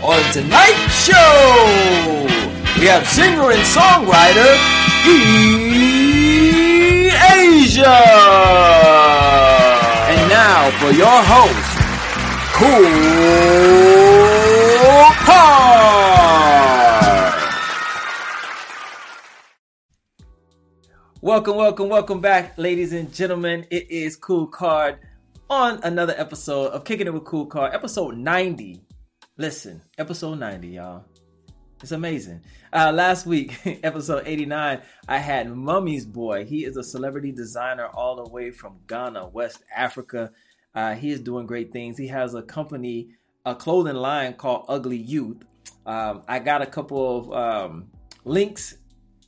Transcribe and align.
On 0.00 0.22
tonight's 0.32 1.06
show, 1.06 2.24
we 2.78 2.86
have 2.86 3.04
singer 3.08 3.50
and 3.50 3.64
songwriter 3.66 4.56
E 5.04 7.08
Asia. 7.08 7.98
And 10.06 10.28
now 10.30 10.70
for 10.78 10.92
your 10.92 11.20
host, 11.20 11.78
Kool 12.54 12.70
Kard. 15.26 17.34
Welcome, 21.20 21.56
welcome, 21.56 21.88
welcome 21.88 22.20
back, 22.20 22.56
ladies 22.56 22.92
and 22.92 23.12
gentlemen. 23.12 23.66
It 23.70 23.90
is 23.90 24.14
Kool 24.14 24.46
Kard 24.46 25.00
on 25.50 25.80
another 25.82 26.14
episode 26.16 26.68
of 26.68 26.84
Kicking 26.84 27.08
It 27.08 27.12
with 27.12 27.24
Kool 27.24 27.46
Kard, 27.46 27.74
episode 27.74 28.16
90. 28.16 28.84
Listen, 29.40 29.80
episode 29.96 30.40
90, 30.40 30.66
y'all. 30.66 31.04
It's 31.80 31.92
amazing. 31.92 32.40
Uh, 32.72 32.90
last 32.90 33.24
week, 33.24 33.56
episode 33.84 34.24
89, 34.26 34.82
I 35.06 35.18
had 35.18 35.48
Mummy's 35.48 36.04
Boy. 36.04 36.44
He 36.44 36.64
is 36.64 36.76
a 36.76 36.82
celebrity 36.82 37.30
designer 37.30 37.86
all 37.86 38.16
the 38.16 38.28
way 38.32 38.50
from 38.50 38.80
Ghana, 38.88 39.28
West 39.28 39.62
Africa. 39.72 40.32
Uh, 40.74 40.94
he 40.94 41.12
is 41.12 41.20
doing 41.20 41.46
great 41.46 41.72
things. 41.72 41.96
He 41.96 42.08
has 42.08 42.34
a 42.34 42.42
company, 42.42 43.10
a 43.46 43.54
clothing 43.54 43.94
line 43.94 44.34
called 44.34 44.64
Ugly 44.66 44.96
Youth. 44.96 45.44
Um, 45.86 46.24
I 46.26 46.40
got 46.40 46.60
a 46.60 46.66
couple 46.66 47.18
of 47.18 47.32
um, 47.32 47.92
links 48.24 48.74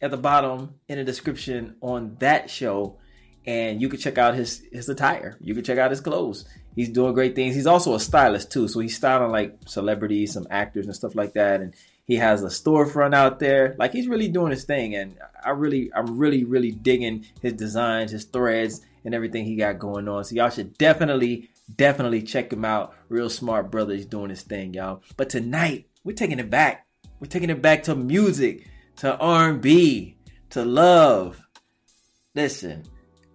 at 0.02 0.10
the 0.10 0.16
bottom 0.16 0.74
in 0.88 0.98
the 0.98 1.04
description 1.04 1.76
on 1.82 2.16
that 2.18 2.50
show, 2.50 2.98
and 3.46 3.80
you 3.80 3.88
can 3.88 4.00
check 4.00 4.18
out 4.18 4.34
his 4.34 4.66
his 4.72 4.88
attire. 4.88 5.36
You 5.40 5.54
can 5.54 5.62
check 5.62 5.78
out 5.78 5.92
his 5.92 6.00
clothes. 6.00 6.46
He's 6.80 6.88
doing 6.88 7.12
great 7.12 7.34
things. 7.34 7.54
He's 7.54 7.66
also 7.66 7.94
a 7.94 8.00
stylist 8.00 8.50
too, 8.50 8.66
so 8.66 8.80
he's 8.80 8.96
styling 8.96 9.30
like 9.30 9.58
celebrities, 9.66 10.32
some 10.32 10.46
actors, 10.50 10.86
and 10.86 10.96
stuff 10.96 11.14
like 11.14 11.34
that. 11.34 11.60
And 11.60 11.74
he 12.06 12.16
has 12.16 12.42
a 12.42 12.46
storefront 12.46 13.14
out 13.14 13.38
there. 13.38 13.76
Like 13.78 13.92
he's 13.92 14.08
really 14.08 14.28
doing 14.28 14.50
his 14.50 14.64
thing, 14.64 14.94
and 14.94 15.18
I 15.44 15.50
really, 15.50 15.90
I'm 15.94 16.16
really, 16.16 16.44
really 16.44 16.70
digging 16.70 17.26
his 17.42 17.52
designs, 17.52 18.12
his 18.12 18.24
threads, 18.24 18.80
and 19.04 19.14
everything 19.14 19.44
he 19.44 19.56
got 19.56 19.78
going 19.78 20.08
on. 20.08 20.24
So 20.24 20.34
y'all 20.34 20.48
should 20.48 20.78
definitely, 20.78 21.50
definitely 21.76 22.22
check 22.22 22.50
him 22.50 22.64
out. 22.64 22.94
Real 23.10 23.28
smart 23.28 23.70
brother. 23.70 23.92
He's 23.94 24.06
doing 24.06 24.30
his 24.30 24.40
thing, 24.40 24.72
y'all. 24.72 25.02
But 25.18 25.28
tonight 25.28 25.86
we're 26.02 26.16
taking 26.16 26.38
it 26.38 26.48
back. 26.48 26.86
We're 27.20 27.26
taking 27.26 27.50
it 27.50 27.60
back 27.60 27.82
to 27.82 27.94
music, 27.94 28.66
to 28.96 29.18
R&B, 29.18 30.16
to 30.48 30.64
love. 30.64 31.46
Listen, 32.34 32.84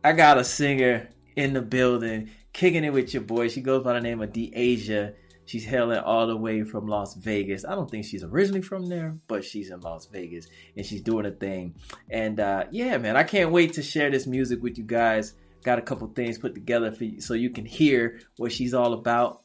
I 0.04 0.14
got 0.14 0.40
a 0.40 0.44
singer 0.44 1.10
in 1.36 1.54
the 1.54 1.62
building, 1.62 2.32
kicking 2.56 2.86
it 2.86 2.94
with 2.94 3.14
your 3.14 3.24
boy. 3.24 3.50
She 3.50 3.62
goes 3.62 3.84
by 3.84 3.94
the 3.94 4.02
name 4.02 4.22
of 4.22 4.32
De'Asia. 4.32 5.14
She's 5.46 5.66
hailing 5.66 6.00
all 6.00 6.26
the 6.26 6.38
way 6.38 6.64
from 6.64 6.88
Las 6.88 7.14
Vegas. 7.14 7.66
I 7.66 7.76
don't 7.76 7.92
think 7.92 8.06
she's 8.06 8.24
originally 8.24 8.62
from 8.62 8.88
there, 8.88 9.18
but 9.28 9.44
she's 9.44 9.70
in 9.70 9.82
Las 9.82 10.08
Vegas 10.08 10.48
and 10.76 10.86
she's 10.86 11.02
doing 11.02 11.26
a 11.26 11.32
thing. 11.32 11.76
And 12.10 12.40
uh, 12.40 12.64
yeah, 12.72 12.98
man, 12.98 13.18
I 13.18 13.24
can't 13.24 13.52
wait 13.52 13.74
to 13.74 13.84
share 13.84 14.10
this 14.10 14.26
music 14.26 14.64
with 14.64 14.78
you 14.78 14.86
guys. 14.86 15.34
Got 15.64 15.80
a 15.80 15.84
couple 15.84 16.08
things 16.08 16.38
put 16.38 16.56
together 16.56 16.92
for 16.92 17.04
you 17.04 17.22
so 17.22 17.34
you 17.34 17.50
can 17.50 17.66
hear 17.66 18.22
what 18.38 18.52
she's 18.52 18.74
all 18.74 18.94
about 18.94 19.42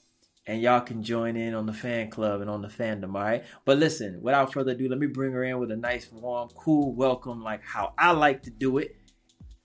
and 0.47 0.63
y'all 0.63 0.81
can 0.81 1.03
join 1.03 1.37
in 1.37 1.55
on 1.55 1.67
the 1.67 1.73
fan 1.73 2.11
club 2.11 2.41
and 2.41 2.49
on 2.49 2.63
the 2.63 2.69
fandom, 2.69 3.15
all 3.15 3.23
right? 3.23 3.45
But 3.65 3.79
listen, 3.79 4.21
without 4.23 4.53
further 4.53 4.73
ado, 4.73 4.89
let 4.89 4.99
me 4.99 5.07
bring 5.09 5.33
her 5.33 5.45
in 5.45 5.59
with 5.59 5.71
a 5.71 5.77
nice, 5.77 6.11
warm, 6.13 6.49
cool 6.55 6.95
welcome, 6.95 7.43
like 7.43 7.63
how 7.65 7.93
I 7.99 8.13
like 8.13 8.45
to 8.45 8.51
do 8.51 8.79
it. 8.79 8.97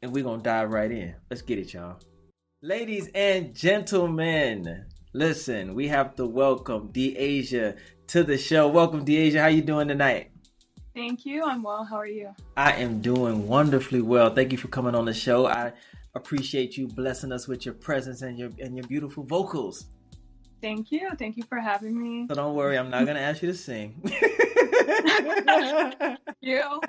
And 0.02 0.12
we're 0.12 0.24
going 0.24 0.42
to 0.42 0.44
dive 0.44 0.72
right 0.72 0.92
in. 0.92 1.16
Let's 1.30 1.42
get 1.42 1.60
it, 1.60 1.74
y'all. 1.74 2.00
Ladies 2.66 3.10
and 3.14 3.54
gentlemen, 3.54 4.86
listen, 5.14 5.76
we 5.76 5.88
have 5.90 6.16
to 6.16 6.26
welcome 6.26 6.92
De'Asia 6.92 7.78
to 8.08 8.24
the 8.24 8.40
show. 8.40 8.68
Welcome, 8.68 9.06
De'Asia. 9.06 9.40
How 9.40 9.50
you 9.50 9.62
doing 9.62 9.88
tonight? 9.88 10.32
Thank 10.96 11.28
you. 11.28 11.44
I'm 11.44 11.62
well. 11.62 11.84
How 11.84 11.98
are 11.98 12.08
you? 12.08 12.34
I 12.58 12.72
am 12.72 13.02
doing 13.02 13.48
wonderfully 13.48 14.02
well. 14.02 14.34
Thank 14.34 14.52
you 14.52 14.58
for 14.58 14.70
coming 14.70 14.96
on 14.96 15.06
the 15.06 15.14
show. 15.14 15.46
I 15.46 15.74
appreciate 16.16 16.76
you 16.76 16.88
blessing 16.88 17.32
us 17.32 17.48
with 17.48 17.68
your 17.68 17.76
presence 17.76 18.24
and 18.24 18.36
your 18.36 18.50
and 18.60 18.76
your 18.76 18.88
beautiful 18.88 19.24
vocals. 19.24 19.86
Thank 20.60 20.92
you. 20.92 21.12
Thank 21.20 21.38
you 21.38 21.44
for 21.44 21.60
having 21.60 22.02
me. 22.02 22.26
So 22.30 22.34
don't 22.34 22.56
worry, 22.56 22.80
I'm 22.80 22.90
not 22.90 23.06
gonna 23.06 23.20
ask 23.20 23.44
you 23.44 23.52
to 23.52 23.56
sing. 23.56 24.02
you. 26.42 26.64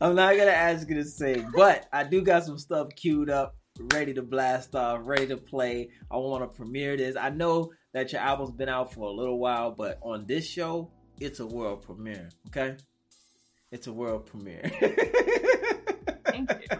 I'm 0.00 0.14
not 0.14 0.36
gonna 0.36 0.50
ask 0.50 0.88
you 0.88 0.94
to 0.96 1.04
sing, 1.04 1.50
but 1.54 1.88
I 1.92 2.04
do 2.04 2.22
got 2.22 2.44
some 2.44 2.58
stuff 2.58 2.88
queued 2.94 3.30
up, 3.30 3.56
ready 3.92 4.14
to 4.14 4.22
blast 4.22 4.74
off, 4.76 5.00
ready 5.02 5.26
to 5.28 5.36
play. 5.36 5.90
I 6.10 6.16
want 6.16 6.44
to 6.44 6.56
premiere 6.56 6.96
this. 6.96 7.16
I 7.16 7.30
know 7.30 7.72
that 7.94 8.12
your 8.12 8.20
album's 8.20 8.52
been 8.52 8.68
out 8.68 8.92
for 8.92 9.08
a 9.08 9.12
little 9.12 9.38
while, 9.38 9.72
but 9.72 9.98
on 10.02 10.24
this 10.26 10.46
show, 10.46 10.92
it's 11.18 11.40
a 11.40 11.46
world 11.46 11.82
premiere. 11.82 12.28
Okay, 12.48 12.76
it's 13.72 13.88
a 13.88 13.92
world 13.92 14.26
premiere. 14.26 14.70
Thank 16.26 16.50
you. 16.52 16.78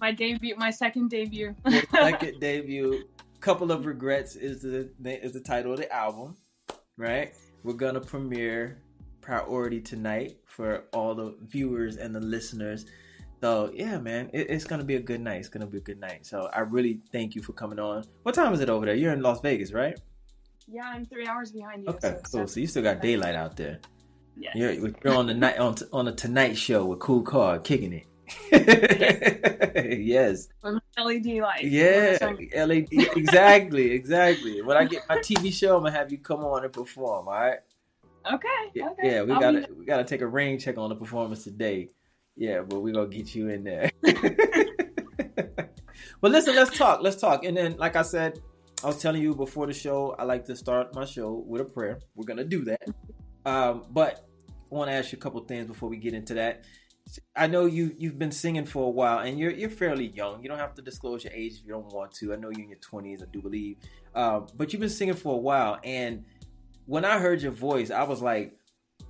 My 0.00 0.12
debut, 0.12 0.54
my 0.56 0.70
second 0.70 1.10
debut. 1.10 1.54
Second 1.92 2.40
debut. 2.40 3.04
Couple 3.40 3.72
of 3.72 3.84
regrets 3.84 4.36
is 4.36 4.62
the 4.62 4.90
is 5.04 5.32
the 5.32 5.40
title 5.40 5.72
of 5.72 5.78
the 5.78 5.92
album, 5.92 6.34
right? 6.96 7.34
We're 7.62 7.74
gonna 7.74 8.00
premiere 8.00 8.78
priority 9.24 9.80
tonight 9.80 10.36
for 10.44 10.84
all 10.92 11.14
the 11.14 11.34
viewers 11.40 11.96
and 11.96 12.14
the 12.14 12.20
listeners. 12.20 12.84
So 13.40 13.70
yeah, 13.74 13.98
man, 13.98 14.28
it, 14.34 14.50
it's 14.50 14.64
gonna 14.64 14.84
be 14.84 14.96
a 14.96 15.00
good 15.00 15.20
night. 15.20 15.38
It's 15.38 15.48
gonna 15.48 15.66
be 15.66 15.78
a 15.78 15.80
good 15.80 15.98
night. 15.98 16.26
So 16.26 16.50
I 16.52 16.60
really 16.60 17.00
thank 17.10 17.34
you 17.34 17.42
for 17.42 17.54
coming 17.54 17.78
on. 17.78 18.04
What 18.22 18.34
time 18.34 18.52
is 18.52 18.60
it 18.60 18.68
over 18.68 18.84
there? 18.84 18.94
You're 18.94 19.12
in 19.14 19.22
Las 19.22 19.40
Vegas, 19.40 19.72
right? 19.72 19.98
Yeah, 20.68 20.82
I'm 20.84 21.06
three 21.06 21.26
hours 21.26 21.52
behind 21.52 21.84
you. 21.84 21.88
Okay, 21.88 22.16
so 22.26 22.38
cool. 22.38 22.46
So 22.46 22.60
you 22.60 22.66
still 22.66 22.82
got 22.82 23.00
daylight 23.00 23.34
out 23.34 23.56
there. 23.56 23.80
Yeah, 24.36 24.50
You're, 24.54 24.72
you're 24.72 25.14
on 25.14 25.26
the 25.26 25.34
night 25.34 25.58
on 25.58 25.76
on 25.92 26.04
the 26.06 26.12
Tonight 26.12 26.58
Show 26.58 26.84
with 26.84 26.98
Kool 26.98 27.22
Kard, 27.22 27.64
kicking 27.64 27.92
it. 27.92 28.06
yes. 30.00 30.48
With 30.62 30.80
LED 30.98 31.26
light. 31.42 31.64
Yeah, 31.64 32.18
LED. 32.56 32.88
Exactly, 32.92 33.90
exactly. 33.92 34.62
When 34.62 34.76
I 34.76 34.84
get 34.86 35.08
my 35.08 35.18
TV 35.18 35.52
show, 35.52 35.76
I'm 35.76 35.84
gonna 35.84 35.96
have 35.96 36.10
you 36.10 36.18
come 36.18 36.40
on 36.40 36.64
and 36.64 36.72
perform. 36.72 37.28
All 37.28 37.34
right. 37.34 37.58
Okay. 38.32 38.48
Yeah, 38.74 38.88
okay. 38.90 39.10
yeah, 39.10 39.22
we 39.22 39.32
I'll 39.32 39.40
gotta 39.40 39.60
be- 39.60 39.74
we 39.74 39.84
gotta 39.84 40.04
take 40.04 40.20
a 40.22 40.26
rain 40.26 40.58
check 40.58 40.78
on 40.78 40.88
the 40.88 40.96
performance 40.96 41.44
today. 41.44 41.90
Yeah, 42.36 42.62
but 42.62 42.82
we're 42.82 42.92
gonna 42.92 43.08
get 43.08 43.34
you 43.34 43.48
in 43.48 43.64
there. 43.64 43.90
but 46.20 46.30
listen, 46.30 46.54
let's 46.56 46.76
talk. 46.76 47.00
Let's 47.02 47.16
talk. 47.16 47.44
And 47.44 47.56
then, 47.56 47.76
like 47.76 47.96
I 47.96 48.02
said, 48.02 48.40
I 48.82 48.88
was 48.88 49.00
telling 49.00 49.22
you 49.22 49.34
before 49.34 49.66
the 49.66 49.72
show, 49.72 50.14
I 50.18 50.24
like 50.24 50.44
to 50.46 50.56
start 50.56 50.94
my 50.94 51.04
show 51.04 51.44
with 51.46 51.60
a 51.60 51.64
prayer. 51.64 52.00
We're 52.14 52.26
gonna 52.26 52.44
do 52.44 52.64
that. 52.64 52.82
Um, 53.46 53.86
but 53.90 54.26
I 54.50 54.74
want 54.74 54.90
to 54.90 54.94
ask 54.94 55.12
you 55.12 55.18
a 55.18 55.20
couple 55.20 55.40
things 55.44 55.66
before 55.66 55.88
we 55.88 55.96
get 55.98 56.14
into 56.14 56.34
that. 56.34 56.64
I 57.36 57.46
know 57.46 57.66
you 57.66 57.94
you've 57.98 58.18
been 58.18 58.32
singing 58.32 58.64
for 58.64 58.86
a 58.86 58.90
while, 58.90 59.18
and 59.18 59.38
you're 59.38 59.50
you're 59.50 59.70
fairly 59.70 60.06
young. 60.08 60.42
You 60.42 60.48
don't 60.48 60.58
have 60.58 60.74
to 60.74 60.82
disclose 60.82 61.22
your 61.24 61.32
age 61.34 61.58
if 61.58 61.66
you 61.66 61.72
don't 61.72 61.92
want 61.92 62.12
to. 62.12 62.32
I 62.32 62.36
know 62.36 62.50
you're 62.50 62.62
in 62.62 62.70
your 62.70 62.78
twenties, 62.78 63.22
I 63.22 63.26
do 63.30 63.42
believe. 63.42 63.76
Um, 64.14 64.46
but 64.56 64.72
you've 64.72 64.80
been 64.80 64.88
singing 64.88 65.14
for 65.14 65.34
a 65.34 65.38
while, 65.38 65.78
and 65.84 66.24
when 66.86 67.04
I 67.04 67.18
heard 67.18 67.42
your 67.42 67.52
voice, 67.52 67.90
I 67.90 68.02
was 68.04 68.20
like, 68.20 68.56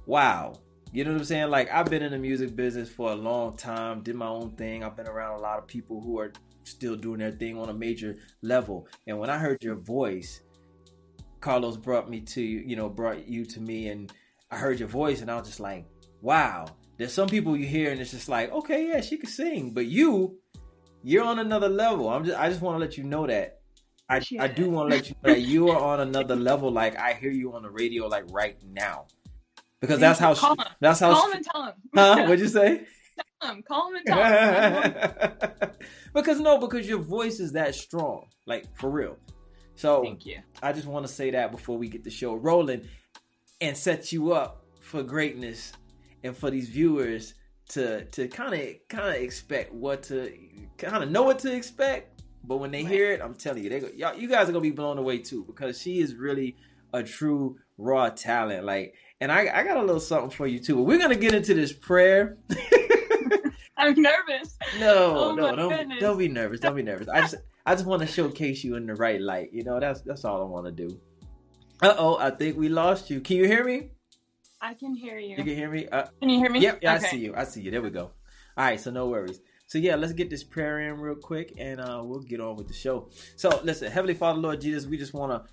wow. 0.07 0.55
You 0.93 1.05
know 1.05 1.13
what 1.13 1.19
I'm 1.19 1.25
saying? 1.25 1.51
Like 1.51 1.73
I've 1.73 1.87
been 1.87 2.03
in 2.03 2.13
the 2.13 2.19
music 2.19 2.55
business 2.55 2.89
for 2.89 3.11
a 3.11 3.17
long 3.17 3.57
time, 3.57 4.03
did 4.03 4.15
my 4.15 4.29
own 4.29 4.53
thing. 4.53 4.85
I've 4.85 4.97
been 4.97 5.09
around 5.09 5.39
a 5.39 5.43
lot 5.43 5.59
of 5.59 5.67
people 5.67 6.01
who 6.01 6.19
are 6.21 6.33
still 6.63 6.95
doing 6.95 7.19
their 7.19 7.33
thing 7.33 7.59
on 7.59 7.69
a 7.69 7.75
major 7.75 8.17
level. 8.43 8.87
And 9.07 9.19
when 9.19 9.29
I 9.29 9.39
heard 9.39 9.63
your 9.63 9.75
voice, 9.75 10.43
Carlos 11.41 11.77
brought 11.77 12.09
me 12.09 12.21
to 12.21 12.41
you, 12.41 12.63
you 12.65 12.77
know, 12.77 12.89
brought 12.89 13.27
you 13.27 13.45
to 13.45 13.61
me 13.61 13.89
and 13.89 14.13
I 14.51 14.57
heard 14.57 14.79
your 14.79 14.89
voice 14.89 15.21
and 15.21 15.31
I 15.31 15.37
was 15.37 15.49
just 15.49 15.61
like, 15.61 15.85
wow. 16.21 16.67
There's 16.97 17.13
some 17.13 17.29
people 17.29 17.57
you 17.57 17.67
hear 17.67 17.91
and 17.91 18.01
it's 18.01 18.13
just 18.13 18.29
like, 18.29 18.53
okay, 18.53 18.87
yeah, 18.87 19.01
she 19.01 19.17
can 19.17 19.29
sing. 19.29 19.73
But 19.75 19.87
you, 19.87 20.39
you're 21.03 21.25
on 21.25 21.41
another 21.41 21.69
level. 21.69 22.09
I'm 22.09 22.25
just 22.25 22.39
I 22.39 22.49
just 22.49 22.63
want 22.63 22.77
to 22.77 22.79
let 22.79 22.97
you 22.97 23.03
know 23.03 23.27
that. 23.27 23.61
I, 24.09 24.21
I 24.39 24.49
do 24.49 24.69
want 24.69 24.91
to 24.91 24.97
let 24.97 25.09
you 25.09 25.15
know 25.23 25.33
that 25.33 25.41
you 25.41 25.71
are 25.71 25.81
on 25.81 26.01
another 26.01 26.37
level. 26.37 26.71
Like 26.71 26.97
I 26.99 27.15
hear 27.15 27.31
you 27.31 27.55
on 27.55 27.63
the 27.63 27.71
radio 27.71 28.07
like 28.07 28.25
right 28.31 28.57
now. 28.63 29.07
Because 29.81 29.99
that's 29.99 30.19
how 30.19 30.35
him. 30.35 30.57
that's 30.81 31.01
how 31.01 31.13
Call 31.13 31.31
him 31.31 31.37
and 31.37 31.45
tell 31.45 31.65
him. 31.65 31.75
huh? 31.95 32.17
What'd 32.23 32.41
you 32.41 32.49
say? 32.49 32.87
Tell 33.43 33.51
him. 33.55 33.63
Call 33.63 33.89
him 33.89 33.97
and 33.97 34.07
tell 34.07 34.83
him. 34.83 35.71
because 36.15 36.41
no, 36.41 36.59
because 36.59 36.89
your 36.89 37.01
voice 37.01 37.41
is 37.41 37.53
that 37.53 37.75
strong, 37.75 38.29
like 38.47 38.65
for 38.77 38.91
real. 38.91 39.17
So 39.77 40.03
Thank 40.03 40.27
you. 40.27 40.39
I 40.63 40.73
just 40.73 40.87
want 40.87 41.07
to 41.07 41.13
say 41.13 41.31
that 41.33 41.51
before 41.51 41.77
we 41.77 41.89
get 41.89 42.05
the 42.05 42.11
show 42.11 42.35
rolling 42.35 42.89
and 43.61 43.77
set 43.77 44.13
you 44.13 44.33
up 44.33 44.65
for 44.81 45.03
greatness 45.03 45.73
and 46.23 46.37
for 46.37 46.51
these 46.51 46.69
viewers 46.69 47.35
to 47.71 48.05
to 48.07 48.29
kind 48.29 48.55
of 48.55 48.69
kind 48.89 49.17
of 49.17 49.23
expect 49.23 49.73
what 49.73 50.03
to 50.05 50.33
kind 50.79 51.03
of 51.03 51.11
know 51.11 51.23
what 51.23 51.39
to 51.41 51.55
expect. 51.55 52.14
But 52.47 52.59
when 52.59 52.71
they 52.71 52.83
Right. 52.85 52.93
hear 52.93 53.13
it, 53.13 53.21
I'm 53.23 53.35
telling 53.35 53.65
you, 53.65 53.71
they 53.71 53.81
go, 53.81 53.89
y'all, 53.97 54.15
you 54.17 54.29
guys 54.29 54.49
are 54.49 54.53
gonna 54.53 54.61
be 54.63 54.71
blown 54.71 54.99
away 54.99 55.19
too 55.19 55.45
because 55.47 55.81
she 55.81 56.01
is 56.01 56.15
really 56.15 56.57
a 56.93 57.03
true 57.03 57.57
raw 57.79 58.11
talent. 58.11 58.65
Like, 58.65 58.95
and 59.21 59.33
I 59.33 59.49
I 59.53 59.65
got 59.65 59.79
a 59.79 59.83
little 59.83 60.01
something 60.01 60.31
for 60.31 60.47
you 60.47 60.59
too. 60.59 60.77
But 60.77 60.83
we're 60.83 60.99
gonna 60.99 61.17
get 61.17 61.35
into 61.35 61.55
this 61.55 61.73
prayer. 61.73 62.37
I'm 63.77 63.95
nervous. 64.01 64.57
No, 64.79 65.31
Oh 65.31 65.35
no, 65.35 65.55
don't 65.55 65.69
goodness. 65.71 66.01
don't 66.01 66.19
be 66.19 66.29
nervous. 66.29 66.61
Don't 66.61 66.75
be 66.75 66.83
nervous. 66.83 67.09
I 67.09 67.21
just 67.21 67.37
I 67.65 67.75
just 67.75 67.87
want 67.87 68.03
to 68.03 68.09
showcase 68.09 68.65
you 68.65 68.75
in 68.77 68.87
the 68.87 68.95
right 68.95 69.21
light. 69.21 69.51
You 69.53 69.63
know, 69.63 69.79
that's 69.79 70.01
that's 70.03 70.25
all 70.25 70.43
I 70.43 70.45
want 70.47 70.67
to 70.67 70.73
do. 70.73 71.01
Uh 71.83 71.95
oh, 71.97 72.17
I 72.19 72.31
think 72.31 72.57
we 72.57 72.69
lost 72.69 73.09
you. 73.11 73.21
Can 73.21 73.37
you 73.37 73.47
hear 73.47 73.65
me? 73.65 73.91
I 74.61 74.75
can 74.75 74.95
hear 74.95 75.19
you. 75.19 75.37
You 75.37 75.45
can 75.45 75.55
hear 75.55 75.71
me? 75.71 75.87
Uh, 75.89 76.07
Can 76.21 76.31
you 76.31 76.39
hear 76.39 76.51
me? 76.51 76.61
yep, 76.61 76.79
yeah, 76.83 76.95
Okay. 76.97 77.07
I 77.07 77.09
see 77.11 77.19
you. 77.19 77.35
I 77.37 77.45
see 77.45 77.61
you. 77.61 77.71
There 77.71 77.83
we 77.83 77.91
go. 77.91 78.05
All 78.57 78.65
right, 78.65 78.81
so 78.81 78.91
no 78.91 79.09
worries. 79.09 79.41
So 79.75 79.79
yeah, 79.79 79.97
let's 79.97 80.13
get 80.13 80.31
this 80.31 80.45
prayer 80.45 80.79
in 80.83 81.01
real 81.01 81.17
quick, 81.17 81.55
and 81.59 81.81
uh, 81.81 82.01
we'll 82.05 82.21
get 82.21 82.41
on 82.41 82.55
with 82.55 82.69
the 82.69 82.73
show. 82.73 83.09
So 83.35 83.61
listen, 83.65 83.91
Heavenly 83.91 84.15
Father, 84.15 84.39
Lord 84.39 84.61
Jesus, 84.61 84.87
we 84.87 84.97
just 84.97 85.15
want 85.15 85.33
to 85.33 85.51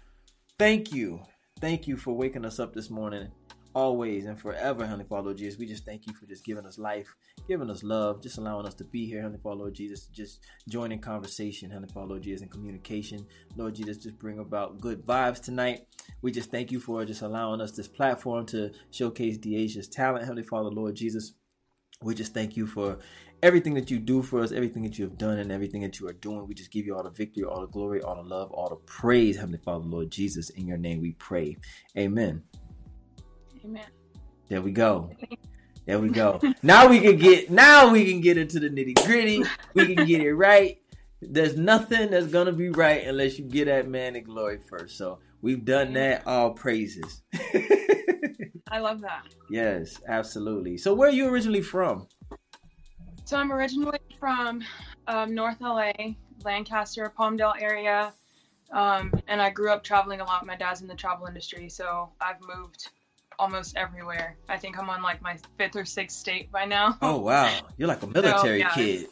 thank 0.59 0.93
you, 0.93 1.21
thank 1.59 1.87
you 1.87 1.97
for 1.97 2.15
waking 2.15 2.45
us 2.45 2.59
up 2.59 2.71
this 2.71 2.91
morning, 2.91 3.31
always 3.73 4.27
and 4.27 4.39
forever, 4.39 4.85
Heavenly 4.85 5.05
Father, 5.05 5.23
Lord 5.23 5.37
Jesus. 5.39 5.57
We 5.57 5.65
just 5.65 5.85
thank 5.85 6.05
you 6.05 6.13
for 6.13 6.27
just 6.27 6.45
giving 6.45 6.67
us 6.67 6.77
life, 6.77 7.11
giving 7.47 7.71
us 7.71 7.81
love, 7.81 8.21
just 8.21 8.37
allowing 8.37 8.67
us 8.67 8.75
to 8.75 8.83
be 8.83 9.07
here, 9.07 9.21
Heavenly 9.21 9.41
Father, 9.41 9.55
Lord 9.55 9.73
Jesus, 9.73 10.05
just 10.05 10.41
join 10.69 10.91
in 10.91 10.99
conversation, 10.99 11.71
Heavenly 11.71 11.91
Father, 11.91 12.09
Lord 12.09 12.21
Jesus, 12.21 12.43
and 12.43 12.51
communication, 12.51 13.25
Lord 13.57 13.73
Jesus, 13.73 13.97
just 13.97 14.19
bring 14.19 14.37
about 14.37 14.79
good 14.79 15.03
vibes 15.03 15.41
tonight. 15.41 15.87
We 16.21 16.31
just 16.31 16.51
thank 16.51 16.71
you 16.71 16.79
for 16.79 17.03
just 17.05 17.23
allowing 17.23 17.59
us 17.59 17.71
this 17.71 17.87
platform 17.87 18.45
to 18.47 18.69
showcase 18.91 19.39
De'Asia's 19.39 19.87
talent, 19.87 20.25
Heavenly 20.25 20.43
Father, 20.43 20.69
Lord 20.69 20.93
Jesus. 20.93 21.33
We 22.03 22.15
just 22.15 22.33
thank 22.33 22.57
you 22.57 22.65
for 22.65 22.97
everything 23.43 23.73
that 23.73 23.89
you 23.89 23.99
do 23.99 24.21
for 24.21 24.41
us, 24.41 24.51
everything 24.51 24.83
that 24.83 24.97
you 24.97 25.05
have 25.05 25.17
done, 25.17 25.39
and 25.39 25.51
everything 25.51 25.81
that 25.81 25.99
you 25.99 26.07
are 26.07 26.13
doing. 26.13 26.47
We 26.47 26.53
just 26.53 26.71
give 26.71 26.85
you 26.85 26.95
all 26.95 27.03
the 27.03 27.09
victory, 27.09 27.43
all 27.43 27.61
the 27.61 27.67
glory, 27.67 28.01
all 28.01 28.15
the 28.15 28.27
love, 28.27 28.51
all 28.51 28.69
the 28.69 28.75
praise, 28.75 29.37
Heavenly 29.37 29.59
Father, 29.59 29.85
Lord 29.85 30.11
Jesus. 30.11 30.49
In 30.51 30.67
your 30.67 30.77
name 30.77 31.01
we 31.01 31.13
pray. 31.13 31.57
Amen. 31.97 32.43
Amen. 33.63 33.85
There 34.49 34.61
we 34.61 34.71
go. 34.71 35.11
There 35.85 35.99
we 35.99 36.09
go. 36.09 36.39
now 36.61 36.87
we 36.87 36.99
can 36.99 37.17
get 37.17 37.49
now 37.49 37.91
we 37.91 38.09
can 38.09 38.21
get 38.21 38.37
into 38.37 38.59
the 38.59 38.69
nitty 38.69 39.03
gritty. 39.05 39.43
We 39.73 39.95
can 39.95 40.05
get 40.05 40.21
it 40.21 40.33
right. 40.33 40.79
There's 41.21 41.55
nothing 41.55 42.11
that's 42.11 42.27
gonna 42.27 42.51
be 42.51 42.69
right 42.69 43.05
unless 43.05 43.37
you 43.37 43.45
get 43.45 43.65
that 43.65 43.87
man 43.87 44.15
in 44.15 44.23
glory 44.23 44.59
first. 44.69 44.97
So 44.97 45.19
we've 45.41 45.63
done 45.63 45.93
that. 45.93 46.25
All 46.27 46.51
praises. 46.51 47.21
I 48.71 48.79
love 48.79 49.01
that. 49.01 49.23
yes, 49.49 49.99
absolutely. 50.07 50.77
So 50.77 50.93
where 50.93 51.09
are 51.09 51.13
you 51.13 51.27
originally 51.27 51.61
from? 51.61 52.07
So 53.31 53.37
I'm 53.37 53.53
originally 53.53 54.01
from 54.19 54.61
um, 55.07 55.33
North 55.33 55.61
LA, 55.61 55.93
Lancaster, 56.43 57.13
Palmdale 57.17 57.53
area, 57.61 58.11
um, 58.73 59.09
and 59.29 59.41
I 59.41 59.49
grew 59.49 59.71
up 59.71 59.85
traveling 59.85 60.19
a 60.19 60.25
lot. 60.25 60.45
My 60.45 60.57
dad's 60.57 60.81
in 60.81 60.87
the 60.89 60.95
travel 60.95 61.27
industry, 61.27 61.69
so 61.69 62.09
I've 62.19 62.41
moved 62.41 62.89
almost 63.39 63.77
everywhere. 63.77 64.35
I 64.49 64.57
think 64.57 64.77
I'm 64.77 64.89
on 64.89 65.01
like 65.01 65.21
my 65.21 65.37
fifth 65.57 65.77
or 65.77 65.85
sixth 65.85 66.17
state 66.17 66.51
by 66.51 66.65
now. 66.65 66.97
Oh 67.01 67.19
wow, 67.19 67.67
you're 67.77 67.87
like 67.87 68.03
a 68.03 68.07
military 68.13 68.59
yeah. 68.59 68.73
kid. 68.73 69.07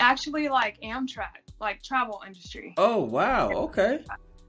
Actually, 0.00 0.48
like 0.48 0.80
Amtrak, 0.80 1.46
like 1.60 1.84
travel 1.84 2.24
industry. 2.26 2.74
Oh 2.76 3.04
wow, 3.04 3.52
okay, 3.52 4.04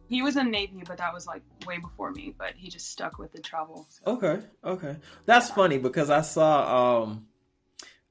He 0.10 0.24
was 0.24 0.36
in 0.36 0.50
Navy, 0.50 0.82
but 0.88 0.98
that 0.98 1.14
was 1.14 1.28
like 1.28 1.44
way 1.68 1.78
before 1.78 2.10
me. 2.10 2.34
But 2.36 2.54
he 2.56 2.70
just 2.70 2.90
stuck 2.90 3.20
with 3.20 3.34
the 3.34 3.40
travel. 3.40 3.86
so. 3.88 4.14
okay, 4.14 4.40
okay. 4.64 4.96
That's 5.28 5.52
funny 5.52 5.78
because 5.78 6.10
I 6.10 6.22
saw 6.22 7.02
um 7.02 7.28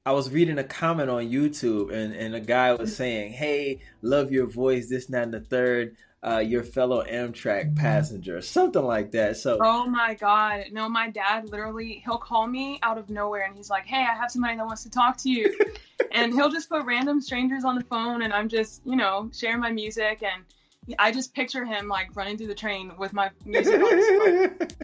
I 0.03 0.13
was 0.13 0.31
reading 0.31 0.57
a 0.57 0.63
comment 0.63 1.11
on 1.11 1.29
YouTube 1.29 1.93
and 1.93 2.13
and 2.13 2.33
a 2.33 2.39
guy 2.39 2.73
was 2.73 2.95
saying, 2.95 3.33
"Hey, 3.33 3.81
love 4.01 4.31
your 4.31 4.47
voice, 4.47 4.89
this, 4.89 5.05
that, 5.07 5.23
and 5.23 5.33
the 5.33 5.41
third. 5.41 5.95
Uh, 6.23 6.37
your 6.37 6.63
fellow 6.63 7.03
Amtrak 7.03 7.75
passenger, 7.75 8.41
something 8.41 8.83
like 8.83 9.11
that." 9.11 9.37
So 9.37 9.59
Oh 9.61 9.85
my 9.87 10.15
god. 10.15 10.65
No, 10.71 10.89
my 10.89 11.09
dad 11.09 11.49
literally 11.49 12.01
he'll 12.03 12.17
call 12.17 12.47
me 12.47 12.79
out 12.81 12.97
of 12.97 13.09
nowhere 13.09 13.43
and 13.45 13.55
he's 13.55 13.69
like, 13.69 13.85
Hey, 13.85 14.01
I 14.01 14.15
have 14.15 14.31
somebody 14.31 14.55
that 14.57 14.65
wants 14.65 14.83
to 14.83 14.89
talk 14.89 15.17
to 15.17 15.29
you 15.29 15.55
and 16.11 16.33
he'll 16.33 16.49
just 16.49 16.69
put 16.69 16.83
random 16.85 17.21
strangers 17.21 17.63
on 17.63 17.75
the 17.75 17.83
phone 17.83 18.21
and 18.21 18.33
I'm 18.33 18.49
just, 18.49 18.81
you 18.85 18.95
know, 18.95 19.29
sharing 19.33 19.59
my 19.59 19.71
music 19.71 20.21
and 20.23 20.43
I 20.97 21.11
just 21.11 21.33
picture 21.33 21.63
him 21.63 21.87
like 21.87 22.15
running 22.15 22.37
through 22.37 22.47
the 22.47 22.55
train 22.55 22.91
with 22.97 23.13
my 23.13 23.29
music 23.45 23.79
on 23.81 23.97
his 23.97 24.07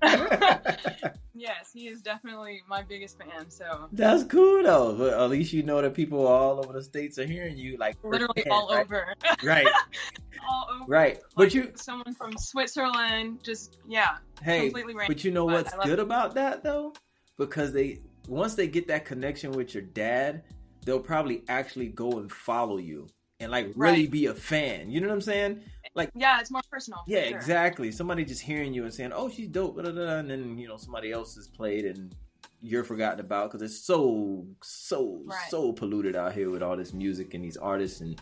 phone. 0.03 1.11
yes, 1.33 1.71
he 1.73 1.87
is 1.87 2.01
definitely 2.01 2.61
my 2.67 2.83
biggest 2.83 3.17
fan. 3.17 3.49
So 3.49 3.89
That's 3.91 4.23
cool 4.23 4.63
though. 4.63 4.95
But 4.95 5.13
at 5.19 5.29
least 5.29 5.53
you 5.53 5.63
know 5.63 5.81
that 5.81 5.93
people 5.95 6.25
all 6.27 6.59
over 6.59 6.73
the 6.73 6.83
states 6.83 7.17
are 7.17 7.25
hearing 7.25 7.57
you, 7.57 7.77
like 7.77 7.95
literally 8.03 8.45
all 8.51 8.69
right? 8.69 8.85
over. 8.85 9.13
Right, 9.43 9.67
all 10.47 10.67
over. 10.75 10.83
right. 10.87 11.15
Like, 11.15 11.23
But 11.35 11.53
you, 11.55 11.71
someone 11.75 12.13
from 12.13 12.37
Switzerland, 12.37 13.39
just 13.43 13.77
yeah, 13.87 14.17
hey, 14.43 14.65
completely 14.65 14.93
random. 14.93 15.15
but 15.15 15.23
you 15.23 15.31
know 15.31 15.45
but 15.47 15.65
what's 15.65 15.73
good 15.85 15.99
it. 15.99 16.03
about 16.03 16.35
that 16.35 16.63
though, 16.63 16.93
because 17.37 17.73
they 17.73 18.01
once 18.27 18.53
they 18.55 18.67
get 18.67 18.87
that 18.89 19.05
connection 19.05 19.51
with 19.51 19.73
your 19.73 19.83
dad, 19.83 20.43
they'll 20.85 20.99
probably 20.99 21.43
actually 21.49 21.87
go 21.87 22.19
and 22.19 22.31
follow 22.31 22.77
you 22.77 23.07
and 23.39 23.51
like 23.51 23.67
really 23.75 24.01
Right. 24.03 24.11
be 24.11 24.25
a 24.27 24.33
fan. 24.33 24.89
You 24.89 24.99
know 25.01 25.07
what 25.07 25.13
I'm 25.13 25.21
saying? 25.21 25.61
Yeah, 26.15 26.39
it's 26.39 26.51
more 26.51 26.61
personal. 26.71 27.01
Yeah, 27.07 27.27
sure. 27.27 27.37
exactly. 27.37 27.91
Somebody 27.91 28.25
just 28.25 28.41
hearing 28.41 28.73
you 28.73 28.83
and 28.83 28.93
saying, 28.93 29.11
"Oh, 29.13 29.29
she's 29.29 29.47
dope," 29.47 29.75
blah, 29.75 29.83
blah, 29.83 29.91
blah, 29.91 30.17
and 30.17 30.29
then 30.29 30.57
you 30.57 30.67
know 30.67 30.77
somebody 30.77 31.11
else 31.11 31.35
has 31.35 31.47
played 31.47 31.85
and 31.85 32.13
you're 32.61 32.83
forgotten 32.83 33.19
about 33.19 33.51
because 33.51 33.61
it's 33.61 33.77
so 33.85 34.45
so 34.63 35.21
Right. 35.25 35.37
so 35.49 35.71
polluted 35.71 36.15
out 36.15 36.33
here 36.33 36.49
with 36.49 36.63
all 36.63 36.75
this 36.75 36.93
music 36.93 37.33
and 37.33 37.43
these 37.43 37.57
artists 37.57 38.01
and 38.01 38.19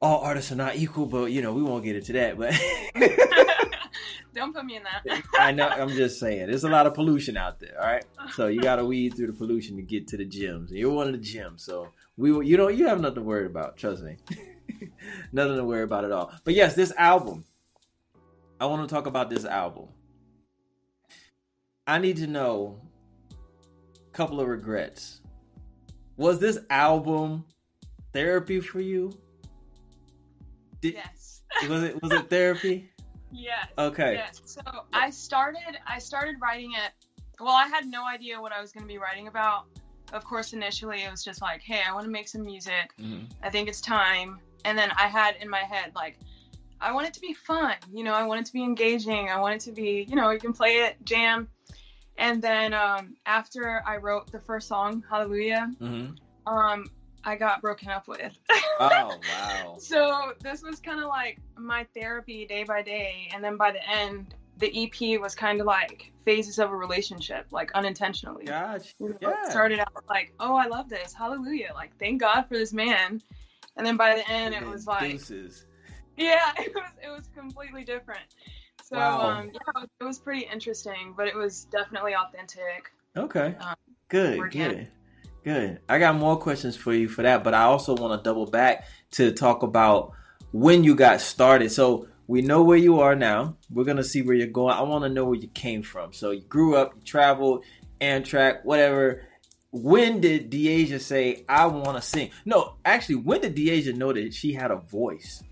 all 0.00 0.20
artists 0.20 0.52
are 0.52 0.56
not 0.56 0.76
equal, 0.76 1.06
but 1.06 1.32
you 1.32 1.42
know 1.42 1.52
we 1.52 1.62
won't 1.62 1.84
get 1.84 1.96
into 1.96 2.12
that. 2.12 2.38
But 2.38 2.54
Don't 4.34 4.54
put 4.54 4.64
me 4.64 4.76
in 4.76 4.82
that. 4.84 5.22
I 5.38 5.50
know 5.52 5.66
I'm 5.68 5.88
just 5.88 6.20
saying 6.20 6.46
there's 6.46 6.62
a 6.64 6.68
lot 6.68 6.86
of 6.86 6.94
pollution 6.94 7.36
out 7.36 7.58
there. 7.58 7.74
All 7.80 7.86
right, 7.86 8.04
so 8.34 8.46
you 8.46 8.60
got 8.60 8.76
to 8.76 8.84
weed 8.84 9.14
through 9.16 9.28
the 9.28 9.32
pollution 9.32 9.76
to 9.76 9.82
get 9.82 10.06
to 10.08 10.16
the 10.16 10.24
gyms. 10.26 10.68
And 10.68 10.78
you're 10.78 10.92
one 10.92 11.08
of 11.08 11.12
the 11.12 11.18
gyms, 11.18 11.60
so 11.60 11.88
we 12.16 12.30
you 12.46 12.56
don't 12.56 12.76
you 12.76 12.86
have 12.86 13.00
nothing 13.00 13.16
to 13.16 13.22
worry 13.22 13.46
about. 13.46 13.76
Trust 13.76 14.02
me, 14.04 14.16
nothing 15.32 15.56
to 15.56 15.64
worry 15.64 15.82
about 15.82 16.04
at 16.04 16.12
all. 16.12 16.32
But 16.44 16.54
yes, 16.54 16.74
this 16.74 16.92
album. 16.96 17.44
I 18.60 18.66
want 18.66 18.88
to 18.88 18.92
talk 18.92 19.06
about 19.06 19.30
this 19.30 19.44
album. 19.44 19.88
I 21.86 21.98
need 21.98 22.16
to 22.18 22.26
know 22.26 22.80
a 23.32 24.12
couple 24.12 24.40
of 24.40 24.48
regrets. 24.48 25.20
Was 26.16 26.40
this 26.40 26.58
album 26.68 27.44
therapy 28.12 28.60
for 28.60 28.80
you? 28.80 29.16
Did, 30.80 30.94
yes. 30.94 31.42
Was 31.68 31.82
it 31.82 32.02
was 32.02 32.12
it 32.12 32.30
therapy? 32.30 32.90
Yes. 33.30 33.68
Okay. 33.76 34.14
Yes. 34.14 34.40
So 34.46 34.62
I 34.94 35.10
started 35.10 35.76
I 35.86 35.98
started 35.98 36.36
writing 36.40 36.72
it 36.72 36.92
well, 37.40 37.54
I 37.54 37.66
had 37.66 37.86
no 37.86 38.06
idea 38.06 38.40
what 38.40 38.52
I 38.52 38.60
was 38.60 38.72
gonna 38.72 38.86
be 38.86 38.98
writing 38.98 39.28
about. 39.28 39.66
Of 40.12 40.24
course 40.24 40.52
initially 40.52 41.02
it 41.02 41.10
was 41.10 41.22
just 41.22 41.42
like, 41.42 41.62
hey, 41.62 41.82
I 41.88 41.92
wanna 41.94 42.08
make 42.08 42.28
some 42.28 42.42
music. 42.42 42.92
Mhm. 42.98 43.26
I 43.42 43.50
think 43.50 43.68
it's 43.68 43.80
time. 43.80 44.40
And 44.64 44.76
then 44.76 44.90
I 44.98 45.06
had 45.06 45.36
in 45.36 45.48
my 45.48 45.60
head 45.60 45.92
like 45.94 46.18
I 46.80 46.92
want 46.92 47.08
it 47.08 47.14
to 47.14 47.20
be 47.20 47.34
fun, 47.34 47.74
you 47.92 48.04
know, 48.04 48.14
I 48.14 48.24
want 48.24 48.40
it 48.40 48.46
to 48.46 48.52
be 48.52 48.62
engaging, 48.62 49.28
I 49.30 49.40
want 49.40 49.54
it 49.56 49.60
to 49.62 49.72
be, 49.72 50.06
you 50.08 50.14
know, 50.14 50.30
you 50.30 50.38
can 50.38 50.52
play 50.52 50.76
it, 50.86 50.96
jam. 51.04 51.48
And 52.18 52.40
then 52.42 52.72
um, 52.72 53.16
after 53.26 53.82
I 53.86 53.96
wrote 53.96 54.30
the 54.30 54.40
first 54.40 54.68
song, 54.68 55.02
Hallelujah, 55.08 55.70
Mhm. 55.80 56.16
um, 56.46 56.90
I 57.24 57.36
got 57.36 57.60
broken 57.60 57.88
up 57.90 58.06
with. 58.08 58.36
Oh 58.80 59.20
wow. 59.28 59.76
So 59.78 60.32
this 60.40 60.62
was 60.62 60.80
kind 60.80 61.00
of 61.00 61.06
like 61.06 61.38
my 61.56 61.84
therapy 61.94 62.46
day 62.46 62.64
by 62.64 62.82
day, 62.82 63.28
and 63.34 63.42
then 63.42 63.56
by 63.56 63.70
the 63.72 63.88
end, 63.88 64.34
the 64.58 64.70
EP 64.84 65.20
was 65.20 65.34
kind 65.34 65.60
of 65.60 65.66
like 65.66 66.12
phases 66.24 66.58
of 66.58 66.70
a 66.70 66.76
relationship, 66.76 67.46
like 67.50 67.70
unintentionally. 67.72 68.44
Gotcha. 68.44 68.88
You 69.00 69.08
know, 69.10 69.14
it 69.30 69.36
Yeah. 69.44 69.50
started 69.50 69.78
out 69.80 69.88
like, 70.08 70.32
oh, 70.40 70.54
I 70.56 70.66
love 70.66 70.88
this, 70.88 71.12
hallelujah, 71.14 71.72
like 71.74 71.96
thank 71.98 72.20
God 72.20 72.42
for 72.42 72.54
this 72.54 72.72
man, 72.72 73.22
and 73.76 73.86
then 73.86 73.96
by 73.96 74.14
the 74.16 74.28
end, 74.28 74.54
it 74.54 74.66
was 74.66 74.86
like, 74.86 75.10
Deuces. 75.12 75.64
yeah, 76.16 76.52
it 76.58 76.74
was 76.74 76.90
it 77.02 77.08
was 77.08 77.28
completely 77.34 77.84
different. 77.84 78.26
So 78.82 78.96
Wow. 78.96 79.20
um, 79.30 79.50
yeah, 79.52 79.84
it 80.00 80.04
was 80.04 80.18
pretty 80.18 80.48
interesting, 80.52 81.14
but 81.16 81.26
it 81.28 81.34
was 81.36 81.64
definitely 81.66 82.14
authentic. 82.14 82.90
Okay. 83.16 83.54
Um, 83.60 83.74
good, 84.08 84.50
good. 84.50 84.88
good. 85.44 85.80
I 85.88 85.98
got 85.98 86.16
more 86.16 86.36
questions 86.38 86.74
for 86.76 86.92
you 86.94 87.08
for 87.08 87.22
that, 87.22 87.44
but 87.44 87.54
I 87.54 87.62
also 87.64 87.94
want 87.94 88.18
to 88.18 88.28
double 88.28 88.46
back 88.46 88.86
to 89.12 89.30
talk 89.32 89.62
about 89.62 90.12
when 90.52 90.84
you 90.84 90.94
got 90.94 91.20
started. 91.20 91.70
So 91.70 92.08
we 92.28 92.42
know 92.42 92.62
where 92.62 92.76
you 92.76 93.00
are 93.00 93.16
now. 93.16 93.56
We're 93.70 93.84
gonna 93.84 94.04
see 94.04 94.22
where 94.22 94.36
you're 94.36 94.46
going. 94.46 94.74
I 94.74 94.82
want 94.82 95.02
to 95.04 95.08
know 95.08 95.24
where 95.24 95.38
you 95.38 95.48
came 95.48 95.82
from. 95.82 96.12
So 96.12 96.30
you 96.30 96.42
grew 96.42 96.76
up, 96.76 96.92
you 96.94 97.02
traveled, 97.02 97.64
Amtrak, 98.00 98.64
whatever. 98.64 99.24
When 99.70 100.20
did 100.20 100.50
De'Asia 100.50 101.00
say, 101.00 101.44
"I 101.48 101.66
want 101.66 101.96
to 101.96 102.02
sing"? 102.02 102.30
No, 102.44 102.76
actually, 102.84 103.16
when 103.16 103.40
did 103.40 103.56
De'Asia 103.56 103.96
know 103.96 104.12
that 104.12 104.32
she 104.34 104.52
had 104.52 104.70
a 104.70 104.76
voice? 104.76 105.42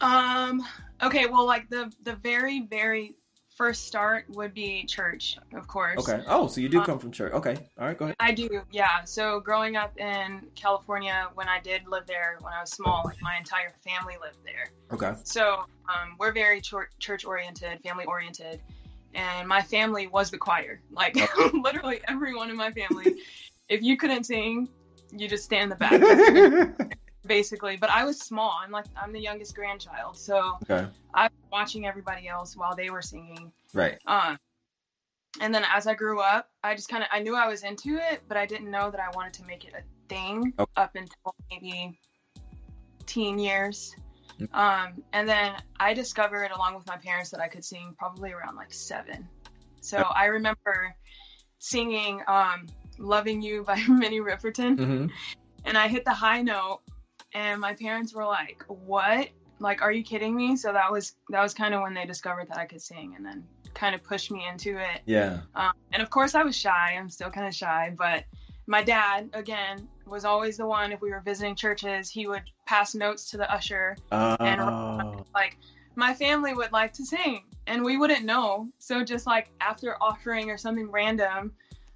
Um. 0.00 0.62
Okay. 1.02 1.26
Well, 1.26 1.46
like 1.46 1.68
the 1.70 1.90
the 2.02 2.16
very 2.16 2.60
very 2.60 3.16
first 3.62 3.86
start 3.86 4.24
would 4.30 4.52
be 4.52 4.84
church, 4.86 5.38
of 5.54 5.68
course. 5.68 5.96
Okay. 6.00 6.20
Oh, 6.26 6.48
so 6.48 6.60
you 6.60 6.68
do 6.68 6.80
Um, 6.80 6.84
come 6.84 6.98
from 6.98 7.12
church. 7.12 7.32
Okay. 7.32 7.56
All 7.78 7.86
right. 7.86 7.96
Go 7.96 8.06
ahead. 8.06 8.16
I 8.18 8.32
do. 8.32 8.62
Yeah. 8.72 9.04
So 9.04 9.38
growing 9.38 9.76
up 9.76 9.96
in 9.98 10.48
California, 10.56 11.28
when 11.34 11.48
I 11.48 11.60
did 11.60 11.86
live 11.86 12.04
there 12.08 12.38
when 12.40 12.52
I 12.52 12.60
was 12.60 12.70
small, 12.72 13.02
like 13.04 13.22
my 13.22 13.36
entire 13.36 13.72
family 13.86 14.16
lived 14.20 14.38
there. 14.44 14.66
Okay. 14.90 15.12
So 15.22 15.64
um, 15.88 16.16
we're 16.18 16.32
very 16.32 16.60
church 16.60 17.24
oriented, 17.24 17.80
family 17.84 18.04
oriented, 18.04 18.60
and 19.14 19.46
my 19.46 19.62
family 19.62 20.08
was 20.08 20.32
the 20.32 20.38
choir. 20.38 20.80
Like 20.90 21.16
literally 21.52 22.00
everyone 22.08 22.50
in 22.50 22.56
my 22.56 22.72
family. 22.72 23.20
If 23.68 23.80
you 23.80 23.96
couldn't 23.96 24.24
sing, 24.24 24.68
you 25.16 25.28
just 25.28 25.44
stand 25.44 25.62
in 25.62 25.68
the 25.70 25.76
back. 25.76 26.98
basically. 27.26 27.76
But 27.76 27.90
I 27.90 28.04
was 28.04 28.18
small. 28.20 28.58
I'm 28.62 28.70
like 28.70 28.86
I'm 29.00 29.12
the 29.12 29.20
youngest 29.20 29.54
grandchild, 29.54 30.16
so 30.16 30.58
Okay. 30.68 30.86
I 31.14 31.24
was 31.24 31.30
watching 31.50 31.86
everybody 31.86 32.28
else 32.28 32.56
while 32.56 32.74
they 32.74 32.90
were 32.90 33.02
singing. 33.02 33.52
Right. 33.74 33.98
Um, 34.06 34.38
and 35.40 35.54
then 35.54 35.64
as 35.74 35.86
I 35.86 35.94
grew 35.94 36.20
up, 36.20 36.50
I 36.62 36.74
just 36.74 36.88
kind 36.88 37.02
of 37.02 37.08
I 37.12 37.20
knew 37.20 37.34
I 37.36 37.48
was 37.48 37.62
into 37.64 37.96
it, 37.96 38.22
but 38.28 38.36
I 38.36 38.46
didn't 38.46 38.70
know 38.70 38.90
that 38.90 39.00
I 39.00 39.08
wanted 39.14 39.32
to 39.34 39.44
make 39.44 39.64
it 39.64 39.72
a 39.74 39.82
thing 40.08 40.52
Okay. 40.58 40.72
up 40.76 40.94
until 40.94 41.34
maybe 41.50 41.98
teen 43.06 43.38
years. 43.38 43.94
Mm. 44.40 44.54
Um, 44.54 45.02
and 45.12 45.28
then 45.28 45.52
I 45.78 45.94
discovered 45.94 46.50
along 46.54 46.74
with 46.74 46.86
my 46.86 46.96
parents 46.96 47.30
that 47.30 47.40
I 47.40 47.48
could 47.48 47.64
sing 47.64 47.94
probably 47.98 48.32
around 48.32 48.56
like 48.56 48.72
seven. 48.72 49.28
So 49.80 49.98
Okay. 49.98 50.08
I 50.14 50.24
remember 50.26 50.94
singing 51.58 52.22
um, 52.28 52.66
"Loving 52.98 53.40
You" 53.42 53.62
by 53.66 53.80
Minnie 53.88 54.20
Riperton 54.20 54.76
Mm-hmm. 54.76 55.06
and 55.64 55.78
I 55.78 55.88
hit 55.88 56.04
the 56.04 56.12
high 56.12 56.42
note, 56.42 56.80
and 57.34 57.60
my 57.60 57.74
parents 57.74 58.14
were 58.14 58.24
like, 58.24 58.64
"What? 58.68 59.28
Like, 59.58 59.82
are 59.82 59.92
you 59.92 60.02
kidding 60.02 60.34
me?" 60.34 60.56
So 60.56 60.72
that 60.72 60.90
was 60.90 61.14
that 61.30 61.42
was 61.42 61.54
kind 61.54 61.74
of 61.74 61.82
when 61.82 61.94
they 61.94 62.04
discovered 62.06 62.48
that 62.48 62.58
I 62.58 62.66
could 62.66 62.82
sing, 62.82 63.14
and 63.16 63.24
then 63.24 63.44
kind 63.74 63.94
of 63.94 64.02
pushed 64.02 64.30
me 64.30 64.46
into 64.46 64.76
it. 64.78 65.00
Yeah. 65.06 65.40
Um, 65.54 65.72
and 65.92 66.02
of 66.02 66.10
course, 66.10 66.34
I 66.34 66.42
was 66.42 66.56
shy. 66.56 66.94
I'm 66.98 67.08
still 67.10 67.30
kind 67.30 67.46
of 67.46 67.54
shy, 67.54 67.94
but 67.96 68.24
my 68.66 68.82
dad, 68.82 69.30
again, 69.32 69.88
was 70.06 70.24
always 70.24 70.56
the 70.56 70.66
one. 70.66 70.92
If 70.92 71.00
we 71.00 71.10
were 71.10 71.20
visiting 71.20 71.56
churches, 71.56 72.10
he 72.10 72.26
would 72.26 72.42
pass 72.66 72.94
notes 72.94 73.30
to 73.30 73.36
the 73.36 73.50
usher, 73.52 73.96
Oh. 74.12 75.24
like 75.34 75.56
my 75.96 76.14
family 76.14 76.54
would 76.54 76.72
like 76.72 76.92
to 76.94 77.04
sing, 77.04 77.44
and 77.66 77.82
we 77.82 77.96
wouldn't 77.96 78.24
know. 78.24 78.68
So 78.78 79.02
just 79.04 79.26
like 79.26 79.48
after 79.60 79.96
offering 80.02 80.50
or 80.50 80.58
something 80.58 80.90
random. 80.90 81.52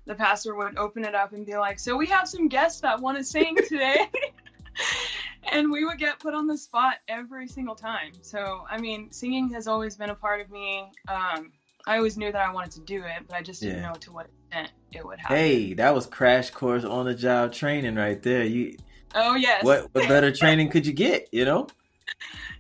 The 0.07 0.14
pastor 0.14 0.55
would 0.55 0.78
open 0.78 1.05
it 1.05 1.16
up 1.16 1.33
and 1.33 1.45
be 1.45 1.57
like, 1.57 1.81
"So 1.81 1.97
we 1.97 2.07
have 2.07 2.28
some 2.28 2.47
guests 2.47 2.81
that 2.83 3.00
want 3.00 3.19
to 3.19 3.25
sing 3.25 3.57
today," 3.69 4.09
and 5.52 5.71
we 5.71 5.85
would 5.85 5.99
get 5.99 6.18
put 6.18 6.35
on 6.35 6.47
the 6.47 6.59
spot 6.59 6.95
every 7.09 7.49
single 7.49 7.75
time. 7.75 8.12
So, 8.23 8.64
I 8.71 8.78
mean, 8.78 9.11
singing 9.12 9.50
has 9.50 9.66
always 9.66 9.97
been 9.97 10.11
a 10.11 10.14
part 10.14 10.40
of 10.40 10.50
me. 10.50 10.90
Um, 11.09 11.52
I 11.87 11.97
always 11.99 12.16
knew 12.16 12.33
that 12.33 12.40
I 12.40 12.52
wanted 12.52 12.73
to 12.73 12.80
do 12.80 13.02
it, 13.04 13.26
but 13.28 13.37
I 13.37 13.42
just 13.42 13.62
didn't 13.62 13.76
Yeah. 13.83 13.88
know 13.90 13.95
to 13.95 14.12
what 14.12 14.26
extent 14.26 14.73
it 14.92 15.04
would 15.06 15.18
happen. 15.21 15.37
Hey, 15.37 15.75
that 15.75 15.95
was 15.95 16.06
crash 16.06 16.50
course 16.50 16.85
on 16.85 17.06
the 17.06 17.14
job 17.14 17.52
training 17.52 17.95
right 17.95 18.21
there. 18.23 18.45
You 18.45 18.76
Oh 19.14 19.35
yes. 19.35 19.64
what 19.64 19.88
what 19.95 20.09
better 20.09 20.33
training 20.33 20.68
could 20.71 20.87
you 20.87 20.92
get, 20.92 21.28
you 21.33 21.45
know? 21.45 21.68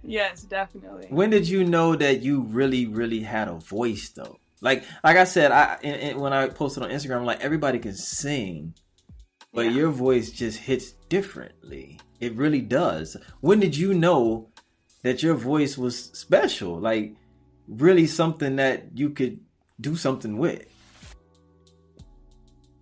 Yes, 0.02 0.42
definitely. 0.42 1.08
When 1.10 1.30
did 1.30 1.48
you 1.48 1.64
know 1.64 1.96
that 1.96 2.22
you 2.22 2.42
really 2.42 2.86
really 2.86 3.20
had 3.20 3.48
a 3.48 3.54
voice 3.54 4.10
though? 4.10 4.38
Like 4.60 4.84
like 5.02 5.16
I 5.16 5.24
said, 5.24 5.52
I 5.52 6.14
when 6.16 6.32
I 6.32 6.48
posted 6.48 6.82
on 6.82 6.90
Instagram, 6.90 7.24
like 7.24 7.40
everybody 7.40 7.78
can 7.78 7.94
sing, 7.94 8.74
but 9.56 9.64
Yeah. 9.64 9.70
your 9.72 9.90
voice 9.90 10.30
just 10.30 10.58
hits 10.58 10.92
differently. 11.08 11.98
It 12.20 12.36
really 12.36 12.60
does. 12.60 13.16
When 13.40 13.58
did 13.58 13.74
you 13.76 13.94
know 13.94 14.50
that 15.02 15.22
your 15.22 15.34
voice 15.34 15.78
was 15.78 15.96
special? 16.12 16.78
Like 16.78 17.16
really 17.66 18.06
something 18.06 18.56
that 18.56 18.90
you 18.94 19.10
could 19.10 19.40
do 19.80 19.96
something 19.96 20.36
with? 20.36 20.66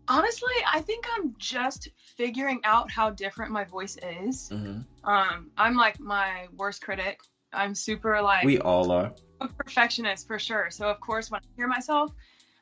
Honestly, 0.09 0.53
I 0.71 0.81
think 0.81 1.07
I'm 1.17 1.35
just 1.39 1.89
figuring 2.17 2.61
out 2.65 2.91
how 2.91 3.11
different 3.11 3.53
my 3.53 3.65
voice 3.65 3.97
is. 4.21 4.49
hmm 4.51 4.81
Um, 5.05 5.51
I'm 5.57 5.77
like 5.77 6.01
my 6.01 6.49
worst 6.57 6.83
critic. 6.83 7.21
I'm 7.53 7.75
super 7.75 8.21
like 8.21 8.45
We 8.45 8.59
all 8.59 8.91
are. 8.91 9.13
a 9.41 9.49
perfectionist 9.49 10.27
for 10.27 10.39
sure. 10.39 10.71
So 10.71 10.89
of 10.89 10.99
course, 11.01 11.31
when 11.31 11.41
I 11.41 11.47
hear 11.57 11.69
myself, 11.69 12.11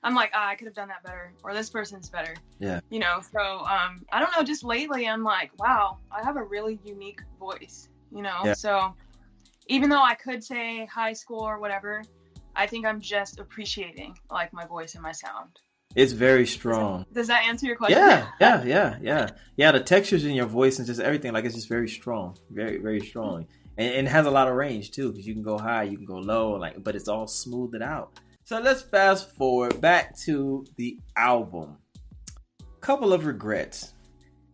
I'm 0.04 0.14
like, 0.14 0.30
ah, 0.35 0.49
I 0.49 0.54
could 0.56 0.66
have 0.66 0.75
done 0.75 0.88
that 0.88 1.04
better, 1.04 1.32
or 1.44 1.54
this 1.54 1.71
person's 1.71 2.09
better. 2.09 2.35
Yeah. 2.59 2.80
You 2.90 2.99
know. 2.99 3.21
So 3.32 3.40
um, 3.40 4.04
I 4.12 4.21
don't 4.21 4.35
know. 4.37 4.42
Just 4.42 4.64
lately, 4.64 5.09
I'm 5.09 5.23
like, 5.23 5.50
wow, 5.59 5.99
I 6.11 6.23
have 6.25 6.37
a 6.37 6.42
really 6.42 6.78
unique 6.85 7.21
voice. 7.38 7.88
You 8.11 8.23
know. 8.23 8.40
Yeah. 8.44 8.54
So 8.54 8.94
even 9.68 9.88
though 9.90 10.02
I 10.02 10.14
could 10.14 10.42
say 10.42 10.87
high 10.87 11.12
school 11.12 11.40
or 11.40 11.61
whatever, 11.61 12.02
I 12.56 12.66
think 12.66 12.85
I'm 12.85 13.00
just 13.00 13.38
appreciating 13.38 14.18
like 14.30 14.52
my 14.52 14.66
voice 14.66 14.94
and 14.94 15.02
my 15.02 15.12
sound. 15.12 15.59
It's 15.94 16.12
very 16.12 16.47
strong. 16.47 17.04
Does 17.12 17.26
that 17.26 17.44
answer 17.44 17.66
your 17.66 17.76
question? 17.76 17.99
Yeah, 17.99 18.26
yeah, 18.40 18.64
yeah, 18.64 18.97
yeah, 19.02 19.28
yeah. 19.56 19.73
The 19.73 19.80
textures 19.80 20.25
in 20.25 20.32
your 20.32 20.47
voice 20.47 20.78
and 20.78 20.87
just 20.87 21.00
everything, 21.00 21.32
like 21.32 21.44
it's 21.44 21.54
just 21.54 21.68
very 21.68 21.88
strong, 21.88 22.37
very, 22.50 22.78
very 22.78 23.00
strong, 23.00 23.47
and, 23.76 23.94
and 23.94 24.06
it 24.06 24.11
has 24.11 24.25
a 24.25 24.30
lot 24.30 24.49
of 24.49 24.54
range 24.54 24.90
too, 24.90 25.11
because 25.12 25.26
you 25.26 25.35
can 25.35 25.42
go 25.42 25.59
high, 25.59 25.82
you 25.82 25.99
can 25.99 26.06
go 26.06 26.16
low, 26.16 26.52
like, 26.52 26.82
but 26.82 26.97
it's 26.97 27.09
all 27.09 27.26
smoothed 27.26 27.82
out. 27.82 28.18
So 28.44 28.61
let's 28.61 28.82
fast 28.82 29.30
forward 29.30 29.80
back 29.80 30.16
to 30.20 30.66
the 30.76 30.99
album. 31.16 31.78
Couple 32.80 33.12
of 33.12 33.25
regrets. 33.26 33.94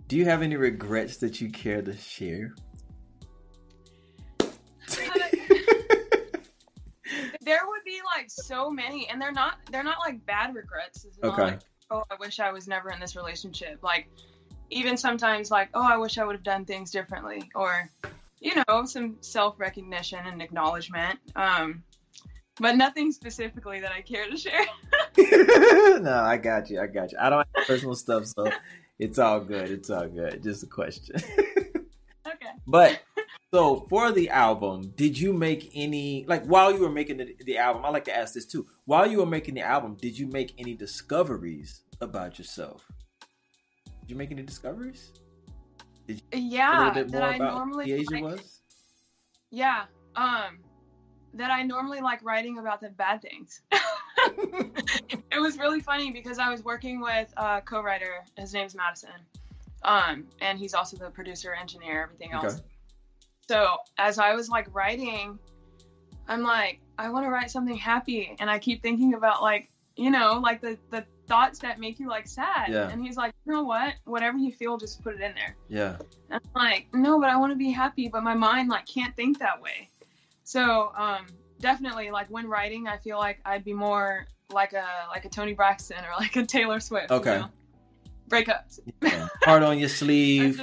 Do 0.06 0.16
you 0.16 0.24
have 0.26 0.42
any 0.42 0.56
regrets 0.56 1.16
that 1.18 1.40
you 1.40 1.50
care 1.50 1.82
to 1.82 1.96
share? 1.96 2.54
there 7.40 7.60
would 7.66 7.84
be 7.84 8.00
like 8.16 8.26
so 8.28 8.70
many 8.70 9.08
and 9.08 9.20
they're 9.20 9.32
not 9.32 9.56
they're 9.70 9.82
not 9.84 9.98
like 10.00 10.24
bad 10.26 10.54
regrets 10.54 11.04
it's 11.04 11.18
not 11.22 11.32
Okay. 11.32 11.42
like 11.42 11.60
oh 11.90 12.02
i 12.10 12.14
wish 12.20 12.40
i 12.40 12.50
was 12.52 12.68
never 12.68 12.90
in 12.90 13.00
this 13.00 13.16
relationship 13.16 13.78
like 13.82 14.08
even 14.70 14.96
sometimes 14.96 15.50
like 15.50 15.68
oh 15.74 15.82
i 15.82 15.96
wish 15.96 16.18
i 16.18 16.24
would 16.24 16.34
have 16.36 16.42
done 16.44 16.64
things 16.64 16.90
differently 16.90 17.50
or 17.54 17.88
you 18.40 18.52
know 18.54 18.84
some 18.84 19.16
self-recognition 19.20 20.18
and 20.26 20.42
acknowledgement 20.42 21.18
um 21.36 21.82
but 22.60 22.76
nothing 22.76 23.12
specifically 23.12 23.80
that 23.80 23.92
i 23.92 24.00
care 24.00 24.28
to 24.28 24.36
share 24.36 24.64
no, 25.18 26.22
I 26.24 26.36
got 26.36 26.70
you. 26.70 26.80
I 26.80 26.86
got 26.86 27.12
you. 27.12 27.18
I 27.20 27.30
don't 27.30 27.46
have 27.56 27.66
personal 27.66 27.94
stuff, 27.94 28.26
so 28.26 28.50
it's 28.98 29.18
all 29.18 29.40
good. 29.40 29.70
It's 29.70 29.90
all 29.90 30.06
good. 30.06 30.42
Just 30.42 30.62
a 30.62 30.66
question. 30.66 31.16
okay 32.26 32.52
But 32.66 33.00
so 33.52 33.86
for 33.88 34.12
the 34.12 34.30
album, 34.30 34.92
did 34.96 35.18
you 35.18 35.32
make 35.32 35.70
any 35.74 36.24
like 36.28 36.44
while 36.44 36.72
you 36.72 36.80
were 36.80 36.90
making 36.90 37.16
the, 37.16 37.36
the 37.44 37.58
album? 37.58 37.84
I 37.84 37.90
like 37.90 38.04
to 38.04 38.16
ask 38.16 38.34
this 38.34 38.46
too. 38.46 38.66
While 38.84 39.10
you 39.10 39.18
were 39.18 39.26
making 39.26 39.54
the 39.54 39.62
album, 39.62 39.96
did 40.00 40.16
you 40.18 40.26
make 40.28 40.54
any 40.58 40.74
discoveries 40.74 41.82
about 42.00 42.38
yourself? 42.38 42.86
Did 44.02 44.10
you 44.10 44.16
make 44.16 44.30
any 44.30 44.42
discoveries? 44.42 45.12
a 46.32 46.38
yeah 46.38 46.78
little 46.78 46.94
bit 47.04 47.12
that 47.12 47.20
more 47.20 47.28
i 47.28 47.34
about 47.36 47.54
normally 47.54 47.86
De'Asia 47.86 48.10
like, 48.12 48.22
was. 48.22 48.60
yeah 49.50 49.84
um 50.16 50.58
that 51.34 51.50
i 51.50 51.62
normally 51.62 52.00
like 52.00 52.22
writing 52.24 52.58
about 52.58 52.80
the 52.80 52.88
bad 52.90 53.20
things 53.22 53.62
it 55.32 55.40
was 55.40 55.58
really 55.58 55.80
funny 55.80 56.10
because 56.10 56.38
I 56.38 56.50
was 56.50 56.64
working 56.64 57.00
with 57.00 57.32
a 57.36 57.60
co-writer. 57.60 58.24
His 58.36 58.52
name's 58.52 58.74
Madison, 58.74 59.10
um, 59.82 60.24
and 60.40 60.58
he's 60.58 60.74
also 60.74 60.96
the 60.96 61.10
producer, 61.10 61.54
engineer, 61.54 62.02
everything 62.02 62.32
else. 62.32 62.54
Okay. 62.54 62.62
So 63.48 63.76
as 63.96 64.18
I 64.18 64.34
was 64.34 64.48
like 64.48 64.72
writing, 64.74 65.38
I'm 66.26 66.42
like, 66.42 66.80
I 66.98 67.08
want 67.10 67.26
to 67.26 67.30
write 67.30 67.50
something 67.50 67.76
happy, 67.76 68.36
and 68.38 68.50
I 68.50 68.58
keep 68.58 68.82
thinking 68.82 69.14
about 69.14 69.42
like, 69.42 69.70
you 69.96 70.10
know, 70.10 70.40
like 70.42 70.60
the 70.60 70.78
the 70.90 71.04
thoughts 71.26 71.58
that 71.60 71.78
make 71.78 71.98
you 72.00 72.08
like 72.08 72.26
sad. 72.26 72.68
Yeah. 72.68 72.88
And 72.88 73.04
he's 73.04 73.16
like, 73.16 73.34
you 73.46 73.52
know 73.52 73.62
what? 73.62 73.94
Whatever 74.04 74.38
you 74.38 74.52
feel, 74.52 74.78
just 74.78 75.02
put 75.02 75.14
it 75.14 75.20
in 75.20 75.34
there. 75.34 75.56
Yeah. 75.68 75.96
And 76.30 76.40
I'm 76.42 76.62
like, 76.62 76.88
no, 76.92 77.20
but 77.20 77.28
I 77.28 77.36
want 77.36 77.52
to 77.52 77.56
be 77.56 77.70
happy, 77.70 78.08
but 78.08 78.22
my 78.22 78.34
mind 78.34 78.68
like 78.68 78.86
can't 78.86 79.14
think 79.14 79.38
that 79.38 79.60
way. 79.60 79.90
So 80.48 80.92
um, 80.96 81.26
definitely, 81.60 82.10
like 82.10 82.28
when 82.30 82.48
writing, 82.48 82.88
I 82.88 82.96
feel 82.96 83.18
like 83.18 83.38
I'd 83.44 83.64
be 83.64 83.74
more 83.74 84.26
like 84.50 84.72
a 84.72 84.86
like 85.10 85.26
a 85.26 85.28
Toni 85.28 85.52
Braxton 85.52 85.98
or 85.98 86.10
like 86.18 86.36
a 86.36 86.46
Taylor 86.46 86.80
Swift. 86.80 87.10
Okay. 87.10 87.34
You 87.34 87.38
know? 87.40 87.48
Breakups. 88.30 88.80
yeah. 89.02 89.28
Heart 89.42 89.62
on 89.62 89.78
your 89.78 89.88
sleeve. 90.00 90.58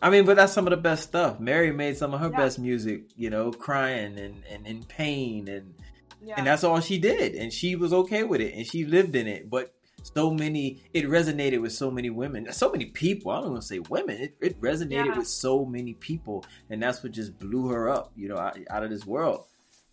I 0.00 0.10
mean, 0.10 0.24
but 0.24 0.36
that's 0.36 0.52
some 0.52 0.68
of 0.68 0.70
the 0.70 0.76
best 0.76 1.02
stuff. 1.02 1.40
Mary 1.40 1.72
made 1.72 1.96
some 1.96 2.14
of 2.14 2.20
her 2.20 2.30
Yeah. 2.30 2.36
best 2.36 2.60
music, 2.60 3.06
you 3.16 3.28
know, 3.28 3.50
crying 3.50 4.16
and, 4.20 4.44
and 4.48 4.64
in 4.68 4.84
pain 4.84 5.48
and 5.48 5.74
Yeah. 6.22 6.34
and 6.36 6.46
that's 6.46 6.62
all 6.62 6.78
she 6.80 6.98
did 6.98 7.34
and 7.34 7.52
she 7.52 7.74
was 7.74 7.92
okay 7.92 8.22
with 8.22 8.40
it 8.40 8.54
and 8.54 8.64
she 8.64 8.84
lived 8.84 9.16
in 9.16 9.26
it 9.26 9.50
but 9.50 9.74
so 10.02 10.30
many 10.30 10.80
it 10.94 11.04
resonated 11.04 11.60
with 11.60 11.72
so 11.72 11.90
many 11.90 12.10
women 12.10 12.50
so 12.52 12.70
many 12.70 12.86
people 12.86 13.30
i 13.30 13.40
don't 13.40 13.50
want 13.50 13.62
to 13.62 13.66
say 13.66 13.78
women 13.90 14.16
it, 14.16 14.36
it 14.40 14.60
resonated 14.60 15.06
Yeah. 15.06 15.18
with 15.18 15.26
so 15.28 15.64
many 15.64 15.94
people 15.94 16.44
and 16.70 16.82
that's 16.82 17.02
what 17.02 17.12
just 17.12 17.38
blew 17.38 17.68
her 17.68 17.88
up 17.90 18.12
you 18.16 18.28
know 18.28 18.38
out, 18.38 18.58
out 18.70 18.82
of 18.84 18.90
this 18.90 19.04
world 19.06 19.44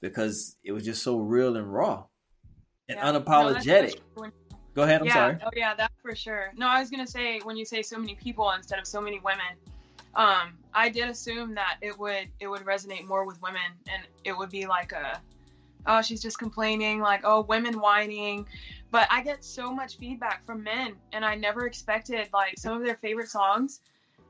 because 0.02 0.58
it 0.64 0.72
was 0.72 0.84
just 0.86 1.04
so 1.04 1.18
real 1.18 1.56
and 1.58 1.72
raw 1.74 2.04
and 2.88 2.98
Yeah. 2.98 3.12
Unapologetic 3.14 4.00
sure. 4.18 4.32
go 4.74 4.84
ahead 4.84 5.02
i'm 5.02 5.08
yeah. 5.08 5.14
sorry 5.14 5.38
Oh 5.44 5.50
yeah, 5.56 5.74
that 5.76 5.92
for 6.02 6.16
sure. 6.16 6.52
No, 6.56 6.68
I 6.68 6.80
was 6.80 6.90
gonna 6.92 7.08
say 7.08 7.40
when 7.44 7.58
you 7.58 7.66
say 7.66 7.82
so 7.82 7.98
many 7.98 8.16
people 8.16 8.52
instead 8.52 8.78
of 8.80 8.86
so 8.86 9.02
many 9.02 9.20
women, 9.20 9.58
um, 10.16 10.58
I 10.74 10.90
did 10.90 11.10
assume 11.10 11.56
that 11.56 11.78
it 11.82 11.98
would 11.98 12.28
it 12.40 12.48
would 12.48 12.62
resonate 12.62 13.06
more 13.08 13.26
with 13.26 13.42
women, 13.42 13.62
and 13.92 14.04
it 14.24 14.38
would 14.38 14.50
be 14.50 14.66
like 14.68 14.92
a, 14.92 15.20
oh, 15.88 16.02
she's 16.02 16.22
just 16.22 16.38
complaining, 16.38 17.00
like 17.00 17.22
oh, 17.24 17.42
women 17.42 17.80
whining. 17.80 18.48
But 18.92 19.08
I 19.12 19.22
get 19.22 19.44
so 19.44 19.74
much 19.74 19.98
feedback 19.98 20.46
from 20.46 20.63
men, 20.63 20.96
and 21.12 21.25
I 21.25 21.36
never 21.36 21.65
expected 21.65 22.30
like 22.34 22.58
some 22.58 22.77
of 22.77 22.86
their 22.86 22.96
favorite 22.98 23.30
songs. 23.30 23.82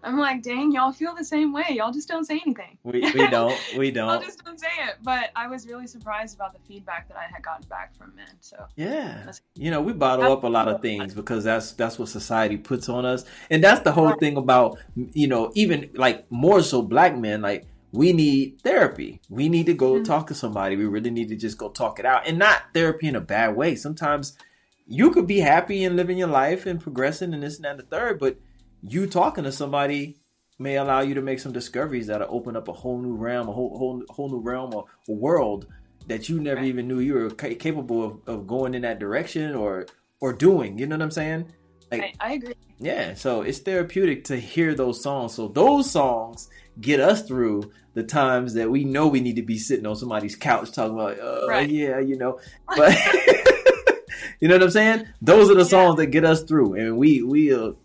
I'm 0.05 0.19
like, 0.19 0.43
dang, 0.43 0.71
y'all 0.71 0.91
feel 0.91 1.15
the 1.15 1.25
same 1.25 1.51
way. 1.51 1.65
Y'all 1.69 1.91
just 1.91 2.07
don't 2.07 2.25
say 2.25 2.39
anything. 2.45 2.77
We, 2.83 3.01
we 3.01 3.27
don't. 3.31 3.59
We 3.75 3.89
don't. 3.89 4.09
I 4.09 4.19
just 4.19 4.43
don't 4.45 4.59
say 4.59 4.67
it. 4.87 4.97
But 5.01 5.31
I 5.35 5.47
was 5.47 5.67
really 5.67 5.87
surprised 5.87 6.35
about 6.35 6.53
the 6.53 6.59
feedback 6.67 7.07
that 7.07 7.17
I 7.17 7.23
had 7.23 7.41
gotten 7.41 7.67
back 7.69 7.95
from 7.97 8.15
men. 8.15 8.27
So 8.39 8.65
Yeah. 8.75 9.31
You 9.55 9.71
know, 9.71 9.81
we 9.81 9.93
bottle 9.93 10.31
up 10.31 10.43
a 10.43 10.47
lot 10.47 10.67
of 10.67 10.81
things 10.81 11.15
because 11.15 11.43
that's 11.43 11.71
that's 11.71 11.97
what 11.97 12.09
society 12.09 12.57
puts 12.57 12.87
on 12.87 13.03
us. 13.03 13.25
And 13.49 13.63
that's 13.63 13.81
the 13.81 13.91
whole 13.91 14.13
thing 14.13 14.37
about 14.37 14.77
you 14.95 15.27
know, 15.27 15.51
even 15.55 15.89
like 15.95 16.31
more 16.31 16.61
so 16.61 16.83
black 16.83 17.17
men, 17.17 17.41
like 17.41 17.65
we 17.95 18.13
need 18.13 18.61
therapy. 18.61 19.21
We 19.29 19.49
need 19.49 19.65
to 19.67 19.73
go 19.73 19.93
Mhm. 19.93 20.05
talk 20.05 20.27
to 20.27 20.35
somebody. 20.35 20.75
We 20.75 20.85
really 20.85 21.11
need 21.11 21.29
to 21.29 21.35
just 21.35 21.57
go 21.57 21.69
talk 21.69 21.99
it 21.99 22.05
out. 22.05 22.27
And 22.27 22.37
not 22.37 22.63
therapy 22.73 23.07
in 23.07 23.15
a 23.15 23.21
bad 23.21 23.55
way. 23.55 23.75
Sometimes 23.75 24.37
you 24.85 25.11
could 25.11 25.25
be 25.27 25.39
happy 25.39 25.83
and 25.83 25.95
living 25.95 26.17
your 26.17 26.27
life 26.27 26.65
and 26.65 26.79
progressing 26.79 27.33
and 27.33 27.41
this 27.41 27.55
and 27.55 27.65
that 27.65 27.71
and 27.71 27.79
the 27.79 27.83
third, 27.83 28.19
but 28.19 28.37
you 28.83 29.07
talking 29.07 29.43
to 29.45 29.51
somebody 29.51 30.17
may 30.59 30.75
allow 30.77 31.01
you 31.01 31.13
to 31.15 31.21
make 31.21 31.39
some 31.39 31.51
discoveries 31.51 32.07
that'll 32.07 32.27
open 32.29 32.55
up 32.55 32.67
a 32.67 32.73
whole 32.73 32.99
new 33.01 33.15
realm, 33.15 33.47
a 33.49 33.51
whole 33.51 33.77
whole, 33.77 34.03
whole 34.09 34.29
new 34.29 34.39
realm 34.39 34.73
or 34.75 34.85
world 35.07 35.65
that 36.07 36.29
you 36.29 36.39
never 36.39 36.61
Right. 36.61 36.67
even 36.67 36.87
knew 36.87 36.99
you 36.99 37.15
were 37.15 37.29
ca- 37.31 37.55
capable 37.55 38.03
of, 38.03 38.19
of 38.27 38.47
going 38.47 38.73
in 38.75 38.83
that 38.83 38.99
direction 38.99 39.55
or 39.55 39.85
or 40.21 40.31
doing. 40.33 40.77
You 40.77 40.85
know 40.87 40.95
what 40.95 41.01
I'm 41.03 41.11
saying? 41.11 41.45
Like 41.91 42.15
I, 42.19 42.29
I 42.29 42.33
agree. 42.33 42.53
yeah, 42.79 43.13
so 43.15 43.41
it's 43.41 43.59
therapeutic 43.59 44.23
to 44.25 44.37
hear 44.37 44.73
those 44.75 45.01
songs. 45.01 45.33
So 45.33 45.47
those 45.47 45.89
songs 45.91 46.47
get 46.79 46.99
us 46.99 47.23
through 47.27 47.71
the 47.95 48.03
times 48.03 48.53
that 48.53 48.69
we 48.69 48.83
know 48.83 49.07
we 49.07 49.21
need 49.21 49.37
to 49.37 49.41
be 49.41 49.57
sitting 49.57 49.85
on 49.87 49.95
somebody's 49.95 50.35
couch 50.35 50.71
talking 50.71 50.93
about, 50.93 51.17
oh 51.19 51.47
Right. 51.47 51.67
yeah, 51.69 51.99
you 51.99 52.17
know. 52.17 52.39
But 52.77 52.93
you 54.39 54.47
know 54.47 54.55
what 54.55 54.63
I'm 54.63 54.69
saying? 54.69 55.07
Those 55.21 55.49
are 55.49 55.55
the 55.55 55.61
Yeah. 55.61 55.65
songs 55.67 55.95
that 55.97 56.07
get 56.07 56.23
us 56.25 56.43
through, 56.43 56.75
and 56.75 56.97
we 56.97 57.23
we'll 57.23 57.77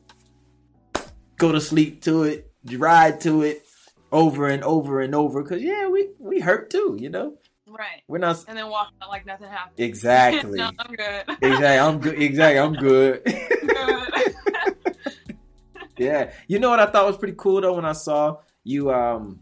go 1.38 1.52
to 1.52 1.60
sleep 1.60 2.02
to 2.02 2.24
it, 2.24 2.50
ride 2.76 3.20
to 3.22 3.42
it 3.42 3.62
over 4.12 4.48
and 4.48 4.62
over 4.64 5.00
and 5.00 5.14
over. 5.14 5.42
Cause 5.44 5.62
yeah, 5.62 5.88
we 5.88 6.08
we 6.18 6.40
hurt 6.40 6.70
too. 6.70 6.96
You 7.00 7.08
know, 7.10 7.34
Right. 7.68 8.02
we're 8.08 8.18
not 8.18 8.44
And 8.48 8.58
then 8.58 8.68
walk 8.68 8.88
out 9.00 9.08
like 9.10 9.24
nothing 9.26 9.48
happened. 9.48 9.78
exactly. 9.78 10.58
no, 10.62 10.70
I'm 10.78 10.92
good. 10.94 11.24
Exactly, 11.40 11.66
I'm 11.78 11.98
good. 12.00 12.20
Exactly, 12.20 12.58
I'm 12.58 12.74
good. 12.74 13.22
good. 13.24 14.06
Yeah. 15.98 16.32
You 16.48 16.58
know 16.58 16.70
what 16.70 16.80
I 16.80 16.86
thought 16.86 17.06
was 17.06 17.16
pretty 17.18 17.34
cool 17.36 17.60
though 17.60 17.74
when 17.74 17.84
I 17.84 17.92
saw 17.92 18.38
you 18.64 18.90
um 18.90 19.40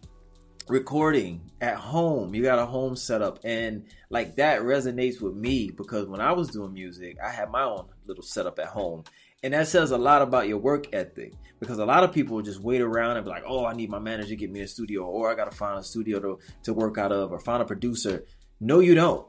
recording 0.68 1.50
at 1.60 1.76
home. 1.76 2.34
You 2.34 2.42
got 2.42 2.58
a 2.58 2.66
home 2.66 2.96
setup 2.96 3.40
and 3.44 3.84
like 4.10 4.36
that 4.36 4.60
resonates 4.60 5.20
with 5.20 5.34
me 5.34 5.70
because 5.70 6.06
when 6.06 6.20
I 6.20 6.32
was 6.32 6.48
doing 6.48 6.72
music, 6.72 7.16
I 7.24 7.30
had 7.30 7.50
my 7.50 7.62
own 7.62 7.86
little 8.06 8.22
setup 8.22 8.58
at 8.58 8.66
home. 8.66 9.04
And 9.42 9.54
that 9.54 9.68
says 9.68 9.92
a 9.92 9.98
lot 9.98 10.20
about 10.20 10.48
your 10.48 10.58
work 10.58 10.86
ethic 10.92 11.32
because 11.60 11.78
a 11.78 11.86
lot 11.86 12.02
of 12.02 12.12
people 12.12 12.42
just 12.42 12.60
wait 12.60 12.80
around 12.80 13.16
and 13.16 13.24
be 13.24 13.30
like, 13.30 13.44
"Oh, 13.46 13.64
I 13.64 13.72
need 13.72 13.88
my 13.88 14.00
manager 14.00 14.30
to 14.30 14.36
get 14.36 14.50
me 14.50 14.60
a 14.60 14.68
studio 14.68 15.04
or 15.04 15.30
I 15.30 15.36
got 15.36 15.50
to 15.50 15.56
find 15.56 15.78
a 15.78 15.82
studio 15.82 16.18
to 16.20 16.38
to 16.64 16.74
work 16.74 16.98
out 16.98 17.12
of 17.12 17.30
or 17.30 17.38
find 17.38 17.62
a 17.62 17.64
producer." 17.64 18.24
No, 18.60 18.80
you 18.80 18.94
don't. 18.96 19.26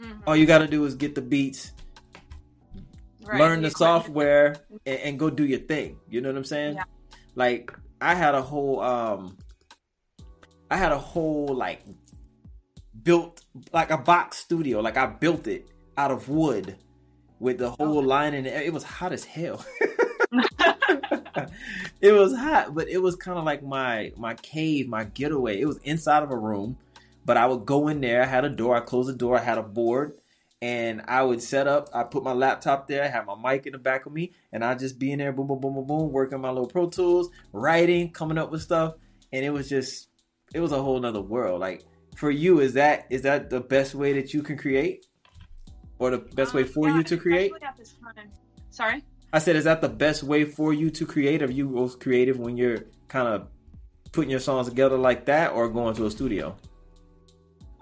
Mhm. 0.00 0.22
All 0.26 0.36
you 0.36 0.46
got 0.46 0.58
to 0.58 0.66
do 0.66 0.84
is 0.84 0.96
get 0.96 1.14
the 1.14 1.22
beats, 1.22 1.72
Right, 3.24 3.40
learn 3.40 3.62
the 3.62 3.70
software 3.70 4.56
and, 4.86 4.98
and 5.00 5.18
go 5.18 5.30
do 5.30 5.44
your 5.46 5.60
thing. 5.60 5.98
You 6.08 6.20
know 6.20 6.30
what 6.30 6.38
I'm 6.38 6.44
saying? 6.44 6.74
Yeah. 6.74 6.84
Like 7.36 7.72
I 8.00 8.14
had 8.14 8.34
a 8.34 8.42
whole 8.42 8.80
um 8.80 9.38
I 10.70 10.76
had 10.76 10.92
a 10.92 10.98
whole 10.98 11.54
like 11.54 11.82
built 13.02 13.42
like 13.72 13.90
a 13.90 13.98
box 13.98 14.38
studio. 14.38 14.80
Like 14.80 14.96
I 14.96 15.06
built 15.06 15.46
it 15.46 15.68
out 15.96 16.10
of 16.10 16.28
wood 16.28 16.76
with 17.40 17.58
the 17.58 17.70
whole 17.70 17.98
Oh. 17.98 18.00
line 18.00 18.34
in 18.34 18.46
it. 18.46 18.66
It 18.66 18.72
was 18.72 18.82
hot 18.84 19.12
as 19.12 19.24
hell. 19.24 19.64
it 22.00 22.12
was 22.12 22.34
hot, 22.36 22.74
but 22.74 22.88
it 22.88 22.98
was 22.98 23.16
kind 23.16 23.38
of 23.38 23.44
like 23.44 23.62
my 23.62 24.12
my 24.16 24.34
cave, 24.34 24.88
my 24.88 25.04
getaway. 25.04 25.60
It 25.60 25.66
was 25.66 25.78
inside 25.78 26.22
of 26.22 26.30
a 26.30 26.36
room, 26.36 26.76
but 27.24 27.36
I 27.36 27.46
would 27.46 27.64
go 27.66 27.88
in 27.88 28.00
there. 28.00 28.22
I 28.22 28.26
had 28.26 28.44
a 28.44 28.50
door. 28.50 28.76
I 28.76 28.80
closed 28.80 29.08
the 29.08 29.14
door. 29.14 29.38
I 29.38 29.42
had 29.42 29.58
a 29.58 29.62
board, 29.62 30.18
and 30.60 31.02
I 31.08 31.22
would 31.22 31.42
set 31.42 31.66
up. 31.66 31.88
I 31.94 32.02
put 32.04 32.22
my 32.24 32.32
laptop 32.32 32.88
there. 32.88 33.04
I 33.04 33.08
had 33.08 33.26
my 33.26 33.36
mic 33.52 33.66
in 33.66 33.72
the 33.72 33.78
back 33.78 34.06
of 34.06 34.12
me, 34.12 34.32
and 34.52 34.64
I 34.64 34.74
just 34.74 34.98
be 34.98 35.12
in 35.12 35.18
there, 35.18 35.32
boom, 35.32 35.46
boom, 35.46 35.60
boom, 35.60 35.74
boom, 35.74 35.86
boom, 35.86 36.12
working 36.12 36.40
my 36.40 36.50
little 36.50 36.66
Pro 36.68 36.88
Tools, 36.88 37.30
writing, 37.52 38.10
coming 38.10 38.38
up 38.38 38.50
with 38.50 38.62
stuff, 38.62 38.94
and 39.32 39.44
it 39.44 39.50
was 39.50 39.68
just, 39.68 40.08
it 40.54 40.60
was 40.60 40.72
a 40.72 40.82
whole 40.82 40.98
nother 41.00 41.20
world. 41.20 41.60
Like 41.60 41.84
for 42.16 42.30
you, 42.30 42.60
is 42.60 42.72
that 42.74 43.06
is 43.10 43.22
that 43.22 43.50
the 43.50 43.60
best 43.60 43.94
way 43.94 44.12
that 44.14 44.32
you 44.34 44.42
can 44.42 44.56
create, 44.56 45.06
or 45.98 46.10
the 46.10 46.18
best 46.18 46.54
way 46.54 46.62
Um, 46.62 46.68
for 46.68 46.88
yeah, 46.88 46.96
you 46.96 47.02
to 47.04 47.16
create? 47.16 47.52
especially 47.52 47.66
At 47.66 47.76
this 47.76 47.94
time. 48.16 48.30
Sorry. 48.70 49.04
I 49.32 49.38
said, 49.40 49.56
is 49.56 49.64
that 49.64 49.80
the 49.82 49.88
best 49.90 50.22
way 50.22 50.44
for 50.44 50.72
you 50.72 50.88
to 50.90 51.04
create? 51.04 51.42
Are 51.42 51.50
you 51.50 51.68
most 51.68 52.00
creative 52.00 52.38
when 52.38 52.56
you're 52.56 52.78
kind 53.08 53.28
of 53.28 53.48
putting 54.12 54.30
your 54.30 54.40
songs 54.40 54.68
together 54.68 54.96
like 54.96 55.26
that, 55.26 55.52
or 55.52 55.68
going 55.68 55.94
to 55.96 56.06
a 56.06 56.10
studio? 56.10 56.56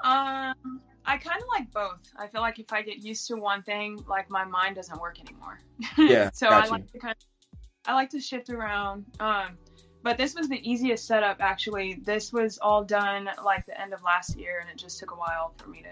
Um, 0.04 0.80
I 1.04 1.16
kind 1.18 1.40
of 1.40 1.48
like 1.48 1.70
both. 1.72 2.00
I 2.18 2.26
feel 2.26 2.40
like 2.40 2.58
if 2.58 2.72
I 2.72 2.82
get 2.82 2.98
used 3.04 3.26
to 3.28 3.36
one 3.36 3.62
thing, 3.62 3.98
like 4.08 4.28
my 4.30 4.44
mind 4.44 4.74
doesn't 4.76 5.00
work 5.00 5.20
anymore. 5.20 5.60
Yeah, 5.98 6.30
so 6.32 6.48
I 6.48 6.64
you. 6.64 6.70
like 6.70 6.90
to 6.92 6.98
kind 6.98 7.14
of, 7.16 7.58
I 7.86 7.94
like 7.94 8.10
to 8.10 8.20
shift 8.20 8.50
around. 8.50 9.04
Um, 9.20 9.56
but 10.06 10.16
this 10.16 10.36
was 10.36 10.48
the 10.48 10.60
easiest 10.62 11.04
setup 11.04 11.38
actually. 11.40 11.94
This 12.04 12.32
was 12.32 12.58
all 12.58 12.84
done 12.84 13.28
like 13.44 13.66
the 13.66 13.78
end 13.80 13.92
of 13.92 14.04
last 14.04 14.38
year, 14.38 14.60
and 14.60 14.70
it 14.70 14.76
just 14.76 15.00
took 15.00 15.10
a 15.10 15.16
while 15.16 15.52
for 15.56 15.68
me 15.68 15.82
to 15.82 15.88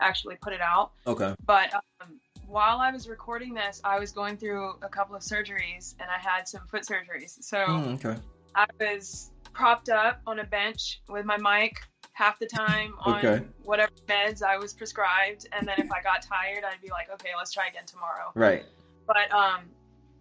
actually 0.00 0.36
put 0.36 0.54
it 0.54 0.62
out. 0.62 0.92
Okay. 1.06 1.34
But 1.44 1.74
um, 1.74 2.18
while 2.46 2.78
I 2.78 2.90
was 2.90 3.06
recording 3.06 3.52
this, 3.52 3.82
I 3.84 3.98
was 3.98 4.12
going 4.12 4.38
through 4.38 4.76
a 4.80 4.88
couple 4.88 5.14
of 5.14 5.20
surgeries, 5.20 5.94
and 6.00 6.08
I 6.10 6.18
had 6.18 6.48
some 6.48 6.62
foot 6.68 6.84
surgeries. 6.84 7.42
So. 7.44 7.58
Mm, 7.58 8.02
okay. 8.02 8.18
I 8.54 8.66
was 8.80 9.30
propped 9.52 9.90
up 9.90 10.22
on 10.26 10.38
a 10.38 10.44
bench 10.44 11.02
with 11.06 11.26
my 11.26 11.36
mic 11.36 11.82
half 12.14 12.38
the 12.38 12.46
time 12.46 12.94
on 13.00 13.18
Okay. 13.18 13.44
whatever 13.64 13.92
meds 14.08 14.42
I 14.42 14.56
was 14.56 14.72
prescribed, 14.72 15.48
and 15.52 15.68
then 15.68 15.74
if 15.76 15.92
I 15.92 16.00
got 16.00 16.22
tired, 16.22 16.64
I'd 16.64 16.80
be 16.80 16.88
like, 16.88 17.10
okay, 17.12 17.30
let's 17.36 17.52
try 17.52 17.68
again 17.68 17.84
tomorrow. 17.84 18.32
Right. 18.34 18.64
But 19.06 19.30
um, 19.32 19.64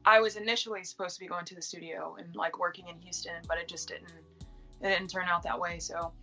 I 0.05 0.19
was 0.19 0.35
initially 0.35 0.83
supposed 0.83 1.15
to 1.15 1.19
be 1.19 1.27
going 1.27 1.45
to 1.45 1.55
the 1.55 1.61
studio 1.61 2.15
and 2.19 2.35
like 2.35 2.59
working 2.59 2.87
in 2.87 2.97
Houston, 2.99 3.41
but 3.47 3.57
it 3.57 3.67
just 3.67 3.87
didn't. 3.87 4.11
It 4.81 4.87
didn't 4.87 5.09
turn 5.09 5.25
out 5.27 5.43
that 5.43 5.59
way. 5.59 5.79
So 5.79 6.13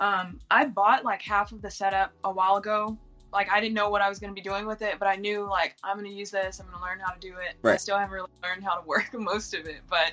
um, 0.00 0.40
I 0.50 0.66
bought 0.66 1.04
like 1.04 1.22
half 1.22 1.52
of 1.52 1.62
the 1.62 1.70
setup 1.70 2.12
a 2.24 2.32
while 2.32 2.56
ago. 2.56 2.98
Like 3.32 3.50
I 3.50 3.60
didn't 3.60 3.74
know 3.74 3.88
what 3.90 4.02
I 4.02 4.08
was 4.08 4.18
going 4.18 4.34
to 4.34 4.34
be 4.34 4.46
doing 4.46 4.66
with 4.66 4.82
it, 4.82 4.98
but 4.98 5.06
I 5.06 5.16
knew 5.16 5.48
like 5.48 5.76
I'm 5.84 5.96
going 5.96 6.10
to 6.10 6.16
use 6.16 6.30
this. 6.30 6.58
I'm 6.58 6.66
going 6.66 6.78
to 6.78 6.84
learn 6.84 6.98
how 6.98 7.12
to 7.12 7.20
do 7.20 7.34
it. 7.34 7.56
I 7.64 7.76
still 7.76 7.96
haven't 7.96 8.12
really 8.12 8.30
learned 8.42 8.64
how 8.64 8.74
to 8.74 8.86
work 8.86 9.10
most 9.14 9.54
of 9.54 9.66
it, 9.66 9.82
but 9.88 10.12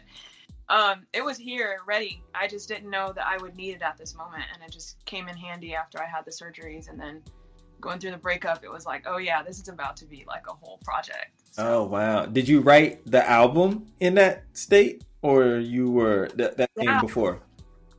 um, 0.69 1.07
it 1.13 1.23
was 1.23 1.37
here 1.37 1.79
ready. 1.87 2.21
I 2.35 2.47
just 2.47 2.67
didn't 2.67 2.89
know 2.89 3.13
that 3.13 3.25
I 3.25 3.37
would 3.37 3.55
need 3.55 3.75
it 3.75 3.81
at 3.81 3.97
this 3.97 4.15
moment, 4.15 4.43
and 4.53 4.61
it 4.61 4.71
just 4.71 5.03
came 5.05 5.29
in 5.29 5.37
handy 5.37 5.73
after 5.73 6.01
I 6.01 6.05
had 6.05 6.25
the 6.25 6.31
surgeries, 6.31 6.89
and 6.89 6.99
then 6.99 7.23
going 7.81 7.99
through 7.99 8.11
the 8.11 8.17
breakup, 8.17 8.63
it 8.63 8.71
was 8.71 8.85
like, 8.85 9.03
oh 9.07 9.17
yeah, 9.17 9.43
this 9.43 9.59
is 9.59 9.67
about 9.67 9.97
to 9.97 10.05
be 10.05 10.23
like 10.27 10.47
a 10.47 10.53
whole 10.53 10.79
project. 10.83 11.31
Oh 11.57 11.83
wow! 11.83 12.25
Did 12.25 12.47
you 12.47 12.61
write 12.61 13.05
the 13.05 13.27
album 13.27 13.87
in 13.99 14.15
that 14.15 14.43
state, 14.53 15.03
or 15.21 15.57
you 15.57 15.89
were 15.89 16.29
that, 16.35 16.57
that 16.57 16.69
came 16.79 16.87
Yeah. 16.89 17.01
before? 17.01 17.41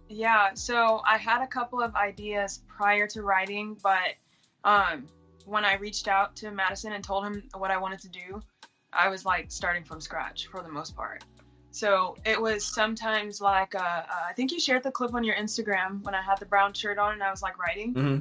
Yeah, 0.08 0.54
so 0.54 1.02
I 1.06 1.18
had 1.18 1.42
a 1.42 1.46
couple 1.46 1.82
of 1.82 1.94
ideas 1.94 2.60
prior 2.66 3.06
to 3.08 3.22
writing, 3.22 3.76
but 3.82 4.14
um, 4.64 5.06
when 5.44 5.64
I 5.64 5.74
reached 5.74 6.08
out 6.08 6.34
to 6.36 6.50
Madison 6.50 6.92
and 6.92 7.04
told 7.04 7.24
him 7.24 7.42
what 7.54 7.70
I 7.70 7.76
wanted 7.76 8.00
to 8.00 8.08
do, 8.08 8.42
I 8.92 9.08
was 9.08 9.26
like 9.26 9.50
starting 9.50 9.84
from 9.84 10.00
scratch 10.00 10.46
for 10.46 10.62
the 10.62 10.68
most 10.68 10.96
part. 10.96 11.24
So 11.70 12.16
it 12.24 12.40
was 12.40 12.64
sometimes 12.64 13.40
like, 13.40 13.74
uh, 13.74 13.78
uh, 13.78 14.04
I 14.28 14.32
think 14.32 14.50
you 14.50 14.58
shared 14.58 14.82
the 14.82 14.90
clip 14.90 15.14
on 15.14 15.22
your 15.24 15.36
Instagram 15.36 16.02
when 16.02 16.14
I 16.14 16.22
had 16.22 16.38
the 16.38 16.46
brown 16.46 16.72
shirt 16.72 16.98
on 16.98 17.12
and 17.12 17.22
I 17.22 17.30
was 17.30 17.42
like 17.42 17.58
writing. 17.58 17.92
hmm 17.92 18.18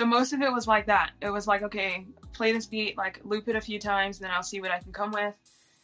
So 0.00 0.06
most 0.06 0.32
of 0.32 0.40
it 0.40 0.50
was 0.50 0.66
like 0.66 0.86
that. 0.86 1.10
It 1.20 1.28
was 1.28 1.46
like, 1.46 1.60
okay, 1.60 2.06
play 2.32 2.52
this 2.52 2.64
beat, 2.64 2.96
like 2.96 3.20
loop 3.22 3.48
it 3.48 3.56
a 3.56 3.60
few 3.60 3.78
times, 3.78 4.16
and 4.16 4.24
then 4.24 4.30
I'll 4.34 4.42
see 4.42 4.62
what 4.62 4.70
I 4.70 4.78
can 4.78 4.92
come 4.92 5.12
with. 5.12 5.34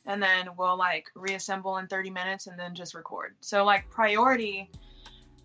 And 0.06 0.22
then 0.22 0.48
we'll 0.56 0.78
like 0.78 1.10
reassemble 1.14 1.76
in 1.76 1.86
30 1.86 2.08
minutes 2.08 2.46
and 2.46 2.58
then 2.58 2.74
just 2.74 2.94
record. 2.94 3.34
So, 3.42 3.62
like, 3.66 3.90
priority, 3.90 4.70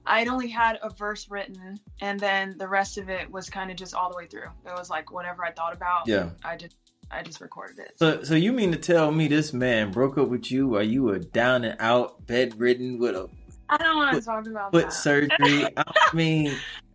I'd 0.06 0.30
only 0.30 0.48
had 0.48 0.80
a 0.82 0.90
verse 0.90 1.30
written, 1.30 1.82
and 2.00 2.18
then 2.18 2.58
the 2.58 2.68
rest 2.70 2.98
of 2.98 3.10
it 3.10 3.30
was 3.30 3.50
kind 3.50 3.72
of 3.72 3.76
just 3.76 3.94
all 3.94 4.10
the 4.10 4.16
way 4.16 4.26
through. 4.26 4.48
It 4.66 4.72
was 4.72 4.90
like 4.90 5.12
whatever 5.12 5.44
I 5.44 5.52
thought 5.52 5.74
about, 5.74 6.08
Yeah. 6.08 6.30
I 6.42 6.56
just. 6.56 6.76
I 7.14 7.24
just 7.24 7.42
recorded 7.42 7.78
it. 7.78 7.96
So, 7.98 8.24
so 8.24 8.36
you 8.36 8.54
mean 8.54 8.72
to 8.72 8.78
tell 8.78 9.12
me 9.12 9.28
this 9.28 9.52
man 9.52 9.92
broke 9.92 10.18
up 10.18 10.30
with 10.30 10.50
you 10.50 10.70
while 10.70 10.82
you 10.82 11.04
were 11.04 11.20
down 11.20 11.66
and 11.66 11.76
out, 11.82 12.26
bedridden 12.26 13.00
with 13.00 13.18
a 13.18 13.30
I 13.68 13.78
don't 13.78 13.98
want 13.98 14.16
to 14.16 14.22
talk 14.22 14.48
about 14.48 14.72
foot 14.72 14.86
that. 14.86 14.94
surgery? 14.94 15.68
I 15.76 15.84
mean, 16.14 16.54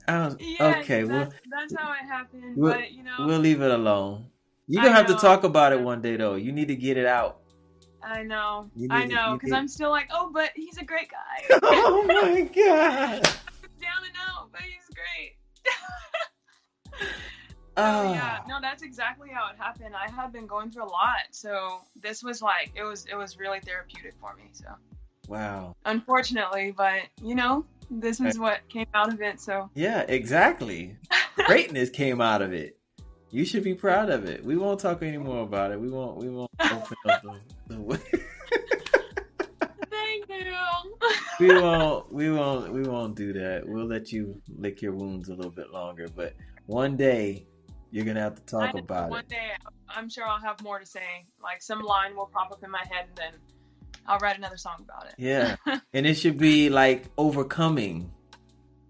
I 0.09 0.25
was, 0.27 0.37
yeah, 0.39 0.79
okay, 0.79 1.05
well, 1.05 1.21
that's, 1.21 1.35
that's 1.51 1.75
how 1.81 1.93
it 1.93 2.07
happened. 2.07 2.57
we'll- 2.57 2.75
but 2.75 2.93
you 2.93 3.03
know, 3.03 3.17
we'll 3.27 3.39
leave 3.41 3.61
it 3.61 3.71
alone. 3.71 4.27
You're 4.69 4.83
gonna 4.83 4.95
have 4.97 5.07
to 5.07 5.15
talk 5.15 5.45
about 5.45 5.73
it 5.73 5.81
one 5.81 6.03
day, 6.03 6.17
though. 6.17 6.35
You 6.35 6.51
need 6.53 6.69
to 6.69 6.77
get 6.77 6.97
it 6.97 7.07
out. 7.07 7.41
I 8.03 8.23
know, 8.23 8.71
I 8.91 9.05
know, 9.07 9.33
because 9.35 9.53
I'm 9.53 9.67
still 9.69 9.91
like, 9.91 10.09
oh, 10.13 10.31
but 10.33 10.51
he's 10.55 10.79
a 10.79 10.85
great 10.85 11.09
guy. 11.11 11.59
oh 11.63 12.05
my 12.07 12.41
god! 12.55 13.23
down 13.81 14.03
and 14.05 14.17
out, 14.29 14.51
but 14.53 14.61
he's 14.63 14.89
great. 14.95 15.37
Oh, 17.79 18.09
Oh 18.09 18.13
yeah, 18.15 18.39
no, 18.49 18.57
that's 18.59 18.83
exactly 18.83 19.29
how 19.31 19.51
it 19.51 19.57
happened. 19.59 19.95
I 19.95 20.11
had 20.11 20.33
been 20.33 20.47
going 20.47 20.71
through 20.71 20.85
a 20.85 20.89
lot, 20.89 21.27
so 21.31 21.81
this 22.01 22.23
was 22.23 22.41
like 22.41 22.73
it 22.75 22.83
was 22.85 23.05
it 23.05 23.17
was 23.17 23.39
really 23.39 23.61
therapeutic 23.61 24.15
for 24.19 24.35
me. 24.35 24.45
So 24.53 24.65
Wow. 25.29 25.77
unfortunately. 25.85 26.73
But 26.75 27.03
you 27.23 27.35
know, 27.35 27.67
this 27.91 28.21
is 28.21 28.39
what 28.39 28.61
came 28.69 28.87
out 28.95 29.13
of 29.13 29.21
it. 29.21 29.41
So 29.41 29.71
Yeah, 29.75 30.05
exactly. 30.09 30.97
Greatness 31.47 31.91
came 31.91 32.21
out 32.21 32.43
of 32.43 32.53
it. 32.53 32.77
You 33.31 33.45
should 33.45 33.65
be 33.65 33.75
proud 33.75 34.11
of 34.11 34.25
it. 34.25 34.45
We 34.45 34.57
won't 34.57 34.81
talk 34.81 35.03
anymore 35.03 35.43
about 35.43 35.73
it. 35.73 35.81
We 35.81 35.91
won't. 35.91 36.17
We 36.17 36.29
won't 36.29 36.51
open 36.61 36.97
up 37.09 37.23
the. 37.23 37.41
the 37.69 37.99
thank 39.91 40.29
you. 40.29 40.55
we 41.41 41.61
won't. 41.61 42.13
We 42.13 42.31
won't. 42.31 42.73
We 42.73 42.83
won't 42.83 43.17
do 43.17 43.33
that. 43.35 43.63
We'll 43.67 43.87
let 43.87 44.13
you 44.13 44.41
lick 44.57 44.81
your 44.81 44.93
wounds 44.93 45.29
a 45.29 45.35
little 45.35 45.51
bit 45.51 45.71
longer. 45.71 46.07
But 46.15 46.35
one 46.67 46.97
day, 46.97 47.47
you're 47.91 48.05
gonna 48.05 48.21
have 48.21 48.37
to 48.37 48.43
talk 48.43 48.75
about 48.75 49.11
one 49.11 49.21
it. 49.21 49.23
One 49.23 49.25
day, 49.29 49.51
I'm 49.89 50.09
sure 50.09 50.27
I'll 50.27 50.41
have 50.41 50.63
more 50.63 50.79
to 50.79 50.87
say. 50.87 51.27
Like 51.43 51.63
some 51.63 51.83
line 51.83 52.17
will 52.17 52.31
pop 52.33 52.53
up 52.53 52.63
in 52.63 52.71
my 52.71 52.85
head, 52.91 53.07
and 53.09 53.17
then 53.17 53.33
I'll 54.09 54.19
write 54.19 54.37
another 54.37 54.57
song 54.57 54.77
about 54.81 55.07
it. 55.07 55.15
Yeah, 55.19 55.57
and 55.93 56.07
it 56.07 56.15
should 56.15 56.39
be 56.39 56.69
like 56.69 57.05
overcoming. 57.17 58.11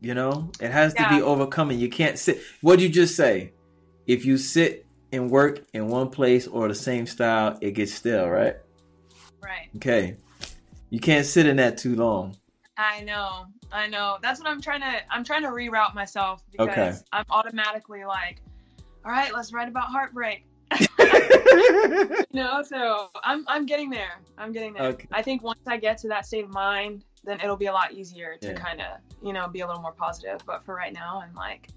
You 0.01 0.15
know, 0.15 0.51
it 0.61 0.71
has 0.71 0.95
to 0.95 1.09
be 1.09 1.23
overcoming. 1.23 1.79
You 1.79 1.89
can't 1.89 2.19
sit. 2.19 2.41
What'd 2.61 2.83
you 2.83 2.89
just 2.89 3.17
say? 3.17 3.53
If 4.07 4.25
you 4.25 4.37
sit 4.39 4.87
and 5.13 5.31
work 5.31 5.65
in 5.73 5.89
one 5.89 6.11
place 6.11 6.47
or 6.47 6.69
the 6.69 6.75
same 6.75 7.07
style, 7.07 7.59
it 7.61 7.73
gets 7.73 7.93
stale, 7.95 8.29
right? 8.29 8.57
right. 9.43 9.69
Okay. 9.77 10.17
You 10.91 11.01
can't 11.01 11.27
sit 11.27 11.47
in 11.47 11.57
that 11.57 11.79
too 11.79 11.97
long. 11.97 12.37
I 12.77 13.01
know. 13.01 13.47
I 13.73 13.87
know. 13.89 14.19
That's 14.21 14.39
what 14.39 14.49
I'm 14.49 14.61
trying 14.61 14.83
to. 14.83 15.01
I'm 15.11 15.25
trying 15.25 15.43
to 15.43 15.49
reroute 15.49 15.95
myself 15.95 16.43
because 16.53 16.69
Okay. 16.71 16.95
I'm 17.13 17.25
automatically 17.31 18.05
like, 18.05 18.43
all 19.05 19.11
right, 19.11 19.33
let's 19.35 19.53
write 19.53 19.69
about 19.69 19.89
heartbreak. 19.89 20.45
You 22.31 22.43
know, 22.43 22.63
so 22.63 23.09
I'm 23.25 23.45
I'm 23.49 23.65
getting 23.67 23.89
there. 23.91 24.21
I'm 24.37 24.53
getting 24.53 24.75
there. 24.75 24.83
Okay. 24.89 25.07
I 25.11 25.23
think 25.23 25.43
once 25.43 25.61
I 25.67 25.79
get 25.79 25.97
to 25.99 26.09
that 26.09 26.27
state 26.27 26.45
of 26.45 26.51
mind, 26.51 27.05
then 27.25 27.41
it'll 27.41 27.57
be 27.57 27.67
a 27.67 27.73
lot 27.73 27.93
easier 27.93 28.37
to 28.43 28.49
Yeah. 28.49 28.53
kind 28.55 28.81
of 28.81 28.99
you 29.23 29.33
know 29.33 29.49
be 29.49 29.61
a 29.61 29.67
little 29.67 29.81
more 29.81 29.93
positive. 29.93 30.41
But 30.47 30.65
for 30.65 30.75
right 30.75 30.93
now, 30.93 31.23
I'm 31.25 31.35
like, 31.35 31.69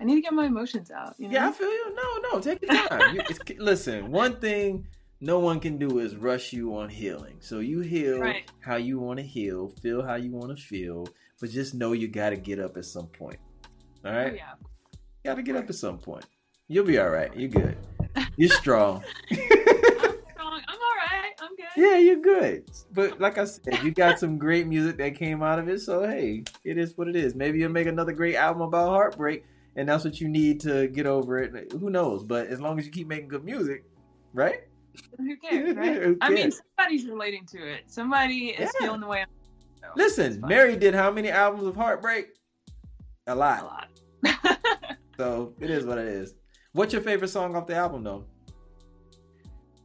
I 0.00 0.04
need 0.04 0.16
to 0.16 0.20
get 0.20 0.34
my 0.34 0.46
emotions 0.46 0.90
out. 0.90 1.14
You 1.18 1.28
know? 1.28 1.34
yeah, 1.34 1.48
I 1.48 1.52
feel 1.52 1.68
you. 1.68 1.94
No, 1.94 2.30
no, 2.32 2.40
take 2.40 2.60
your 2.62 2.74
time. 2.74 3.14
You, 3.14 3.22
it's, 3.30 3.40
listen, 3.58 4.10
one 4.10 4.36
thing 4.38 4.86
no 5.20 5.38
one 5.38 5.60
can 5.60 5.78
do 5.78 5.98
is 6.00 6.14
rush 6.16 6.52
you 6.52 6.76
on 6.76 6.88
healing. 6.90 7.36
So 7.40 7.60
you 7.60 7.80
heal 7.80 8.18
Right. 8.20 8.50
how 8.60 8.76
you 8.76 8.98
want 8.98 9.18
to 9.20 9.24
heal, 9.24 9.68
feel 9.80 10.02
how 10.04 10.16
you 10.16 10.32
want 10.32 10.56
to 10.56 10.62
feel, 10.62 11.06
but 11.40 11.48
just 11.50 11.74
know 11.74 11.92
you 11.92 12.08
got 12.08 12.30
to 12.30 12.36
get 12.36 12.58
up 12.58 12.76
at 12.76 12.84
some 12.84 13.06
point. 13.06 13.38
All 14.04 14.12
right? 14.12 14.32
Oh, 14.32 14.34
yeah. 14.34 14.52
Got 15.24 15.36
to 15.36 15.42
get 15.42 15.56
up 15.56 15.68
at 15.70 15.74
some 15.76 15.98
point. 15.98 16.26
You'll 16.68 16.84
be 16.84 16.98
all 16.98 17.08
right. 17.10 17.34
You're 17.36 17.48
good. 17.50 17.76
You're 18.36 18.50
strong. 18.50 19.02
I'm 19.30 19.36
strong. 19.38 20.60
I'm 20.68 20.78
all 20.78 20.96
right. 20.96 21.32
I'm 21.40 21.54
good. 21.56 21.66
yeah, 21.76 21.96
you're 21.98 22.20
good. 22.20 22.64
But 22.92 23.20
like 23.20 23.38
I 23.38 23.44
said, 23.44 23.82
you 23.82 23.90
got 23.90 24.18
some 24.18 24.38
great 24.38 24.66
music 24.66 24.96
that 24.98 25.14
came 25.16 25.42
out 25.42 25.58
of 25.58 25.68
it. 25.68 25.80
So 25.80 26.02
hey, 26.06 26.44
it 26.64 26.78
is 26.78 26.96
what 26.96 27.08
it 27.08 27.16
is. 27.16 27.34
Maybe 27.34 27.58
you'll 27.58 27.70
make 27.70 27.86
another 27.86 28.12
great 28.12 28.36
album 28.36 28.62
about 28.62 28.88
heartbreak, 28.90 29.44
and 29.76 29.88
that's 29.88 30.04
what 30.04 30.20
you 30.20 30.28
need 30.28 30.60
to 30.60 30.88
get 30.88 31.06
over 31.06 31.38
it. 31.38 31.72
Who 31.72 31.90
knows? 31.90 32.24
But 32.24 32.46
as 32.48 32.60
long 32.60 32.78
as 32.78 32.86
you 32.86 32.92
keep 32.92 33.06
making 33.08 33.28
good 33.28 33.44
music, 33.44 33.84
right? 34.32 34.60
Who 35.18 35.36
cares, 35.48 35.76
right? 35.76 36.02
Who 36.02 36.18
I 36.20 36.30
mean, 36.30 36.50
somebody's 36.50 37.06
relating 37.06 37.46
to 37.46 37.58
it. 37.66 37.82
Somebody 37.86 38.48
is 38.48 38.60
Yeah. 38.80 38.86
feeling 38.86 39.00
the 39.00 39.06
way 39.06 39.20
I'm. 39.22 39.28
So 39.80 39.88
Listen. 39.96 40.40
Mary 40.46 40.76
did 40.76 40.94
how 40.94 41.10
many 41.10 41.28
albums 41.30 41.66
of 41.66 41.74
heartbreak? 41.76 42.28
A 43.26 43.34
lot. 43.34 43.62
a 43.62 43.64
lot. 43.64 44.58
So 45.18 45.52
it 45.60 45.70
is 45.70 45.84
what 45.84 45.98
it 45.98 46.06
is. 46.08 46.34
What's 46.72 46.92
your 46.92 47.02
favorite 47.02 47.28
song 47.28 47.54
off 47.54 47.66
the 47.66 47.74
album, 47.74 48.02
though? 48.02 48.24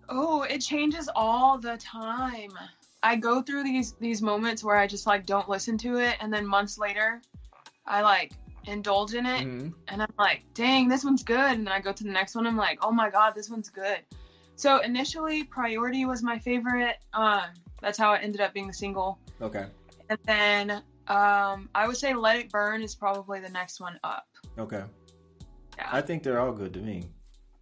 Oh, 0.10 0.43
it 0.43 0.60
changes 0.60 1.10
all 1.15 1.58
the 1.58 1.76
time. 1.78 2.52
I 3.04 3.15
go 3.17 3.41
through 3.41 3.63
these 3.63 3.93
these 4.00 4.21
moments 4.21 4.63
where 4.63 4.78
I 4.78 4.88
just 4.88 5.06
like 5.06 5.26
don't 5.26 5.50
listen 5.50 5.78
to 5.80 5.97
it, 5.97 6.15
and 6.21 6.32
then 6.34 6.47
months 6.47 6.78
later, 6.78 7.21
I 7.86 8.02
like 8.02 8.32
indulge 8.65 9.13
in 9.15 9.26
it, 9.26 9.45
Mhm. 9.45 9.73
and 9.89 10.02
I'm 10.02 10.13
like, 10.17 10.43
dang, 10.54 10.88
this 10.88 11.04
one's 11.04 11.23
good. 11.23 11.38
And 11.52 11.65
then 11.67 11.73
I 11.73 11.80
go 11.82 11.91
to 11.91 12.04
the 12.04 12.10
next 12.12 12.36
one, 12.36 12.47
I'm 12.47 12.58
like, 12.58 12.80
oh 12.82 12.91
my 12.91 13.10
god, 13.10 13.36
this 13.36 13.50
one's 13.50 13.69
good. 13.69 14.00
So 14.56 14.80
initially, 14.80 15.43
Priority 15.43 16.06
was 16.06 16.23
my 16.23 16.39
favorite. 16.39 16.97
Um, 17.13 17.43
that's 17.82 17.97
how 17.97 18.13
it 18.13 18.21
ended 18.23 18.41
up 18.41 18.54
being 18.54 18.67
the 18.67 18.73
single, 18.73 19.19
Okay. 19.41 19.67
and 20.10 20.19
then 20.26 20.71
um, 21.08 21.69
I 21.76 21.86
would 21.86 21.97
say 21.97 22.13
Let 22.13 22.38
It 22.38 22.50
Burn 22.50 22.82
is 22.82 22.95
probably 22.95 23.39
the 23.41 23.50
next 23.50 23.80
one 23.82 24.00
up. 24.06 24.26
Okay. 24.58 24.84
Yeah. 25.78 25.90
I 25.92 26.02
think 26.02 26.24
they're 26.24 26.40
all 26.40 26.52
good 26.52 26.74
to 26.74 26.80
me. 26.80 27.04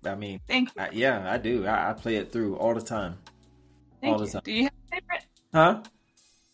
I 0.06 0.16
mean, 0.16 0.40
Thank 0.48 0.70
you. 0.76 0.82
I, 0.82 0.90
yeah, 0.92 1.32
I 1.32 1.38
do. 1.38 1.66
I, 1.66 1.90
I 1.90 1.94
play 1.94 2.16
it 2.18 2.32
through 2.32 2.56
all 2.58 2.74
the 2.74 2.82
time. 2.82 3.18
Thank 4.02 4.14
all 4.14 4.20
the 4.20 4.28
time. 4.32 4.42
Do 4.46 4.52
you 4.52 4.64
have 4.64 4.74
a 4.74 4.96
favorite? 4.96 5.26
Huh? 5.54 5.82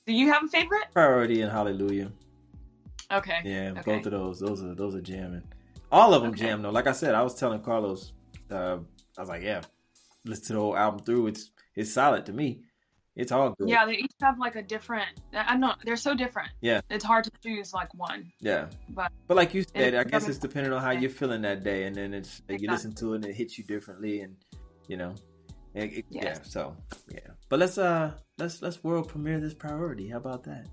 Do 0.07 0.13
you 0.13 0.31
have 0.31 0.43
a 0.43 0.47
favorite? 0.47 0.83
Priority 0.93 1.41
and 1.41 1.51
Hallelujah. 1.51 2.11
Okay. 3.11 3.39
Yeah, 3.43 3.73
Okay. 3.77 3.81
both 3.97 4.05
of 4.05 4.11
those. 4.13 4.39
Those 4.39 4.63
are 4.63 4.73
those 4.73 4.95
are 4.95 5.01
jamming. 5.01 5.43
All 5.91 6.13
of 6.13 6.21
them 6.21 6.31
Okay. 6.31 6.45
jam 6.45 6.61
though. 6.61 6.69
Like 6.71 6.87
I 6.87 6.93
said, 6.93 7.13
I 7.13 7.21
was 7.21 7.35
telling 7.35 7.61
Carlos, 7.61 8.13
uh, 8.49 8.77
I 9.17 9.21
was 9.21 9.27
like, 9.29 9.43
yeah, 9.43 9.61
listen 10.23 10.45
to 10.47 10.53
the 10.53 10.59
whole 10.59 10.77
album 10.77 11.01
through. 11.03 11.27
It's 11.27 11.51
it's 11.75 11.91
solid 11.93 12.25
to 12.27 12.33
me. 12.33 12.61
It's 13.15 13.31
all 13.31 13.51
good. 13.51 13.67
Yeah, 13.69 13.85
they 13.85 13.93
each 13.97 14.11
have 14.21 14.39
like 14.39 14.55
a 14.55 14.61
different. 14.63 15.09
I'm 15.33 15.59
not. 15.59 15.79
They're 15.83 15.97
so 15.97 16.15
different. 16.15 16.49
Yeah. 16.61 16.79
It's 16.89 17.03
hard 17.03 17.25
to 17.25 17.31
choose 17.43 17.73
like 17.73 17.93
one. 17.93 18.31
Yeah. 18.39 18.67
But- 18.89 19.11
but 19.27 19.35
like 19.35 19.53
you 19.53 19.63
said, 19.63 19.95
I 19.95 20.03
guess 20.05 20.27
it's 20.29 20.37
depending 20.37 20.71
on 20.73 20.81
how 20.81 20.91
you're 20.91 21.09
feeling 21.09 21.41
that 21.41 21.63
day, 21.63 21.83
and 21.83 21.95
then 21.95 22.13
it's 22.13 22.41
you 22.47 22.69
listen 22.69 22.93
to 22.95 23.13
it 23.13 23.15
and 23.17 23.25
it 23.25 23.35
hits 23.35 23.57
you 23.57 23.63
differently, 23.65 24.21
and 24.21 24.35
you 24.87 24.95
know, 24.97 25.13
it, 25.73 25.93
it- 25.93 26.05
yeah. 26.09 26.37
So 26.43 26.75
yeah, 27.11 27.19
but 27.49 27.59
let's 27.59 27.77
uh 27.77 28.13
let's 28.37 28.61
let's 28.61 28.81
world 28.83 29.09
premiere 29.09 29.39
this 29.41 29.53
priority. 29.53 30.07
How 30.09 30.17
about 30.17 30.43
that? 30.45 30.67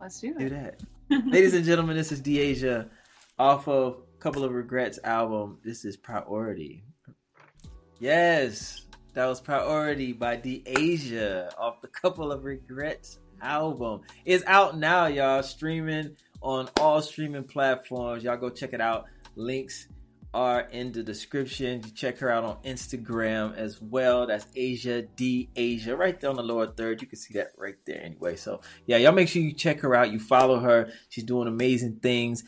Let's 0.00 0.20
do 0.20 0.34
Do 0.34 0.50
that. 0.50 0.82
Ladies 1.10 1.54
and 1.54 1.64
gentlemen, 1.64 1.96
this 1.96 2.12
is 2.12 2.20
De'Asia 2.20 2.88
off 3.38 3.68
of 3.68 4.02
Couple 4.18 4.44
of 4.44 4.52
Regrets 4.52 4.98
album. 5.02 5.58
This 5.64 5.84
is 5.86 5.96
Priority. 5.96 6.84
Yes, 8.00 8.83
that 9.14 9.26
was 9.26 9.40
Priority 9.40 10.12
by 10.12 10.36
De'Asia 10.36 11.50
off 11.56 11.80
the 11.80 11.88
Couple 11.88 12.32
of 12.32 12.44
Regrets 12.44 13.20
album. 13.40 14.00
It's 14.24 14.44
out 14.46 14.76
now, 14.76 15.06
y'all. 15.06 15.42
Streaming 15.42 16.16
on 16.40 16.68
all 16.80 17.00
streaming 17.00 17.44
platforms. 17.44 18.24
Y'all 18.24 18.36
go 18.36 18.50
check 18.50 18.72
it 18.72 18.80
out. 18.80 19.06
Links 19.36 19.86
are 20.34 20.62
in 20.62 20.90
the 20.90 21.04
description. 21.04 21.80
You 21.84 21.92
check 21.92 22.18
her 22.18 22.28
out 22.28 22.42
on 22.42 22.56
Instagram 22.64 23.56
as 23.56 23.80
well. 23.80 24.26
That's 24.26 24.46
Asia 24.56 25.02
D 25.02 25.48
Asia, 25.54 25.96
right 25.96 26.20
there 26.20 26.30
on 26.30 26.36
the 26.36 26.42
lower 26.42 26.66
third. 26.66 27.00
You 27.00 27.06
can 27.06 27.18
see 27.18 27.34
that 27.34 27.52
right 27.56 27.76
there 27.86 28.02
anyway. 28.02 28.34
So 28.34 28.62
yeah, 28.86 28.96
y'all 28.96 29.12
make 29.12 29.28
sure 29.28 29.42
you 29.42 29.52
check 29.52 29.80
her 29.80 29.94
out. 29.94 30.10
You 30.10 30.18
follow 30.18 30.58
her. 30.58 30.90
She's 31.08 31.24
doing 31.24 31.46
amazing 31.46 32.00
things. 32.02 32.42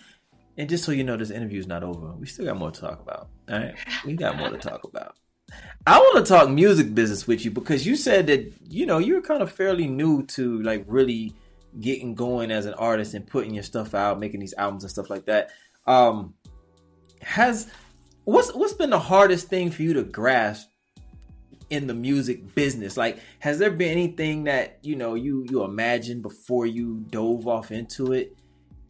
And 0.59 0.69
just 0.69 0.85
so 0.85 0.91
you 0.91 1.05
know, 1.05 1.17
this 1.17 1.31
interview 1.31 1.61
is 1.61 1.69
not 1.69 1.85
over. 1.85 2.13
We 2.15 2.27
still 2.27 2.47
got 2.47 2.57
more 2.57 2.73
to 2.73 2.81
talk 2.81 3.01
about. 3.01 3.29
All 3.49 3.59
right, 3.59 3.77
we 4.05 4.15
got 4.15 4.37
more 4.37 4.51
to 4.51 4.59
talk 4.59 4.83
about. 4.83 5.15
I 5.87 5.99
want 5.99 6.27
to 6.27 6.33
talk 6.33 6.49
music 6.51 6.95
business 6.95 7.29
with 7.29 7.45
you 7.45 7.53
because 7.53 7.87
you 7.87 7.95
said 7.95 8.27
that 8.27 8.53
you 8.69 8.87
know 8.87 8.99
you're 8.99 9.23
kind 9.23 9.43
of 9.43 9.53
fairly 9.53 9.87
new 9.87 10.25
to 10.27 10.61
like 10.63 10.85
really 10.89 11.33
getting 11.81 12.15
going 12.15 12.51
as 12.51 12.67
an 12.67 12.75
artist 12.75 13.15
and 13.15 13.27
putting 13.27 13.55
your 13.55 13.63
stuff 13.63 13.95
out, 13.95 14.19
making 14.19 14.41
these 14.41 14.55
albums 14.59 14.83
and 14.83 14.91
stuff 14.91 15.11
like 15.11 15.27
that. 15.27 15.51
Um, 15.87 16.35
has 17.23 17.71
what's 18.25 18.53
what's 18.53 18.73
been 18.73 18.91
the 18.91 18.99
hardest 18.99 19.49
thing 19.49 19.71
for 19.71 19.83
you 19.83 19.95
to 19.95 20.03
grasp 20.03 20.69
in 21.71 21.87
the 21.87 21.95
music 21.95 22.55
business? 22.55 22.97
Like, 22.97 23.21
has 23.39 23.59
there 23.59 23.71
been 23.71 23.91
anything 23.91 24.45
that 24.45 24.79
you 24.83 24.97
know 24.97 25.15
you 25.15 25.47
you 25.49 25.63
imagined 25.63 26.23
before 26.23 26.67
you 26.67 27.05
dove 27.11 27.47
off 27.47 27.71
into 27.71 28.13
it 28.13 28.37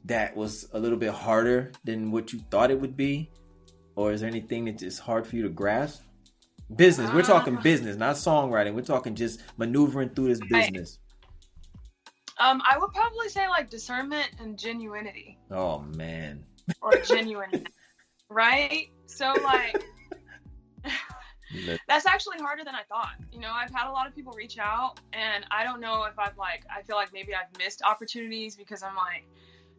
that 0.06 0.36
was 0.36 0.68
a 0.72 0.78
little 0.78 0.98
bit 0.98 1.12
harder 1.12 1.72
than 1.84 2.10
what 2.10 2.32
you 2.32 2.38
thought 2.50 2.70
it 2.70 2.80
would 2.80 2.96
be, 2.96 3.30
or 3.96 4.12
is 4.12 4.20
there 4.22 4.30
anything 4.30 4.64
that's 4.64 4.82
just 4.82 5.00
hard 5.00 5.26
for 5.26 5.36
you 5.36 5.42
to 5.42 5.50
grasp? 5.50 6.05
Business. 6.74 7.10
We're 7.12 7.22
talking 7.22 7.56
Um, 7.56 7.62
business, 7.62 7.96
not 7.96 8.16
songwriting. 8.16 8.74
We're 8.74 8.82
talking 8.82 9.14
just 9.14 9.40
maneuvering 9.56 10.10
through 10.10 10.28
this 10.28 10.40
Right. 10.40 10.72
business. 10.72 10.98
Um, 12.38 12.60
I 12.68 12.76
would 12.76 12.92
probably 12.92 13.28
say 13.28 13.48
like 13.48 13.70
discernment 13.70 14.28
and 14.40 14.58
genuinity 14.58 15.36
Oh 15.50 15.78
man. 15.78 16.44
or 16.82 16.98
genuine, 17.00 17.66
right? 18.28 18.88
So 19.06 19.32
like 19.42 19.80
that's 21.88 22.04
actually 22.06 22.38
harder 22.38 22.64
than 22.64 22.74
I 22.74 22.82
thought. 22.88 23.14
You 23.32 23.40
know, 23.40 23.50
I've 23.52 23.70
had 23.70 23.88
a 23.88 23.92
lot 23.92 24.06
of 24.06 24.14
people 24.14 24.32
reach 24.32 24.58
out, 24.58 25.00
and 25.12 25.46
I 25.50 25.64
don't 25.64 25.80
know 25.80 26.04
if 26.04 26.18
I've 26.18 26.36
like 26.36 26.64
I 26.74 26.82
feel 26.82 26.96
like 26.96 27.12
maybe 27.12 27.32
I've 27.34 27.56
missed 27.58 27.82
opportunities 27.82 28.56
because 28.56 28.82
I'm 28.82 28.96
like, 28.96 29.24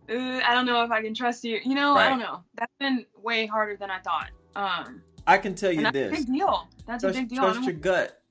"Uh, 0.10 0.41
I 0.43 0.56
don't 0.56 0.65
know 0.65 0.84
if 0.84 0.89
I 0.91 1.02
can 1.02 1.13
trust 1.13 1.43
you. 1.43 1.60
You 1.63 1.76
know, 1.76 1.95
I 1.95 2.10
don't 2.10 2.19
know. 2.19 2.43
That's 2.56 2.73
been 2.80 3.06
way 3.21 3.45
harder 3.45 3.76
than 3.76 3.91
I 3.91 4.00
thought. 4.00 4.30
Um, 4.56 5.04
I 5.27 5.37
can 5.37 5.53
tell 5.55 5.71
you 5.71 5.81
that's 5.81 5.93
this. 5.93 6.07
a 6.07 6.15
big 6.15 6.25
deal. 6.27 6.67
That's 6.87 7.03
trust, 7.03 7.17
a 7.17 7.21
big 7.21 7.29
deal. 7.29 7.39
Trust 7.39 7.63
your 7.63 7.73
gut. 7.73 8.21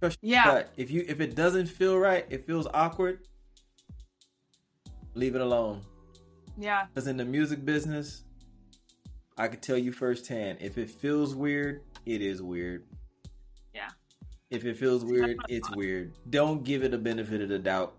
Trust 0.00 0.18
your 0.22 0.32
Yeah. 0.32 0.44
gut. 0.44 0.70
If 0.76 0.90
you 0.90 1.04
if 1.06 1.20
it 1.20 1.34
doesn't 1.34 1.66
feel 1.66 1.98
right, 1.98 2.26
it 2.30 2.46
feels 2.46 2.66
awkward. 2.74 3.20
Leave 5.14 5.34
it 5.34 5.40
alone. 5.40 5.82
yeah, 6.58 6.86
Because 6.86 7.06
in 7.06 7.16
the 7.16 7.24
music 7.24 7.64
business, 7.64 8.24
I 9.38 9.46
can 9.48 9.60
tell 9.60 9.78
you 9.78 9.92
firsthand. 9.92 10.58
If 10.60 10.76
it 10.78 10.90
feels 10.90 11.34
weird, 11.34 11.82
it 12.06 12.20
is 12.20 12.42
weird. 12.42 12.84
Yeah. 13.72 13.88
If 14.50 14.64
it 14.64 14.76
feels 14.76 15.04
weird, 15.04 15.36
it's 15.48 15.70
weird. 15.76 16.12
Don't 16.30 16.64
give 16.64 16.82
it 16.82 16.94
a 16.94 16.98
benefit 16.98 17.40
of 17.42 17.48
the 17.48 17.58
doubt. 17.58 17.94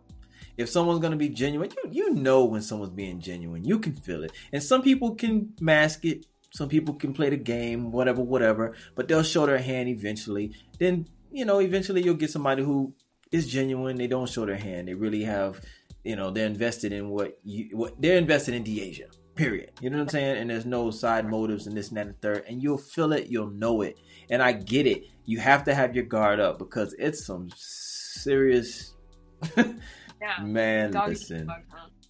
if 0.57 0.69
someone's 0.69 0.99
gonna 1.01 1.17
be 1.17 1.27
genuine, 1.27 1.69
you 1.83 1.89
you 1.91 2.09
know 2.13 2.45
when 2.45 2.61
someone's 2.61 2.93
being 2.93 3.19
genuine. 3.19 3.65
You 3.65 3.77
can 3.77 3.91
feel 3.93 4.23
it. 4.23 4.31
And 4.53 4.63
some 4.63 4.81
people 4.81 5.13
can 5.15 5.53
mask 5.59 6.05
it. 6.05 6.25
Some 6.55 6.69
people 6.69 6.93
can 6.93 7.13
play 7.13 7.29
the 7.29 7.35
game, 7.37 7.91
whatever, 7.91 8.21
whatever. 8.21 8.75
But 8.95 9.09
they'll 9.09 9.23
show 9.23 9.45
their 9.45 9.57
hand 9.57 9.89
eventually. 9.89 10.53
Then 10.79 11.07
you 11.35 11.43
know, 11.43 11.59
eventually 11.59 12.01
you'll 12.01 12.15
get 12.15 12.31
somebody 12.31 12.63
who 12.63 12.93
is 13.29 13.45
genuine. 13.45 13.97
They 13.97 14.07
don't 14.07 14.29
show 14.29 14.45
their 14.45 14.55
hand. 14.55 14.87
They 14.87 14.93
really 14.93 15.23
have, 15.23 15.59
you 16.05 16.15
know, 16.15 16.31
they're 16.31 16.45
invested 16.45 16.93
in 16.93 17.09
what 17.09 17.37
you 17.43 17.75
what 17.77 18.01
they're 18.01 18.17
invested 18.17 18.53
in 18.53 18.63
De'Asia. 18.63 19.07
Period. 19.35 19.71
You 19.81 19.89
know 19.89 19.97
what 19.97 20.03
I'm 20.03 20.09
saying? 20.09 20.37
And 20.37 20.49
there's 20.49 20.65
no 20.65 20.91
side 20.91 21.29
motives 21.29 21.67
and 21.67 21.75
this 21.75 21.89
and 21.89 21.97
that 21.97 22.07
and 22.07 22.21
third. 22.21 22.45
And 22.47 22.63
you'll 22.63 22.77
feel 22.77 23.11
it. 23.11 23.27
You'll 23.27 23.49
know 23.51 23.81
it. 23.81 23.97
And 24.29 24.41
I 24.41 24.53
get 24.53 24.87
it. 24.87 25.03
You 25.25 25.39
have 25.39 25.65
to 25.65 25.75
have 25.75 25.93
your 25.93 26.05
guard 26.05 26.39
up 26.39 26.57
because 26.57 26.95
it's 26.97 27.25
some 27.25 27.49
serious. 27.55 28.93
Yeah. 30.21 30.43
Man, 30.43 30.91
Dog 30.91 31.09
listen, 31.09 31.45
dog, 31.45 31.57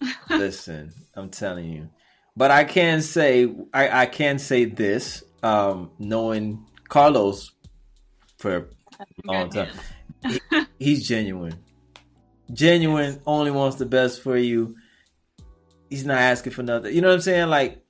huh? 0.00 0.36
listen. 0.38 0.92
I'm 1.16 1.28
telling 1.28 1.68
you. 1.68 1.90
But 2.36 2.50
I 2.50 2.64
can 2.64 3.00
say, 3.00 3.52
I, 3.72 4.02
I 4.02 4.06
can 4.06 4.38
say 4.38 4.66
this, 4.66 5.24
um, 5.42 5.90
knowing 5.98 6.66
Carlos 6.88 7.52
for 8.38 8.56
a 8.56 8.66
long 9.24 9.50
time. 9.50 9.70
man. 10.22 10.66
He's 10.78 11.06
genuine. 11.08 11.54
Genuine, 12.52 13.20
only 13.26 13.50
wants 13.50 13.76
the 13.76 13.86
best 13.86 14.22
for 14.22 14.36
you. 14.36 14.76
He's 15.88 16.04
not 16.04 16.18
asking 16.18 16.52
for 16.52 16.62
nothing. 16.62 16.94
You 16.94 17.00
know 17.00 17.08
what 17.08 17.14
I'm 17.14 17.20
saying? 17.22 17.48
Like, 17.48 17.82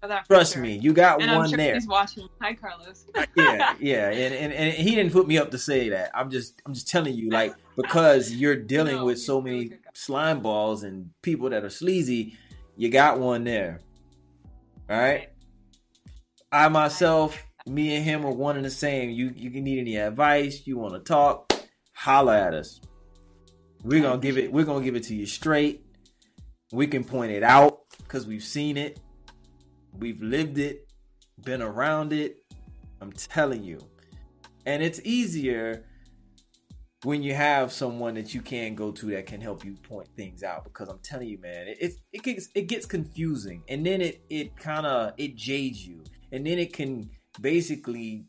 For 0.00 0.08
that 0.08 0.26
for 0.26 0.34
trust 0.34 0.54
sure. 0.54 0.62
me, 0.62 0.76
you 0.78 0.92
got 0.92 1.20
And 1.20 1.30
one 1.36 1.48
sure 1.48 1.58
there. 1.58 1.74
he's 1.74 1.86
watching. 1.86 2.26
Hi, 2.40 2.54
Carlos. 2.54 3.04
yeah, 3.36 3.74
yeah, 3.80 4.08
and, 4.10 4.34
and 4.34 4.52
and 4.52 4.72
he 4.72 4.94
didn't 4.94 5.12
put 5.12 5.28
me 5.28 5.36
up 5.36 5.50
to 5.50 5.58
say 5.58 5.90
that. 5.90 6.10
I'm 6.14 6.30
just 6.30 6.60
I'm 6.64 6.72
just 6.74 6.88
telling 6.88 7.14
you, 7.14 7.28
like, 7.30 7.54
because 7.76 8.32
you're 8.32 8.56
dealing 8.56 8.96
No, 8.96 9.04
with 9.04 9.20
so 9.20 9.40
many 9.40 9.72
slime 9.94 10.40
balls 10.40 10.84
and 10.84 11.10
people 11.22 11.50
that 11.50 11.64
are 11.64 11.70
sleazy, 11.70 12.36
you 12.76 12.88
got 12.88 13.18
one 13.20 13.44
there. 13.44 13.80
All 14.90 14.98
right. 14.98 15.28
I 16.50 16.68
myself, 16.68 17.40
me 17.64 17.94
and 17.94 18.04
him 18.04 18.26
are 18.26 18.32
one 18.32 18.56
and 18.56 18.64
the 18.64 18.70
same. 18.70 19.10
You 19.10 19.32
you 19.36 19.48
can 19.52 19.62
need 19.62 19.78
any 19.78 19.96
advice, 19.96 20.62
you 20.66 20.78
want 20.78 20.94
to 20.94 20.98
talk, 21.00 21.52
holla 21.92 22.36
at 22.36 22.54
us. 22.54 22.80
We're 23.84 24.02
gonna 24.02 24.18
give 24.18 24.36
it. 24.36 24.52
We're 24.52 24.64
gonna 24.64 24.84
give 24.84 24.96
it 24.96 25.04
to 25.04 25.14
you 25.14 25.26
straight. 25.26 25.84
We 26.72 26.88
can 26.88 27.04
point 27.04 27.30
it 27.30 27.44
out 27.44 27.82
because 27.98 28.26
we've 28.26 28.42
seen 28.42 28.76
it, 28.76 28.98
we've 29.96 30.20
lived 30.20 30.58
it, 30.58 30.88
been 31.44 31.62
around 31.62 32.12
it. 32.12 32.38
I'm 33.00 33.12
telling 33.12 33.62
you, 33.62 33.78
and 34.66 34.82
it's 34.82 35.00
easier 35.04 35.84
when 37.04 37.22
you 37.22 37.34
have 37.34 37.72
someone 37.72 38.14
that 38.14 38.34
you 38.34 38.42
can 38.42 38.74
go 38.74 38.90
to 38.92 39.06
that 39.06 39.26
can 39.26 39.40
help 39.40 39.64
you 39.64 39.74
point 39.88 40.08
things 40.16 40.42
out. 40.42 40.64
Because 40.64 40.88
I'm 40.88 40.98
telling 40.98 41.28
you, 41.28 41.38
man, 41.38 41.68
it 41.68 41.78
it, 41.80 41.92
it 42.12 42.22
gets 42.22 42.48
it 42.54 42.66
gets 42.66 42.86
confusing, 42.86 43.62
and 43.68 43.84
then 43.84 44.00
it 44.00 44.24
it 44.28 44.56
kind 44.56 44.86
of 44.86 45.12
it 45.16 45.36
jades 45.36 45.86
you, 45.86 46.02
and 46.32 46.46
then 46.46 46.58
it 46.58 46.72
can 46.72 47.10
basically 47.40 48.24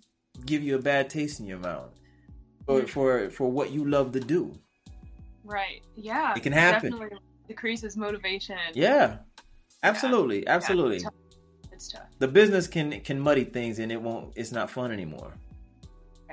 give 0.45 0.63
you 0.63 0.75
a 0.75 0.79
bad 0.79 1.09
taste 1.09 1.39
in 1.39 1.45
your 1.45 1.59
mouth 1.59 1.93
for 2.65 2.81
mm. 2.81 2.89
for 2.89 3.29
for 3.29 3.51
what 3.51 3.71
you 3.71 3.85
love 3.85 4.11
to 4.13 4.19
do. 4.19 4.53
Right. 5.43 5.81
Yeah. 5.95 6.33
It 6.35 6.43
can 6.43 6.53
happen. 6.53 6.91
Definitely 6.91 7.17
decreases 7.47 7.97
motivation. 7.97 8.57
Yeah, 8.73 9.17
absolutely, 9.83 10.43
Yeah, 10.43 10.55
absolutely. 10.55 10.95
it's 10.97 11.03
tough. 11.03 11.13
It's 11.71 11.87
tough. 11.89 12.07
the 12.19 12.27
business 12.27 12.67
can 12.67 13.01
can 13.01 13.19
muddy 13.19 13.43
things 13.43 13.79
and 13.79 13.91
it 13.91 14.01
won't 14.01 14.33
it's 14.35 14.51
not 14.51 14.69
fun 14.69 14.91
anymore 14.91 15.33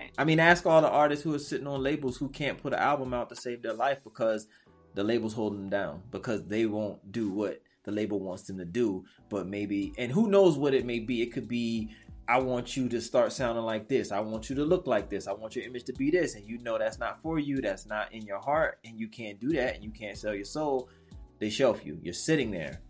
Right. 0.08 0.22
i 0.22 0.24
mean 0.24 0.40
ask 0.40 0.66
all 0.66 0.80
the 0.80 0.88
artists 0.88 1.22
who 1.24 1.34
are 1.34 1.38
sitting 1.38 1.66
on 1.66 1.82
labels 1.82 2.16
who 2.16 2.28
can't 2.28 2.60
put 2.62 2.72
an 2.72 2.78
album 2.78 3.14
out 3.14 3.28
to 3.30 3.36
save 3.36 3.62
their 3.62 3.74
life 3.74 3.98
because 4.04 4.46
the 4.94 5.04
label's 5.04 5.34
holding 5.34 5.60
them 5.60 5.70
down 5.70 6.02
because 6.10 6.44
they 6.46 6.66
won't 6.66 7.12
do 7.12 7.30
what 7.30 7.62
the 7.84 7.92
label 7.92 8.20
wants 8.20 8.42
them 8.42 8.58
to 8.58 8.64
do. 8.64 9.04
But 9.30 9.46
maybe 9.46 9.92
and 9.96 10.10
who 10.12 10.28
knows 10.28 10.58
what 10.58 10.74
it 10.74 10.84
may 10.84 10.98
be. 10.98 11.22
It 11.22 11.32
could 11.32 11.48
be 11.48 11.90
i 12.26 12.38
want 12.38 12.76
you 12.76 12.88
to 12.88 13.00
start 13.00 13.32
sounding 13.32 13.64
like 13.64 13.88
this. 13.88 14.12
I 14.12 14.20
want 14.20 14.50
you 14.50 14.56
to 14.56 14.64
look 14.64 14.86
like 14.86 15.08
this. 15.08 15.26
I 15.26 15.32
want 15.32 15.56
your 15.56 15.64
image 15.64 15.84
to 15.84 15.92
be 15.94 16.10
this. 16.10 16.34
And 16.34 16.46
you 16.46 16.58
know 16.58 16.76
that's 16.78 16.98
not 16.98 17.22
for 17.22 17.38
you. 17.38 17.60
That's 17.62 17.86
not 17.86 18.12
in 18.12 18.22
your 18.26 18.40
heart. 18.40 18.78
And 18.84 18.98
you 18.98 19.08
can't 19.08 19.38
do 19.40 19.50
that. 19.50 19.76
And 19.76 19.84
you 19.84 19.90
can't 19.90 20.18
sell 20.18 20.34
your 20.34 20.44
soul. 20.44 20.90
They 21.38 21.48
shelf 21.48 21.86
you. 21.86 21.98
You're 22.02 22.12
sitting 22.12 22.50
there. 22.50 22.80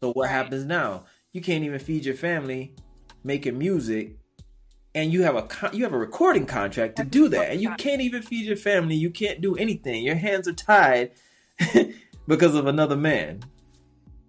So 0.00 0.12
what 0.12 0.26
Right. 0.26 0.30
happens 0.32 0.64
now? 0.64 1.04
You 1.32 1.40
can't 1.40 1.64
even 1.64 1.78
feed 1.80 2.04
your 2.04 2.14
family 2.14 2.74
making 3.24 3.58
music 3.58 4.18
and 4.94 5.12
you 5.12 5.22
have 5.22 5.36
a 5.36 5.42
con- 5.42 5.74
you 5.76 5.84
have 5.84 5.92
a 5.92 5.98
recording 5.98 6.46
contract 6.46 6.96
to 6.96 7.04
do 7.04 7.28
that 7.28 7.50
and 7.50 7.60
you 7.60 7.70
can't 7.76 8.00
even 8.00 8.22
feed 8.22 8.46
your 8.46 8.56
family 8.56 8.94
you 8.94 9.10
can't 9.10 9.40
do 9.40 9.54
anything 9.56 10.02
your 10.02 10.14
hands 10.16 10.48
are 10.48 10.52
tied 10.52 11.10
because 12.26 12.54
of 12.54 12.66
another 12.66 12.96
man 12.96 13.40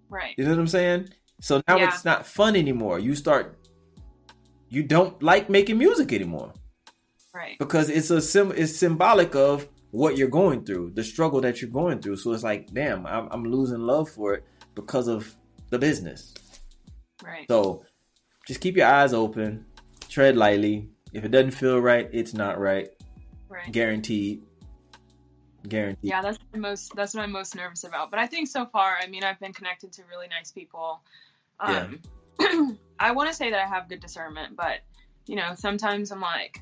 Right. 0.09 0.33
you 0.37 0.43
know 0.43 0.51
what 0.51 0.59
i'm 0.59 0.67
saying 0.67 1.09
so 1.39 1.61
now 1.67 1.77
Yeah. 1.77 1.87
it's 1.89 2.03
not 2.05 2.25
fun 2.25 2.55
anymore 2.55 2.99
you 2.99 3.15
start 3.15 3.57
you 4.69 4.83
don't 4.83 5.21
like 5.23 5.49
making 5.49 5.77
music 5.77 6.11
anymore 6.13 6.53
Right. 7.33 7.57
because 7.59 7.89
it's 7.89 8.09
a 8.09 8.21
sim- 8.21 8.53
it's 8.55 8.75
symbolic 8.75 9.35
of 9.35 9.67
what 9.91 10.17
you're 10.17 10.27
going 10.27 10.65
through 10.65 10.91
the 10.95 11.03
struggle 11.03 11.41
that 11.41 11.61
you're 11.61 11.71
going 11.71 11.99
through 12.01 12.17
so 12.17 12.31
it's 12.33 12.43
like 12.43 12.71
damn 12.73 13.05
i'm, 13.07 13.27
I'm 13.31 13.43
losing 13.45 13.79
love 13.79 14.09
for 14.09 14.33
it 14.35 14.43
because 14.75 15.07
of 15.07 15.33
the 15.69 15.79
business 15.79 16.33
Right. 17.23 17.45
so 17.49 17.83
just 18.47 18.61
keep 18.61 18.77
your 18.77 18.87
eyes 18.87 19.13
open, 19.13 19.65
tread 20.09 20.35
lightly. 20.35 20.89
If 21.13 21.23
it 21.23 21.31
doesn't 21.31 21.51
feel 21.51 21.79
right, 21.79 22.09
it's 22.11 22.33
not 22.33 22.59
right. 22.59 22.89
Right. 23.47 23.71
Guaranteed. 23.71 24.43
Guaranteed. 25.67 26.09
Yeah, 26.09 26.21
that's 26.21 26.37
the 26.51 26.59
most. 26.59 26.95
That's 26.95 27.13
what 27.13 27.23
I'm 27.23 27.31
most 27.31 27.55
nervous 27.55 27.83
about. 27.83 28.11
But 28.11 28.19
I 28.19 28.27
think 28.27 28.47
so 28.47 28.65
far, 28.65 28.97
I 29.01 29.07
mean, 29.07 29.23
I've 29.23 29.39
been 29.39 29.53
connected 29.53 29.91
to 29.93 30.03
really 30.09 30.27
nice 30.27 30.51
people. 30.51 31.01
Um, 31.59 31.99
I 32.99 33.11
want 33.11 33.29
to 33.29 33.35
say 33.35 33.49
that 33.49 33.59
I 33.59 33.67
have 33.67 33.89
good 33.89 33.99
discernment, 33.99 34.55
but 34.55 34.79
you 35.25 35.35
know, 35.35 35.53
sometimes 35.55 36.11
I'm 36.11 36.21
like, 36.21 36.61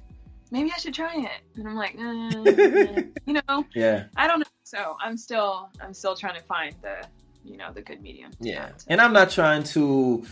maybe 0.52 0.72
I 0.76 0.78
should 0.78 0.94
try 0.94 1.16
it, 1.16 1.42
and 1.56 1.68
I'm 1.68 1.76
like, 1.76 1.96
eh, 1.96 3.04
you 3.26 3.42
know, 3.48 3.66
Yeah. 3.74 4.06
I 4.16 4.28
don't 4.28 4.40
know. 4.40 4.46
So 4.64 4.98
I'm 5.02 5.16
still, 5.18 5.70
I'm 5.82 5.94
still 5.94 6.16
trying 6.16 6.36
to 6.36 6.42
find 6.42 6.76
the, 6.82 7.08
you 7.46 7.56
know, 7.58 7.72
the 7.72 7.82
good 7.82 8.02
medium. 8.02 8.32
Yeah. 8.40 8.68
that. 8.68 8.84
And 8.88 9.00
I'm 9.00 9.14
not 9.14 9.30
trying 9.30 9.64
to 9.64 10.26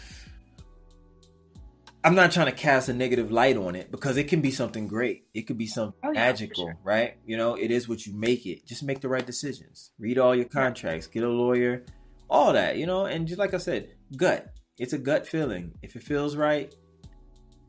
I'm 2.06 2.14
not 2.16 2.32
trying 2.32 2.46
to 2.46 2.52
cast 2.52 2.88
a 2.88 2.94
negative 2.94 3.32
light 3.32 3.58
on 3.58 3.76
it 3.76 3.90
because 3.92 4.16
it 4.18 4.26
can 4.26 4.40
be 4.42 4.52
something 4.52 4.88
great. 4.88 5.26
It 5.34 5.44
could 5.48 5.58
be 5.58 5.66
something 5.68 6.00
Oh, 6.04 6.12
yeah, 6.12 6.26
magical, 6.28 6.66
sure. 6.68 6.78
right? 6.84 7.18
You 7.26 7.36
know, 7.36 7.56
it 7.56 7.72
is 7.72 7.90
what 7.90 8.06
you 8.06 8.14
make 8.14 8.46
it. 8.46 8.66
Just 8.68 8.84
make 8.84 9.02
the 9.02 9.10
right 9.10 9.26
decisions. 9.26 9.92
Read 9.98 10.20
all 10.20 10.36
your 10.36 10.46
contracts, 10.46 11.08
get 11.08 11.24
a 11.24 11.30
lawyer, 11.30 11.84
all 12.30 12.54
that, 12.54 12.78
you 12.78 12.86
know, 12.86 13.06
and 13.06 13.28
just 13.28 13.40
like 13.40 13.54
I 13.54 13.58
said, 13.58 13.90
gut. 14.16 14.54
It's 14.78 14.94
a 14.94 14.98
gut 15.00 15.26
feeling. 15.28 15.74
If 15.82 15.96
it 15.96 16.04
feels 16.04 16.36
right, 16.36 16.74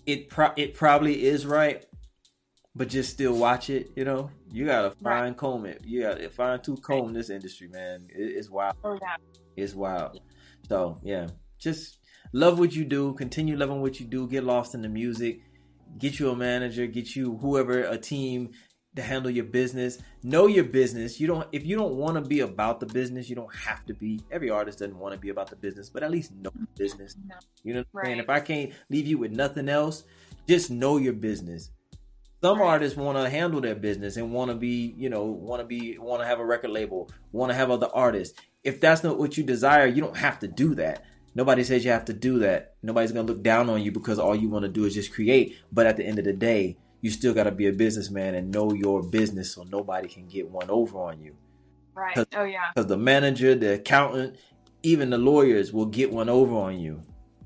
it 0.07 0.29
pro- 0.29 0.53
it 0.57 0.75
probably 0.75 1.25
is 1.25 1.47
right, 1.47 1.85
but 2.75 2.89
just 2.89 3.11
still 3.11 3.37
watch 3.37 3.71
it, 3.71 3.91
you 3.97 4.05
know. 4.05 4.31
You 4.51 4.67
gotta 4.67 4.89
Right. 5.01 5.21
fine 5.23 5.35
comb 5.35 5.67
it. 5.67 5.83
You 5.85 6.03
gotta 6.03 6.29
fine 6.31 6.61
tooth 6.61 6.83
comb 6.83 7.13
this 7.15 7.31
industry, 7.31 7.69
man. 7.69 8.09
It, 8.11 8.37
it's 8.37 8.51
wild. 8.51 8.77
Oh 8.85 8.99
yeah. 9.01 9.17
It's 9.57 9.75
wild. 9.75 10.21
So 10.69 10.99
yeah, 11.03 11.29
just 11.59 11.99
love 12.33 12.59
what 12.59 12.75
you 12.75 12.85
do. 12.85 13.15
Continue 13.15 13.57
loving 13.57 13.81
what 13.81 14.01
you 14.01 14.07
do. 14.07 14.27
Get 14.29 14.45
lost 14.45 14.75
in 14.75 14.83
the 14.83 14.89
music. 14.89 15.41
Get 15.99 16.19
you 16.19 16.31
a 16.31 16.37
manager. 16.37 16.87
Get 16.87 17.17
you 17.17 17.37
whoever 17.39 17.81
a 17.85 17.99
team 17.99 18.51
to 18.97 19.03
handle 19.03 19.31
your 19.31 19.45
business. 19.45 19.99
Know 20.23 20.47
your 20.47 20.65
business. 20.65 21.21
You 21.21 21.27
don't 21.27 21.47
if 21.53 21.65
you 21.65 21.77
don't 21.77 21.95
want 21.95 22.17
to 22.17 22.23
be 22.23 22.41
about 22.41 22.81
the 22.81 22.87
business, 22.87 23.29
you 23.29 23.37
don't 23.37 23.55
have 23.55 23.85
to 23.87 23.95
be. 23.95 24.21
Every 24.31 24.51
artist 24.51 24.79
doesn't 24.81 24.99
want 24.99 25.15
to 25.15 25.21
be 25.21 25.29
about 25.29 25.51
the 25.51 25.57
business, 25.57 25.91
but 25.91 26.03
at 26.03 26.11
least 26.11 26.33
know 26.35 26.51
the 26.55 26.67
business. 26.77 27.17
You 27.63 27.75
know 27.75 27.85
what 27.93 28.01
I'm 28.03 28.07
saying? 28.07 28.17
Right. 28.19 28.25
If 28.25 28.31
I 28.31 28.41
can't 28.41 28.73
leave 28.91 29.07
you 29.07 29.19
with 29.19 29.33
nothing 29.33 29.69
else, 29.69 30.05
just 30.49 30.71
know 30.71 30.97
your 30.97 31.13
business. 31.13 31.71
Some 32.43 32.59
Right. 32.61 32.67
artists 32.69 32.97
want 32.97 33.19
to 33.19 33.29
handle 33.29 33.61
their 33.61 33.75
business 33.75 34.17
and 34.17 34.33
want 34.33 34.51
to 34.51 34.57
be, 34.57 34.95
you 34.97 35.09
know, 35.09 35.25
want 35.25 35.61
to 35.61 35.67
be, 35.67 35.99
want 35.99 36.21
to 36.21 36.27
have 36.27 36.39
a 36.39 36.45
record 36.45 36.71
label, 36.71 37.11
want 37.33 37.51
to 37.51 37.55
have 37.55 37.71
other 37.71 37.89
artists. 37.93 38.39
If 38.63 38.81
that's 38.81 39.03
not 39.03 39.19
what 39.19 39.37
you 39.37 39.43
desire, 39.43 39.87
you 39.87 40.03
don't 40.03 40.17
have 40.17 40.39
to 40.41 40.49
do 40.49 40.75
that. 40.77 41.05
Nobody 41.37 41.65
says 41.65 41.85
you 41.85 41.91
have 41.91 42.07
to 42.07 42.15
do 42.15 42.39
that. 42.39 42.77
Nobody's 42.83 43.13
gonna 43.13 43.29
look 43.29 43.43
down 43.43 43.69
on 43.69 43.83
you 43.83 43.93
because 43.93 44.19
all 44.19 44.35
you 44.35 44.49
want 44.49 44.63
to 44.63 44.71
do 44.71 44.87
is 44.87 44.95
just 44.95 45.13
create. 45.13 45.55
But 45.71 45.87
at 45.87 45.99
the 45.99 46.05
end 46.05 46.19
of 46.19 46.25
the 46.25 46.33
day, 46.33 46.79
you 47.03 47.11
still 47.11 47.35
got 47.35 47.45
to 47.45 47.51
be 47.51 47.67
a 47.67 47.73
businessman 47.73 48.35
and 48.35 48.51
know 48.51 48.73
your 48.73 49.03
business, 49.03 49.53
so 49.53 49.63
nobody 49.65 50.09
can 50.09 50.27
get 50.27 50.49
one 50.51 50.71
over 50.71 50.99
on 50.99 51.21
you. 51.21 51.37
Right. 51.95 52.17
Oh 52.35 52.45
yeah. 52.45 52.71
Because 52.75 52.89
the 52.89 52.97
manager, 52.97 53.55
the 53.55 53.75
accountant, 53.75 54.37
even 54.83 55.11
the 55.11 55.19
lawyers 55.19 55.75
will 55.75 55.85
get 55.85 56.11
one 56.11 56.31
over 56.31 56.55
on 56.55 56.81
you 56.81 57.03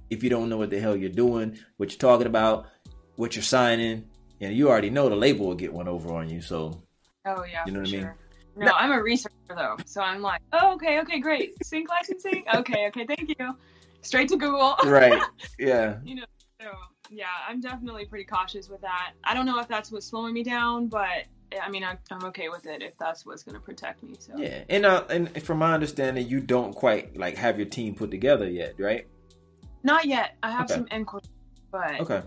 if 0.09 0.23
you 0.23 0.31
don't 0.31 0.49
know 0.49 0.57
what 0.57 0.71
the 0.71 0.79
hell 0.79 0.97
you're 0.97 1.11
doing, 1.11 1.59
what 1.77 1.91
you're 1.91 1.99
talking 1.99 2.29
about, 2.29 2.67
what 3.17 3.35
you're 3.35 3.43
signing. 3.43 4.05
And 4.41 4.57
you 4.57 4.69
already 4.69 4.91
know 4.91 5.09
the 5.09 5.17
label 5.17 5.47
will 5.47 5.55
get 5.57 5.73
one 5.73 5.89
over 5.89 6.15
on 6.15 6.31
you. 6.31 6.41
So 6.41 6.81
Oh 7.25 7.45
yeah. 7.45 7.65
You 7.67 7.73
know 7.73 7.81
what 7.81 7.89
I 7.89 7.93
mean? 7.93 8.11
No, 8.57 8.73
I'm 8.73 8.93
a 8.93 9.03
researcher 9.03 9.35
though, 9.49 9.77
so 9.85 10.01
I'm 10.01 10.23
like, 10.23 10.43
oh, 10.53 10.75
okay, 10.75 11.01
okay, 11.01 11.19
great. 11.19 11.55
Sync 11.65 11.89
licensing. 11.89 12.45
Okay, 12.55 12.89
okay, 12.89 13.07
thank 13.07 13.29
you. 13.39 13.57
Straight 14.03 14.29
to 14.29 14.37
Google. 14.37 14.77
right, 14.85 15.21
yeah, 15.59 15.99
you 16.05 16.15
know, 16.17 16.25
so 16.61 16.69
yeah, 17.11 17.27
I'm 17.49 17.61
definitely 17.61 18.07
pretty 18.07 18.25
cautious 18.25 18.69
with 18.69 18.81
that. 18.83 19.13
I 19.25 19.35
don't 19.35 19.47
know 19.47 19.59
if 19.61 19.69
that's 19.69 19.91
what's 19.93 20.07
slowing 20.07 20.33
me 20.35 20.43
down, 20.43 20.87
but 20.89 21.25
I 21.61 21.69
mean, 21.69 21.83
I'm, 21.85 21.99
I'm 22.11 22.25
okay 22.27 22.49
with 22.49 22.67
it 22.67 22.83
if 22.83 22.97
that's 22.99 23.27
what's 23.27 23.43
going 23.43 23.57
to 23.57 23.61
protect 23.61 24.03
me. 24.03 24.15
So 24.19 24.35
Yeah, 24.37 24.63
and 24.69 24.87
uh, 24.87 25.05
and 25.11 25.43
from 25.43 25.59
my 25.59 25.75
understanding, 25.75 26.27
you 26.29 26.41
don't 26.41 26.73
quite 26.75 27.17
like 27.17 27.37
have 27.37 27.59
your 27.59 27.67
team 27.69 27.95
put 27.95 28.11
together 28.11 28.49
yet, 28.49 28.75
right? 28.79 29.07
not 29.83 30.05
yet. 30.05 30.37
I 30.43 30.51
have 30.51 30.65
Okay. 30.71 30.75
some 30.75 30.87
inquiries, 30.91 31.27
but 31.73 32.01
Okay. 32.01 32.23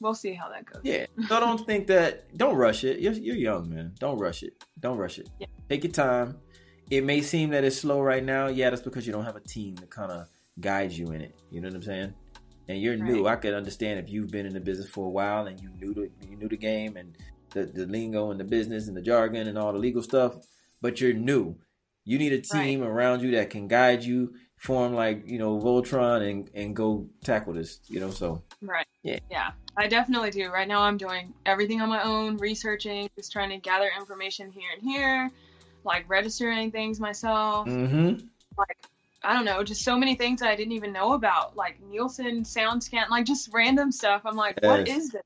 we'll 0.00 0.14
see 0.14 0.32
how 0.32 0.48
that 0.48 0.64
goes. 0.64 0.80
Yeah. 0.84 1.04
So 1.28 1.38
don't 1.38 1.64
think 1.66 1.86
that. 1.88 2.36
Don't 2.36 2.56
rush 2.56 2.82
it. 2.84 2.98
You're 3.00 3.12
you're 3.12 3.36
young, 3.36 3.68
man. 3.70 3.92
Don't 3.98 4.18
rush 4.18 4.42
it. 4.42 4.54
Don't 4.80 4.96
rush 4.98 5.18
it. 5.18 5.28
Yeah. 5.38 5.46
Take 5.68 5.84
your 5.84 5.92
time. 5.92 6.38
It 6.90 7.04
may 7.04 7.20
seem 7.22 7.50
that 7.50 7.62
it's 7.64 7.76
slow 7.78 8.00
right 8.02 8.24
now. 8.24 8.48
Yeah, 8.48 8.70
that's 8.70 8.82
because 8.82 9.06
you 9.06 9.12
don't 9.12 9.24
have 9.24 9.36
a 9.36 9.40
team 9.40 9.76
to 9.76 9.86
kind 9.86 10.10
of 10.12 10.28
guide 10.60 10.92
you 10.92 11.12
in 11.12 11.20
it. 11.20 11.34
You 11.50 11.60
know 11.60 11.68
what 11.68 11.76
I'm 11.76 11.82
saying? 11.82 12.14
And 12.68 12.80
you're 12.80 12.96
new. 12.96 13.26
I 13.26 13.36
could 13.36 13.54
understand 13.54 13.98
if 13.98 14.08
you've 14.08 14.30
been 14.30 14.46
in 14.46 14.54
the 14.54 14.60
business 14.60 14.88
for 14.88 15.06
a 15.06 15.10
while 15.10 15.46
and 15.46 15.60
you 15.60 15.68
knew 15.80 15.94
the 15.94 16.10
you 16.28 16.36
knew 16.36 16.48
the 16.48 16.56
game 16.56 16.96
and 16.96 17.16
the 17.50 17.64
the 17.64 17.86
lingo 17.86 18.30
and 18.30 18.38
the 18.38 18.44
business 18.44 18.88
and 18.88 18.96
the 18.96 19.02
jargon 19.02 19.48
and 19.48 19.58
all 19.58 19.72
the 19.72 19.78
legal 19.78 20.02
stuff, 20.02 20.36
but 20.80 21.00
you're 21.00 21.12
new. 21.12 21.56
You 22.04 22.18
need 22.18 22.32
a 22.32 22.40
team 22.40 22.82
around 22.82 23.22
you 23.22 23.32
that 23.32 23.50
can 23.50 23.68
guide 23.68 24.02
you, 24.02 24.34
form 24.56 24.94
like 24.94 25.24
you 25.26 25.38
know 25.38 25.58
Voltron 25.58 26.28
and 26.28 26.50
and 26.54 26.74
go 26.74 27.08
tackle 27.24 27.52
this. 27.54 27.80
You 27.88 28.00
know, 28.00 28.10
so 28.10 28.42
Right. 28.62 28.86
Yeah. 29.02 29.18
Yeah. 29.30 29.50
I 29.76 29.88
definitely 29.88 30.30
do. 30.30 30.50
Right 30.50 30.68
now, 30.68 30.82
I'm 30.82 30.96
doing 30.96 31.32
everything 31.46 31.80
on 31.80 31.88
my 31.88 32.02
own, 32.02 32.36
researching, 32.36 33.08
just 33.16 33.32
trying 33.32 33.50
to 33.50 33.56
gather 33.56 33.90
information 33.98 34.52
here 34.52 34.70
and 34.74 34.82
here, 34.82 35.30
like 35.84 36.04
registering 36.08 36.70
things 36.70 37.00
myself. 37.00 37.66
mm-hmm. 37.66 38.24
Like, 38.56 38.86
I 39.24 39.34
don't 39.34 39.44
know, 39.44 39.62
just 39.62 39.82
so 39.82 39.96
many 39.96 40.14
things 40.14 40.40
that 40.40 40.48
I 40.48 40.56
didn't 40.56 40.72
even 40.72 40.92
know 40.92 41.12
about, 41.12 41.56
like 41.56 41.80
Nielsen 41.82 42.42
SoundScan, 42.42 43.08
like 43.08 43.24
just 43.24 43.50
random 43.52 43.92
stuff. 43.92 44.22
I'm 44.24 44.36
like, 44.36 44.58
what 44.62 44.86
Yes. 44.86 44.98
is 44.98 45.10
this? 45.10 45.22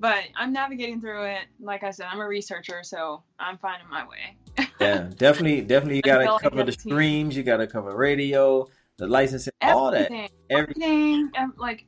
But 0.00 0.24
I'm 0.36 0.52
navigating 0.52 1.00
through 1.00 1.24
it. 1.24 1.44
Like 1.60 1.82
I 1.84 1.90
said, 1.90 2.06
I'm 2.10 2.20
a 2.20 2.26
researcher, 2.26 2.82
so 2.82 3.22
I'm 3.38 3.58
finding 3.58 3.88
my 3.88 4.06
way. 4.06 4.36
Yeah, 4.80 5.08
definitely, 5.16 5.62
definitely. 5.62 5.96
You 5.96 6.02
gotta 6.02 6.38
cover 6.40 6.56
get 6.56 6.66
the 6.66 6.72
streams. 6.72 7.36
You 7.36 7.42
gotta 7.44 7.66
cover 7.66 7.96
radio, 7.96 8.68
the 8.98 9.06
licensing, 9.06 9.52
all 9.62 9.90
that. 9.92 10.10
Everything. 10.10 10.28
Everything 10.50 11.30
like 11.56 11.86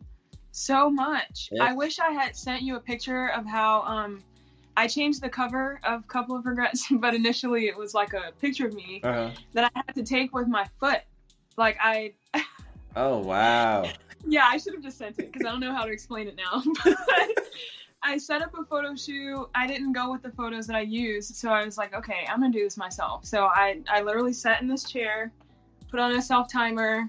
so 0.57 0.89
much 0.89 1.51
Yeah. 1.53 1.65
i 1.65 1.75
wish 1.75 1.99
i 1.99 2.11
had 2.11 2.35
sent 2.35 2.63
you 2.63 2.77
a 2.77 2.81
picture 2.81 3.29
of 3.29 3.45
how 3.45 3.83
um 3.83 4.25
i 4.75 4.87
changed 4.87 5.21
the 5.21 5.29
cover 5.29 5.79
of 5.85 6.09
couple 6.09 6.35
of 6.35 6.47
regrets 6.47 6.87
but 6.93 7.15
initially 7.15 7.67
it 7.67 7.77
was 7.77 7.93
like 7.93 8.15
a 8.15 8.33
picture 8.41 8.67
of 8.67 8.75
me 8.75 9.03
uh-huh. 9.05 9.31
that 9.53 9.71
i 9.75 9.83
had 9.87 9.95
to 9.95 10.03
take 10.03 10.35
with 10.35 10.49
my 10.49 10.67
foot 10.81 11.03
like 11.57 11.77
i 11.81 12.13
Oh 12.95 13.19
wow. 13.19 13.85
yeah 14.27 14.49
i 14.51 14.57
should 14.57 14.75
have 14.75 14.83
just 14.83 14.99
sent 14.99 15.19
it 15.19 15.33
because 15.33 15.47
i 15.47 15.51
don't 15.51 15.61
know 15.61 15.73
how 15.75 15.85
to 15.85 15.93
explain 15.93 16.27
it 16.29 16.37
now 16.37 16.63
but 16.85 17.31
i 18.03 18.17
set 18.19 18.43
up 18.43 18.53
a 18.59 18.65
photo 18.65 18.95
shoot 18.97 19.47
i 19.55 19.67
didn't 19.67 19.93
go 19.93 20.11
with 20.11 20.23
the 20.23 20.31
photos 20.31 20.67
that 20.67 20.77
i 20.77 20.81
used 20.81 21.35
so 21.37 21.51
i 21.51 21.65
was 21.65 21.77
like 21.79 21.95
okay 21.95 22.27
i'm 22.29 22.41
gonna 22.41 22.53
do 22.53 22.65
this 22.65 22.77
myself 22.77 23.25
so 23.25 23.45
i 23.47 23.81
i 23.89 24.01
literally 24.03 24.33
sat 24.33 24.61
in 24.63 24.69
this 24.69 24.85
chair 24.85 25.31
put 25.91 26.01
on 26.01 26.13
a 26.13 26.23
self 26.23 26.51
timer 26.51 27.09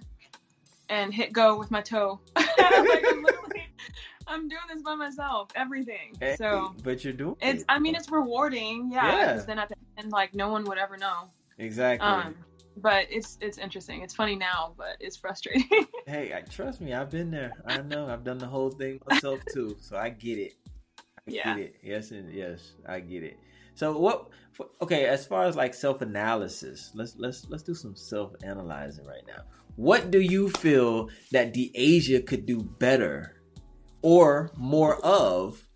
and 0.89 1.13
hit 1.13 1.31
go 1.33 1.57
with 1.57 1.71
my 1.71 1.81
toe 1.81 2.19
like 2.35 2.47
i'm 2.59 3.25
i'm 4.27 4.47
doing 4.49 4.61
this 4.71 4.81
by 4.81 4.95
myself 4.95 5.49
everything 5.55 6.15
Hey, 6.19 6.35
so 6.37 6.73
but 6.83 7.03
you're 7.03 7.13
doing 7.13 7.35
it's 7.41 7.61
it. 7.61 7.65
i 7.69 7.79
mean 7.79 7.95
it's 7.95 8.11
rewarding 8.11 8.89
yeah 8.91 9.11
Yeah. 9.11 9.25
because 9.31 9.45
then 9.45 9.59
at 9.59 9.69
the 9.69 9.75
end 9.97 10.11
like 10.11 10.33
no 10.35 10.49
one 10.49 10.63
would 10.65 10.77
ever 10.77 10.97
know 10.97 11.29
exactly. 11.57 12.07
um 12.07 12.35
but 12.77 13.07
it's 13.09 13.37
it's 13.41 13.57
interesting 13.57 14.01
it's 14.01 14.13
funny 14.13 14.35
now 14.35 14.73
but 14.77 14.97
it's 14.99 15.17
frustrating 15.17 15.85
hey, 16.07 16.33
I, 16.33 16.41
trust 16.41 16.79
me, 16.81 16.93
I've 16.93 17.11
been 17.11 17.29
there. 17.29 17.53
I 17.65 17.81
know. 17.81 18.07
I've 18.07 18.23
done 18.23 18.37
the 18.37 18.47
whole 18.47 18.71
thing 18.71 18.99
myself 19.05 19.41
too, 19.53 19.75
so 19.79 19.97
I 19.97 20.09
get 20.09 20.39
it. 20.39 20.53
I 20.99 21.21
Yeah. 21.27 21.53
get 21.53 21.63
it. 21.63 21.75
Yes, 21.83 22.11
and 22.11 22.33
yes, 22.33 22.71
I 22.87 23.01
get 23.01 23.23
it. 23.23 23.37
So 23.75 23.97
what? 23.99 24.29
Okay, 24.81 25.05
as 25.05 25.27
far 25.27 25.43
as 25.43 25.55
like 25.55 25.73
self 25.73 26.01
analysis, 26.01 26.91
let's 26.95 27.15
let's 27.17 27.45
let's 27.49 27.63
do 27.63 27.75
some 27.75 27.95
self 27.95 28.33
analyzing 28.43 29.05
right 29.05 29.21
now. 29.27 29.43
What 29.75 30.09
do 30.09 30.19
you 30.19 30.49
feel 30.49 31.09
that 31.31 31.53
De'Asia 31.53 32.25
could 32.25 32.45
do 32.47 32.63
better 32.63 33.35
or 34.01 34.49
more 34.57 34.95
of 35.05 35.66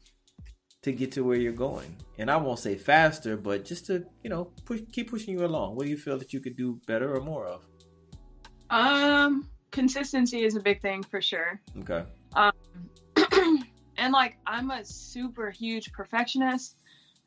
to 0.83 0.91
get 0.91 1.11
to 1.13 1.23
where 1.23 1.37
you're 1.37 1.53
going? 1.53 1.95
And 2.17 2.29
I 2.29 2.37
won't 2.37 2.59
say 2.59 2.75
faster, 2.75 3.37
but 3.37 3.65
just 3.65 3.85
to 3.87 4.05
you 4.23 4.29
know 4.29 4.45
push, 4.65 4.81
keep 4.91 5.09
pushing 5.11 5.33
you 5.37 5.45
along. 5.45 5.75
What 5.75 5.83
do 5.85 5.89
you 5.89 5.97
feel 5.97 6.17
that 6.17 6.33
you 6.33 6.39
could 6.39 6.55
do 6.57 6.79
better 6.87 7.15
or 7.15 7.21
more 7.21 7.45
of? 7.47 7.65
um 8.69 9.49
consistency 9.71 10.43
is 10.45 10.55
a 10.55 10.59
big 10.61 10.81
thing 10.81 11.03
for 11.03 11.21
sure 11.21 11.59
Okay. 11.79 12.03
Um, 12.35 12.51
and 13.97 14.13
like 14.13 14.37
I'm 14.47 14.71
a 14.71 14.83
super 14.85 15.49
huge 15.51 15.91
perfectionist 15.91 16.77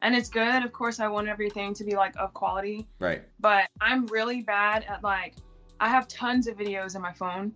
and 0.02 0.14
it's 0.14 0.28
good. 0.30 0.64
Of 0.64 0.72
course 0.72 1.00
I 1.00 1.08
want 1.08 1.28
everything 1.28 1.74
to 1.74 1.84
be 1.84 1.94
like 1.96 2.14
of 2.18 2.32
quality, 2.34 2.86
Right. 2.98 3.22
but 3.40 3.68
I'm 3.80 4.06
really 4.06 4.40
bad 4.42 4.84
at 4.88 5.02
like 5.02 5.34
I 5.80 5.88
have 5.88 6.08
tons 6.08 6.46
of 6.46 6.56
videos 6.56 6.96
in 6.96 7.02
my 7.02 7.12
phone 7.12 7.52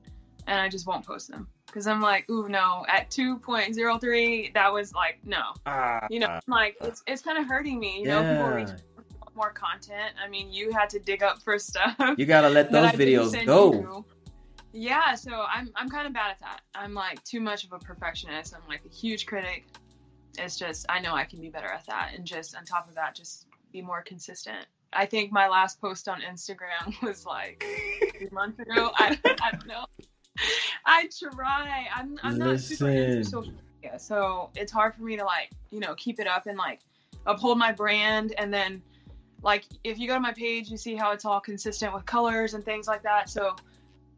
and 0.47 0.61
I 0.61 0.69
just 0.69 0.87
won't 0.87 1.07
post 1.07 1.31
them 1.31 1.49
cuz 1.73 1.87
I'm 1.87 2.01
like, 2.01 2.29
"Ooh, 2.31 2.49
no, 2.49 2.85
at 2.89 3.11
2.03 3.11 4.55
that 4.55 4.73
was 4.73 4.95
like 4.95 5.19
no." 5.25 5.55
Ah. 5.67 6.07
You 6.11 6.21
know, 6.21 6.41
like 6.47 6.77
it's 6.81 7.03
it's 7.07 7.23
kind 7.23 7.39
of 7.39 7.47
hurting 7.47 7.79
me, 7.79 8.01
you 8.01 8.07
know, 8.07 8.23
people 8.23 8.51
reach 8.51 8.69
yeah. 8.69 8.77
for 9.25 9.31
more 9.35 9.53
content. 9.53 10.15
I 10.23 10.29
mean, 10.29 10.53
you 10.53 10.73
had 10.73 10.91
to 10.91 10.99
dig 10.99 11.23
up 11.23 11.43
for 11.43 11.59
stuff. 11.59 11.97
You 12.17 12.27
gotta 12.27 12.49
let 12.49 12.73
those 12.77 12.93
videos 12.93 13.47
go. 13.47 13.73
you. 13.73 14.05
Yeah, 14.73 15.15
so 15.15 15.45
I'm 15.49 15.71
I'm 15.75 15.89
kind 15.89 16.07
of 16.07 16.13
bad 16.13 16.31
at 16.33 16.41
that. 16.41 16.61
I'm 16.75 16.95
like 16.95 17.23
too 17.25 17.41
much 17.41 17.65
of 17.65 17.73
a 17.73 17.79
perfectionist. 17.79 18.55
I'm 18.55 18.69
like 18.69 18.83
a 18.85 18.95
huge 18.95 19.27
critic. 19.27 19.67
It's 20.39 20.57
just 20.57 20.87
I 20.89 21.01
know 21.01 21.15
I 21.15 21.25
can 21.25 21.41
be 21.41 21.49
better 21.49 21.67
at 21.69 21.87
that, 21.87 22.13
and 22.15 22.25
just 22.25 22.55
on 22.55 22.65
top 22.65 22.89
of 22.89 22.95
that, 22.95 23.15
just 23.15 23.47
be 23.73 23.83
more 23.83 24.03
consistent. 24.03 24.67
I 24.93 25.07
think 25.07 25.33
my 25.33 25.49
last 25.49 25.81
post 25.81 26.09
on 26.09 26.21
Instagram 26.21 27.01
was 27.03 27.27
like 27.27 27.65
three 28.17 28.29
months 28.31 28.59
ago. 28.59 28.91
I, 28.95 29.19
I 29.25 29.51
don't 29.53 29.67
know. 29.67 29.85
I 30.85 31.09
try. 31.19 31.87
I'm 31.95 32.19
I'm 32.23 32.39
not 32.39 32.61
super 32.61 32.91
into 32.91 33.25
social 33.25 33.53
media, 33.83 33.99
so 33.99 34.51
it's 34.55 34.73
hard 34.73 34.95
for 34.95 35.03
me 35.03 35.17
to 35.17 35.25
like 35.25 35.51
you 35.71 35.81
know 35.81 35.95
keep 35.97 36.21
it 36.21 36.27
up 36.27 36.47
and 36.47 36.57
like 36.57 36.81
uphold 37.27 37.59
my 37.59 37.73
brand. 37.73 38.35
And 38.39 38.53
then 38.53 38.83
like 39.43 39.65
if 39.85 39.99
you 39.99 40.09
go 40.09 40.15
to 40.15 40.21
my 40.21 40.33
page 40.33 40.69
you 40.71 40.77
see 40.77 40.95
how 40.97 41.13
it's 41.13 41.25
all 41.25 41.41
consistent 41.41 41.95
with 41.95 42.05
colors 42.07 42.55
and 42.55 42.65
things 42.65 42.87
like 42.87 43.03
that. 43.03 43.31
So 43.31 43.55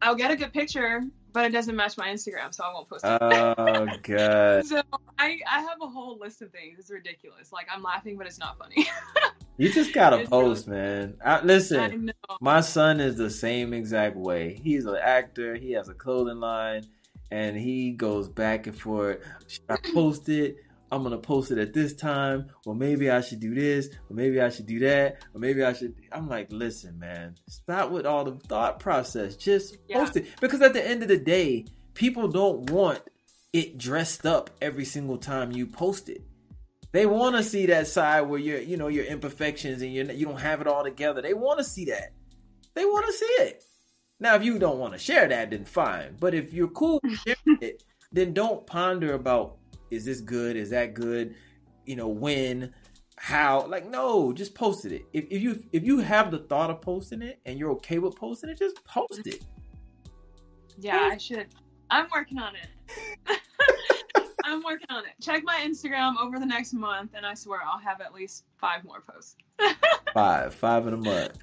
i'll 0.01 0.15
get 0.15 0.31
a 0.31 0.35
good 0.35 0.51
picture 0.51 1.03
but 1.31 1.45
it 1.45 1.51
doesn't 1.51 1.75
match 1.75 1.95
my 1.95 2.07
instagram 2.07 2.53
so 2.53 2.63
i 2.63 2.73
won't 2.73 2.89
post 2.89 3.05
it. 3.05 3.21
Oh 3.21 3.85
god. 4.03 4.65
so 4.65 4.81
I, 5.19 5.39
I 5.49 5.61
have 5.61 5.77
a 5.81 5.87
whole 5.87 6.17
list 6.17 6.41
of 6.41 6.51
things. 6.51 6.79
It's 6.79 6.89
ridiculous. 6.89 7.51
Like 7.51 7.67
i'm 7.73 7.83
laughing 7.83 8.17
but 8.17 8.27
it's 8.27 8.39
not 8.39 8.57
funny 8.57 8.87
You 9.57 9.71
just 9.71 9.93
gotta 9.93 10.25
post, 10.25 10.67
man. 10.67 11.17
I, 11.23 11.37
i 11.37 11.43
listen, 11.43 12.05
know 12.05 12.13
my 12.39 12.61
son 12.61 12.99
is 12.99 13.17
the 13.17 13.29
same 13.29 13.73
exact 13.73 14.15
way. 14.15 14.59
He's 14.63 14.85
an 14.85 14.95
actor. 14.95 15.55
He 15.55 15.71
has 15.73 15.87
a 15.89 15.93
clothing 15.93 16.39
line, 16.39 16.83
and 17.29 17.55
he 17.55 17.91
goes 17.91 18.27
back 18.27 18.67
and 18.67 18.79
forth. 18.79 19.19
Should 19.47 19.69
I 19.69 19.77
post 19.93 20.29
it? 20.29 20.57
I'm 20.91 21.03
gonna 21.03 21.17
post 21.17 21.51
it 21.51 21.57
at 21.57 21.73
this 21.73 21.93
time, 21.93 22.47
or 22.65 22.75
maybe 22.75 23.09
I 23.09 23.21
should 23.21 23.39
do 23.39 23.55
this, 23.55 23.87
or 24.09 24.15
maybe 24.15 24.41
I 24.41 24.49
should 24.49 24.65
do 24.65 24.79
that, 24.79 25.23
or 25.33 25.39
maybe 25.39 25.63
I 25.63 25.73
should. 25.73 25.95
I'm 26.11 26.27
like, 26.27 26.51
listen, 26.51 26.99
man, 26.99 27.35
stop 27.47 27.91
with 27.91 28.05
all 28.05 28.25
the 28.25 28.35
thought 28.47 28.79
process. 28.79 29.35
Just 29.35 29.77
Yeah. 29.87 29.99
post 29.99 30.17
it 30.17 30.25
because 30.41 30.61
at 30.61 30.73
the 30.73 30.85
end 30.85 31.01
of 31.01 31.07
the 31.07 31.17
day, 31.17 31.65
people 31.93 32.27
don't 32.27 32.69
want 32.71 33.01
it 33.53 33.77
dressed 33.77 34.25
up 34.25 34.49
every 34.61 34.85
single 34.85 35.17
time 35.17 35.51
you 35.51 35.67
post 35.67 36.09
it. 36.09 36.21
They 36.91 37.05
want 37.05 37.35
to 37.37 37.43
see 37.43 37.65
that 37.67 37.87
side 37.87 38.21
where 38.21 38.39
you're, 38.39 38.59
you 38.59 38.77
know, 38.77 38.87
your 38.87 39.05
imperfections 39.05 39.81
and 39.81 39.93
you 39.93 40.03
you 40.11 40.25
don't 40.25 40.39
have 40.39 40.61
it 40.61 40.67
all 40.67 40.83
together. 40.83 41.21
They 41.21 41.33
want 41.33 41.59
to 41.59 41.63
see 41.63 41.85
that. 41.85 42.11
They 42.73 42.85
want 42.85 43.05
to 43.05 43.13
see 43.13 43.25
it. 43.25 43.63
Now, 44.19 44.35
if 44.35 44.43
you 44.43 44.59
don't 44.59 44.77
want 44.77 44.93
to 44.93 44.99
share 44.99 45.27
that, 45.27 45.49
then 45.51 45.65
fine. 45.65 46.15
But 46.19 46.33
if 46.33 46.53
you're 46.53 46.67
cool 46.69 46.99
with 47.03 47.19
it, 47.61 47.83
then 48.11 48.33
don't 48.33 48.65
ponder 48.67 49.13
about 49.13 49.57
is 49.89 50.05
this 50.05 50.21
good, 50.21 50.55
is 50.55 50.69
that 50.69 50.93
good, 50.93 51.35
you 51.85 51.95
know, 51.95 52.07
when, 52.07 52.73
how. 53.17 53.65
Like, 53.65 53.89
no, 53.89 54.31
just 54.31 54.53
posted 54.53 54.91
it. 54.91 55.05
If, 55.13 55.25
if 55.31 55.41
you 55.41 55.63
if 55.71 55.83
you 55.83 55.99
have 55.99 56.29
the 56.31 56.39
thought 56.39 56.69
of 56.69 56.81
posting 56.81 57.21
it 57.21 57.39
and 57.45 57.57
you're 57.57 57.71
okay 57.71 57.99
with 57.99 58.15
posting 58.15 58.49
it, 58.49 58.57
just 58.59 58.83
post 58.85 59.25
it. 59.25 59.43
yeah 60.77 61.09
i 61.11 61.17
should 61.17 61.47
i'm 61.89 62.07
working 62.13 62.39
on 62.39 62.53
it 62.55 63.39
i'm 64.51 64.63
working 64.63 64.87
on 64.89 65.03
it 65.05 65.11
check 65.21 65.43
my 65.43 65.59
instagram 65.65 66.15
over 66.19 66.39
the 66.39 66.45
next 66.45 66.73
month 66.73 67.11
and 67.15 67.25
i 67.25 67.33
swear 67.33 67.61
i'll 67.65 67.79
have 67.79 68.01
at 68.01 68.13
least 68.13 68.45
five 68.57 68.83
more 68.83 69.01
posts 69.01 69.35
Five, 70.13 70.53
five 70.53 70.87
in 70.87 70.93
a 70.93 70.97
month, 70.97 71.37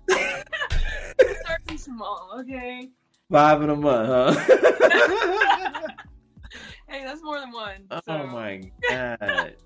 starting 1.40 1.78
small 1.78 2.34
okay 2.38 2.90
five 3.30 3.62
in 3.62 3.70
a 3.70 3.76
month, 3.76 4.08
huh? 4.08 4.32
hey 6.88 7.04
that's 7.04 7.22
more 7.22 7.40
than 7.40 7.52
one. 7.52 7.86
Oh 7.90 8.00
so. 8.04 8.26
my 8.26 8.70
god. 8.88 9.56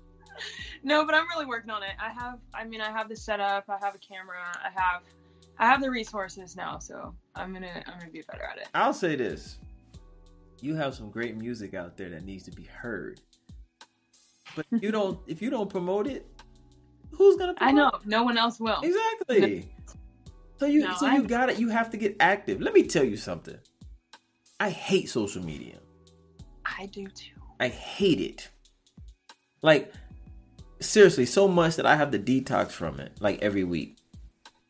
No, 0.85 1.05
but 1.05 1.15
I'm 1.15 1.25
really 1.29 1.45
working 1.45 1.69
on 1.69 1.81
it. 1.81 1.91
I 1.97 2.09
have, 2.09 2.39
I 2.53 2.65
mean, 2.65 2.81
I 2.81 2.91
have 2.91 3.07
the 3.07 3.15
setup. 3.15 3.69
I 3.69 3.77
have 3.81 3.95
a 3.95 3.99
camera. 3.99 4.41
I 4.53 4.69
have, 4.77 5.03
I 5.57 5.65
have 5.65 5.79
the 5.79 5.89
resources 5.89 6.57
now. 6.57 6.77
So 6.79 7.15
I'm 7.35 7.53
gonna, 7.53 7.81
I'm 7.87 7.99
gonna 7.99 8.11
be 8.11 8.23
better 8.29 8.43
at 8.43 8.57
it. 8.57 8.67
I'll 8.73 8.93
say 8.93 9.15
this. 9.15 9.59
You 10.59 10.75
have 10.75 10.93
some 10.93 11.09
great 11.09 11.37
music 11.37 11.73
out 11.73 11.95
there 11.95 12.09
that 12.09 12.25
needs 12.25 12.43
to 12.45 12.51
be 12.51 12.63
heard. 12.63 13.21
But 14.55 14.65
you 14.81 14.91
don't 14.91 15.19
if 15.27 15.41
you 15.41 15.49
don't 15.49 15.69
promote 15.69 16.07
it, 16.07 16.27
Who's 17.11 17.35
gonna? 17.37 17.53
Promote? 17.53 17.69
I 17.69 17.71
know 17.75 17.91
no 18.05 18.23
one 18.23 18.37
else 18.37 18.59
will. 18.59 18.81
Exactly. 18.81 19.69
So 20.59 20.65
you 20.65 20.81
No, 20.81 20.95
so 20.95 21.07
I- 21.07 21.15
you 21.15 21.23
got 21.23 21.49
it. 21.49 21.59
You 21.59 21.69
have 21.69 21.89
to 21.91 21.97
get 21.97 22.15
active. 22.19 22.61
Let 22.61 22.73
me 22.73 22.83
tell 22.83 23.03
you 23.03 23.17
something. 23.17 23.57
I 24.59 24.69
hate 24.69 25.09
social 25.09 25.43
media. 25.43 25.77
I 26.65 26.85
do 26.87 27.05
too. 27.07 27.35
I 27.59 27.67
hate 27.67 28.19
it. 28.21 28.49
Like 29.61 29.91
seriously, 30.79 31.25
so 31.25 31.47
much 31.47 31.75
that 31.77 31.85
I 31.85 31.95
have 31.95 32.11
to 32.11 32.19
detox 32.19 32.71
from 32.71 32.99
it 32.99 33.13
like 33.19 33.41
every 33.41 33.63
week. 33.63 33.97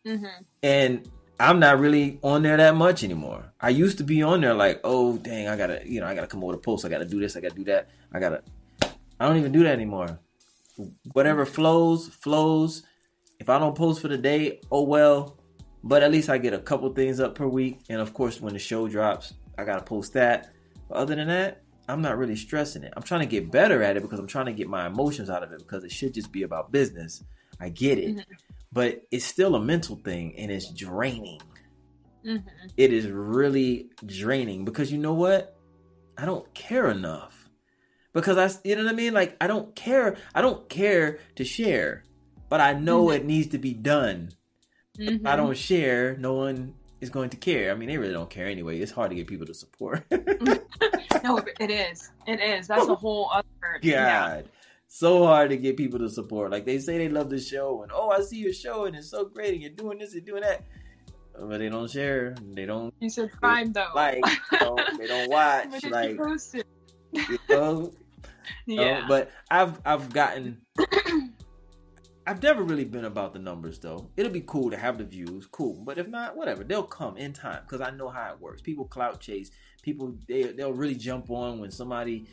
hmm 0.06 0.26
And 0.62 1.10
I'm 1.40 1.60
not 1.60 1.80
really 1.80 2.20
on 2.24 2.44
there 2.44 2.58
that 2.58 2.76
much 2.76 3.04
anymore. 3.04 3.52
I 3.60 3.70
used 3.70 3.98
to 3.98 4.04
be 4.04 4.22
on 4.22 4.42
there 4.42 4.54
like, 4.54 4.80
oh 4.84 5.18
dang, 5.18 5.48
I 5.48 5.56
gotta, 5.58 5.82
you 5.86 6.00
know, 6.00 6.08
I 6.08 6.14
gotta 6.16 6.28
come 6.28 6.44
over 6.44 6.54
to 6.54 6.60
post. 6.60 6.86
I 6.86 6.90
gotta 6.90 7.06
do 7.06 7.20
this. 7.20 7.36
I 7.36 7.42
gotta 7.42 7.56
do 7.56 7.64
that. 7.66 7.90
I 8.14 8.20
gotta. 8.20 8.44
I 9.24 9.28
don't 9.28 9.38
even 9.38 9.54
do 9.54 9.64
that 9.64 9.72
anymore. 9.72 10.20
Whatever 11.14 11.46
flows, 11.46 12.10
flows. 12.10 12.84
If 13.40 13.48
I 13.48 13.58
don't 13.58 13.74
post 13.74 14.02
for 14.02 14.10
the 14.10 14.18
day, 14.18 14.60
oh 14.70 14.84
well. 14.84 15.40
But 15.82 16.04
at 16.04 16.12
least 16.12 16.30
I 16.30 16.38
get 16.38 16.54
a 16.54 16.60
couple 16.60 16.94
things 16.94 17.22
up 17.22 17.34
per 17.34 17.48
week. 17.48 17.80
And 17.90 18.02
of 18.02 18.14
course, 18.14 18.42
when 18.42 18.52
the 18.52 18.60
show 18.60 18.90
drops, 18.90 19.34
I 19.58 19.64
gotta 19.64 19.82
post 19.84 20.12
that. 20.14 20.52
But 20.90 20.98
other 20.98 21.16
than 21.16 21.30
that, 21.30 21.62
I'm 21.88 22.02
not 22.02 22.18
really 22.18 22.36
stressing 22.36 22.84
it. 22.84 22.92
I'm 22.98 23.04
trying 23.04 23.22
to 23.22 23.26
get 23.26 23.50
better 23.50 23.82
at 23.82 23.96
it 23.96 24.04
because 24.04 24.20
I'm 24.20 24.28
trying 24.28 24.48
to 24.48 24.52
get 24.54 24.68
my 24.68 24.88
emotions 24.88 25.30
out 25.30 25.42
of 25.42 25.54
it 25.54 25.60
because 25.60 25.86
it 25.86 25.92
should 25.92 26.14
just 26.14 26.34
be 26.34 26.44
about 26.44 26.74
business. 26.74 27.24
I 27.62 27.70
get 27.70 27.98
it. 28.00 28.18
Mhm. 28.18 28.26
But 28.74 29.04
it's 29.10 29.24
still 29.26 29.56
a 29.56 29.62
mental 29.62 29.96
thing 30.04 30.36
and 30.38 30.52
it's 30.52 30.70
draining. 30.74 31.40
hmm 32.26 32.38
It 32.76 32.92
is 32.92 33.08
really 33.08 33.90
draining 34.06 34.66
because 34.66 34.92
you 34.92 34.98
know 34.98 35.14
what? 35.14 35.56
I 36.18 36.26
don't 36.26 36.54
care 36.54 36.90
enough. 36.90 37.43
Because 38.14 38.38
I, 38.38 38.60
you 38.68 38.76
know 38.76 38.84
what 38.84 38.94
I 38.94 38.96
mean? 38.96 39.14
Like, 39.14 39.36
I 39.42 39.48
don't 39.48 39.76
care. 39.76 40.16
I 40.36 40.42
don't 40.42 40.70
care 40.70 41.20
to 41.36 41.44
share, 41.44 42.04
but 42.50 42.62
I 42.62 42.74
know 42.74 43.08
Mhm. 43.08 43.16
it 43.16 43.26
needs 43.26 43.48
to 43.50 43.58
be 43.58 43.74
done. 43.74 44.30
If 45.00 45.16
hmm 45.20 45.28
I 45.28 45.36
don't 45.36 45.58
share, 45.58 46.16
no 46.18 46.34
one 46.36 46.76
is 47.02 47.10
going 47.10 47.32
to 47.32 47.38
care. 47.38 47.72
I 47.72 47.76
mean, 47.76 47.90
they 47.90 47.98
really 47.98 48.14
don't 48.14 48.30
care 48.30 48.48
anyway. 48.48 48.80
It's 48.80 48.92
hard 48.92 49.10
to 49.10 49.16
get 49.16 49.28
people 49.28 49.48
to 49.48 49.54
support. 49.54 50.06
No, 51.24 51.38
it 51.60 51.72
is. 51.72 52.12
It 52.28 52.42
is. 52.42 52.68
That's 52.68 52.88
a 52.88 52.96
whole 52.96 53.30
other. 53.34 53.46
Yeah. 53.82 54.42
So 54.88 55.26
hard 55.26 55.50
to 55.50 55.58
get 55.58 55.78
people 55.78 56.00
to 56.00 56.10
support. 56.10 56.52
Like 56.52 56.66
they 56.66 56.78
say 56.80 56.98
they 56.98 57.10
love 57.10 57.30
the 57.30 57.40
show 57.40 57.82
and 57.82 57.92
oh 57.94 58.10
I 58.10 58.22
see 58.22 58.38
your 58.38 58.54
show 58.54 58.86
and 58.86 58.96
it's 58.96 59.10
so 59.10 59.26
great 59.26 59.54
and 59.54 59.62
you're 59.62 59.72
doing 59.72 59.98
this 60.00 60.14
and 60.14 60.26
doing 60.26 60.42
that. 60.44 60.64
But 61.40 61.58
they 61.58 61.70
don't 61.70 61.90
share. 61.90 62.36
They 62.54 62.66
don't 62.66 62.94
You 63.00 63.10
subscribe 63.10 63.74
though. 63.74 63.88
like 63.96 64.24
you 64.52 64.60
know, 64.60 64.78
they 65.00 65.08
don't 65.08 65.30
watch. 65.30 65.84
Like 65.86 66.20
you 67.12 67.40
know, 67.50 67.92
Yeah. 68.66 69.02
Uh, 69.04 69.08
but 69.08 69.32
I've 69.50 69.80
I've 69.86 70.12
gotten 70.14 70.62
I've 72.26 72.42
never 72.42 72.64
really 72.64 72.86
been 72.86 73.06
about 73.06 73.34
the 73.34 73.40
numbers 73.40 73.80
though. 73.80 74.10
It'll 74.16 74.32
be 74.32 74.44
cool 74.46 74.72
to 74.72 74.78
have 74.78 74.98
the 74.98 75.04
views, 75.04 75.46
cool. 75.52 75.82
But 75.84 75.98
if 75.98 76.08
not, 76.08 76.38
whatever. 76.38 76.64
They'll 76.64 76.84
come 76.84 77.18
in 77.18 77.34
time 77.34 77.64
because 77.68 77.82
I 77.82 77.92
know 77.92 78.10
how 78.10 78.32
it 78.32 78.40
works. 78.40 78.62
People 78.62 78.86
clout 78.86 79.20
chase. 79.20 79.52
People 79.82 80.16
they 80.28 80.44
they'll 80.44 80.74
really 80.74 80.96
jump 80.96 81.30
on 81.30 81.60
when 81.60 81.72
somebody 81.72 82.26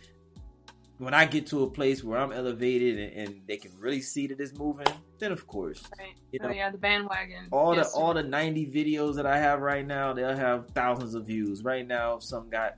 when 0.98 1.14
I 1.14 1.24
get 1.24 1.46
to 1.46 1.62
a 1.62 1.70
place 1.70 2.04
where 2.04 2.18
I'm 2.18 2.30
elevated 2.30 2.98
and, 2.98 3.28
and 3.28 3.40
they 3.48 3.56
can 3.56 3.72
really 3.78 4.02
see 4.02 4.26
that 4.28 4.38
it's 4.38 4.56
moving. 4.56 4.86
Then 5.18 5.32
of 5.32 5.46
course, 5.46 5.82
right. 5.98 6.14
you 6.30 6.38
oh 6.42 6.50
yeah, 6.50 6.70
the 6.70 6.78
bandwagon. 6.78 7.48
all 7.50 7.70
the 7.70 7.78
Yes, 7.78 7.92
all 7.94 8.14
the 8.14 8.22
90 8.22 8.66
videos 8.66 9.16
that 9.16 9.26
I 9.26 9.38
have 9.38 9.60
right 9.60 9.86
now, 9.86 10.12
they'll 10.12 10.36
have 10.36 10.68
thousands 10.70 11.14
of 11.14 11.26
views. 11.26 11.64
Right 11.64 11.86
now, 11.86 12.18
some 12.18 12.48
got 12.48 12.76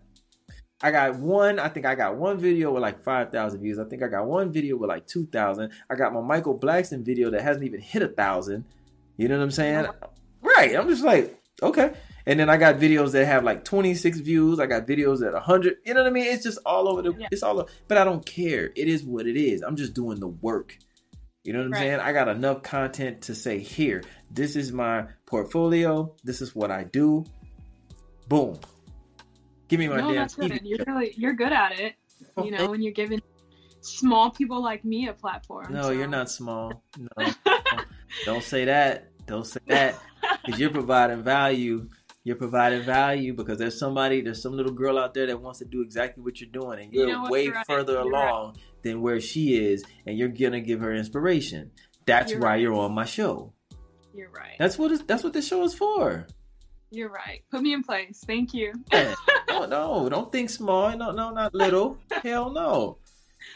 I 0.83 0.91
got 0.91 1.17
one, 1.17 1.59
I 1.59 1.69
think 1.69 1.87
I 1.87 1.95
got 1.95 2.17
one 2.17 2.39
video 2.39 2.73
with 2.73 2.83
like 2.83 3.03
5,000 3.05 3.61
views. 3.61 3.79
I 3.79 3.85
think 3.85 4.03
I 4.03 4.09
got 4.09 4.27
one 4.27 4.53
video 4.53 4.77
with 4.77 4.89
like 4.89 5.07
2,000. 5.07 5.71
I 5.89 5.95
got 5.95 6.13
my 6.13 6.21
Michael 6.21 6.59
Blackson 6.59 7.05
video 7.05 7.31
that 7.31 7.43
hasn't 7.43 7.65
even 7.65 7.81
hit 7.81 8.03
a 8.03 8.09
thousand. 8.09 8.65
You 9.17 9.29
know 9.29 9.37
what 9.39 9.45
I'm 9.45 9.51
saying? 9.53 9.87
Right. 10.41 10.75
I'm 10.75 10.89
just 10.89 11.05
like, 11.05 11.39
okay. 11.63 11.93
And 12.27 12.39
then 12.41 12.49
I 12.51 12.57
got 12.57 12.77
videos 12.77 13.13
that 13.13 13.27
have 13.27 13.45
like 13.45 13.65
26 13.65 14.19
views. 14.19 14.59
I 14.59 14.67
got 14.67 14.87
videos 14.87 15.25
at 15.27 15.33
100. 15.35 15.77
You 15.85 15.95
know 15.95 16.03
what 16.03 16.11
I 16.11 16.13
mean? 16.13 16.25
It's 16.25 16.43
just 16.43 16.59
all 16.67 16.89
over 16.89 17.03
the, 17.03 17.13
Yeah. 17.17 17.29
it's 17.31 17.43
all, 17.43 17.69
but 17.89 17.99
I 17.99 18.05
don't 18.05 18.25
care. 18.27 18.71
It 18.75 18.89
is 18.89 19.05
what 19.05 19.27
it 19.27 19.37
is. 19.37 19.63
I'm 19.63 19.77
just 19.77 19.95
doing 19.95 20.19
the 20.21 20.29
work. 20.29 20.77
You 21.45 21.53
know 21.53 21.59
what 21.61 21.67
I'm 21.67 21.73
Right. 21.73 21.79
saying? 21.81 22.01
I 22.01 22.13
got 22.13 22.29
enough 22.29 22.63
content 22.63 23.23
to 23.23 23.35
say, 23.35 23.59
here, 23.59 24.03
this 24.31 24.55
is 24.57 24.73
my 24.73 25.07
portfolio. 25.27 26.15
This 26.23 26.41
is 26.41 26.55
what 26.55 26.71
I 26.71 26.85
do. 26.85 27.25
Boom. 28.29 28.59
Give 29.73 29.81
me 29.81 29.89
my 29.89 29.97
no, 29.97 30.09
damn 30.09 30.17
that's 30.17 30.35
TV 30.35 30.51
good. 30.51 30.61
You're 30.65 30.79
show. 30.81 30.85
really 30.93 31.15
you're 31.17 31.33
good 31.33 31.51
at 31.53 31.81
it. 31.81 31.95
Oh, 32.37 32.45
You 32.45 32.51
know, 32.51 32.71
when 32.71 32.83
you're 32.83 32.93
giving 32.93 33.23
small 33.81 34.31
people 34.31 34.63
like 34.63 34.85
me 34.85 35.09
a 35.09 35.15
platform. 35.15 35.73
No, 35.73 35.85
so. 35.85 35.91
you're 35.93 36.07
not 36.07 36.31
small. 36.31 36.83
No, 36.99 37.27
don't 38.27 38.43
say 38.45 38.67
that. 38.67 39.09
Don't 39.27 39.47
say 39.47 39.61
that. 39.69 39.99
Because 40.45 40.61
you're 40.61 40.69
providing 40.69 41.23
value. 41.23 41.89
You're 42.23 42.37
providing 42.37 42.83
value 42.83 43.33
because 43.33 43.57
there's 43.57 43.79
somebody, 43.79 44.21
there's 44.21 44.43
some 44.43 44.53
little 44.53 44.73
girl 44.75 44.99
out 44.99 45.15
there 45.15 45.27
that 45.27 45.41
wants 45.41 45.61
to 45.61 45.65
do 45.65 45.81
exactly 45.81 46.23
what 46.23 46.39
you're 46.39 46.51
doing, 46.51 46.79
and 46.79 46.93
You 46.93 47.07
you're 47.07 47.23
know 47.25 47.31
way 47.31 47.45
You're 47.47 47.65
further 47.67 47.97
right. 47.97 48.05
along 48.07 48.57
than 48.83 49.01
where 49.01 49.21
she 49.23 49.55
is, 49.57 49.85
and 50.07 50.19
you're 50.19 50.29
gonna 50.29 50.61
give 50.61 50.81
her 50.81 50.93
inspiration. 50.93 51.71
That's 52.05 52.33
You're 52.33 52.41
why 52.43 52.49
right. 52.49 52.61
you're 52.61 52.75
on 52.75 52.93
my 52.93 53.07
show. 53.07 53.55
You're 54.15 54.29
right. 54.29 54.57
That's 54.59 54.77
what 54.79 55.09
that's 55.09 55.25
what 55.25 55.33
this 55.33 55.49
show 55.49 55.65
is 55.65 55.73
for. 55.73 56.27
You're 56.93 57.09
right. 57.09 57.43
Put 57.51 57.63
me 57.63 57.73
in 57.73 57.83
place. 57.83 58.23
Thank 58.27 58.53
you. 58.53 58.73
Yeah. 58.93 59.15
no, 59.49 59.65
no, 59.65 60.09
don't 60.11 60.31
think 60.31 60.51
small. 60.51 60.95
No, 60.97 61.11
no, 61.11 61.31
not 61.31 61.55
little. 61.55 61.99
Hell 62.23 62.51
no. 62.51 62.99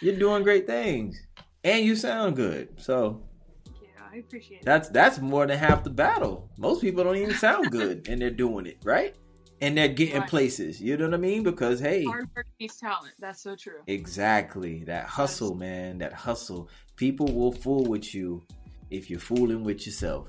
You're 0.00 0.16
doing 0.16 0.42
great 0.42 0.66
things, 0.66 1.20
and 1.62 1.84
you 1.84 1.94
sound 1.96 2.34
good. 2.34 2.80
So 2.80 3.22
you. 3.80 3.88
I 4.12 4.16
appreciate 4.16 4.60
it. 4.60 4.64
That's 4.64 4.88
that's 4.88 5.18
more 5.20 5.46
than 5.46 5.58
half 5.58 5.84
the 5.84 5.90
battle. 5.90 6.48
Most 6.56 6.80
people 6.80 7.04
don't 7.04 7.16
even 7.16 7.34
sound 7.34 7.70
good, 7.70 8.08
and 8.08 8.20
they're 8.20 8.30
doing 8.30 8.64
it 8.66 8.78
right, 8.84 9.14
and 9.60 9.76
they're 9.76 9.88
getting 9.88 10.20
Right. 10.20 10.28
places. 10.30 10.80
You 10.80 10.96
know 10.96 11.04
what 11.04 11.14
I 11.14 11.18
mean? 11.18 11.42
Because 11.42 11.78
hey, 11.78 12.04
Hard 12.04 12.28
work 12.34 12.46
beats 12.58 12.80
talent. 12.80 13.12
That's 13.20 13.42
so 13.42 13.54
true. 13.54 13.80
exactly 13.86 14.82
that 14.84 15.06
hustle, 15.06 15.54
man. 15.54 15.98
That 15.98 16.14
hustle. 16.14 16.68
People 16.96 17.26
will 17.26 17.52
fool 17.52 17.84
with 17.84 18.14
you 18.14 18.42
if 18.90 19.10
you're 19.10 19.20
fooling 19.20 19.62
with 19.62 19.84
yourself. 19.86 20.28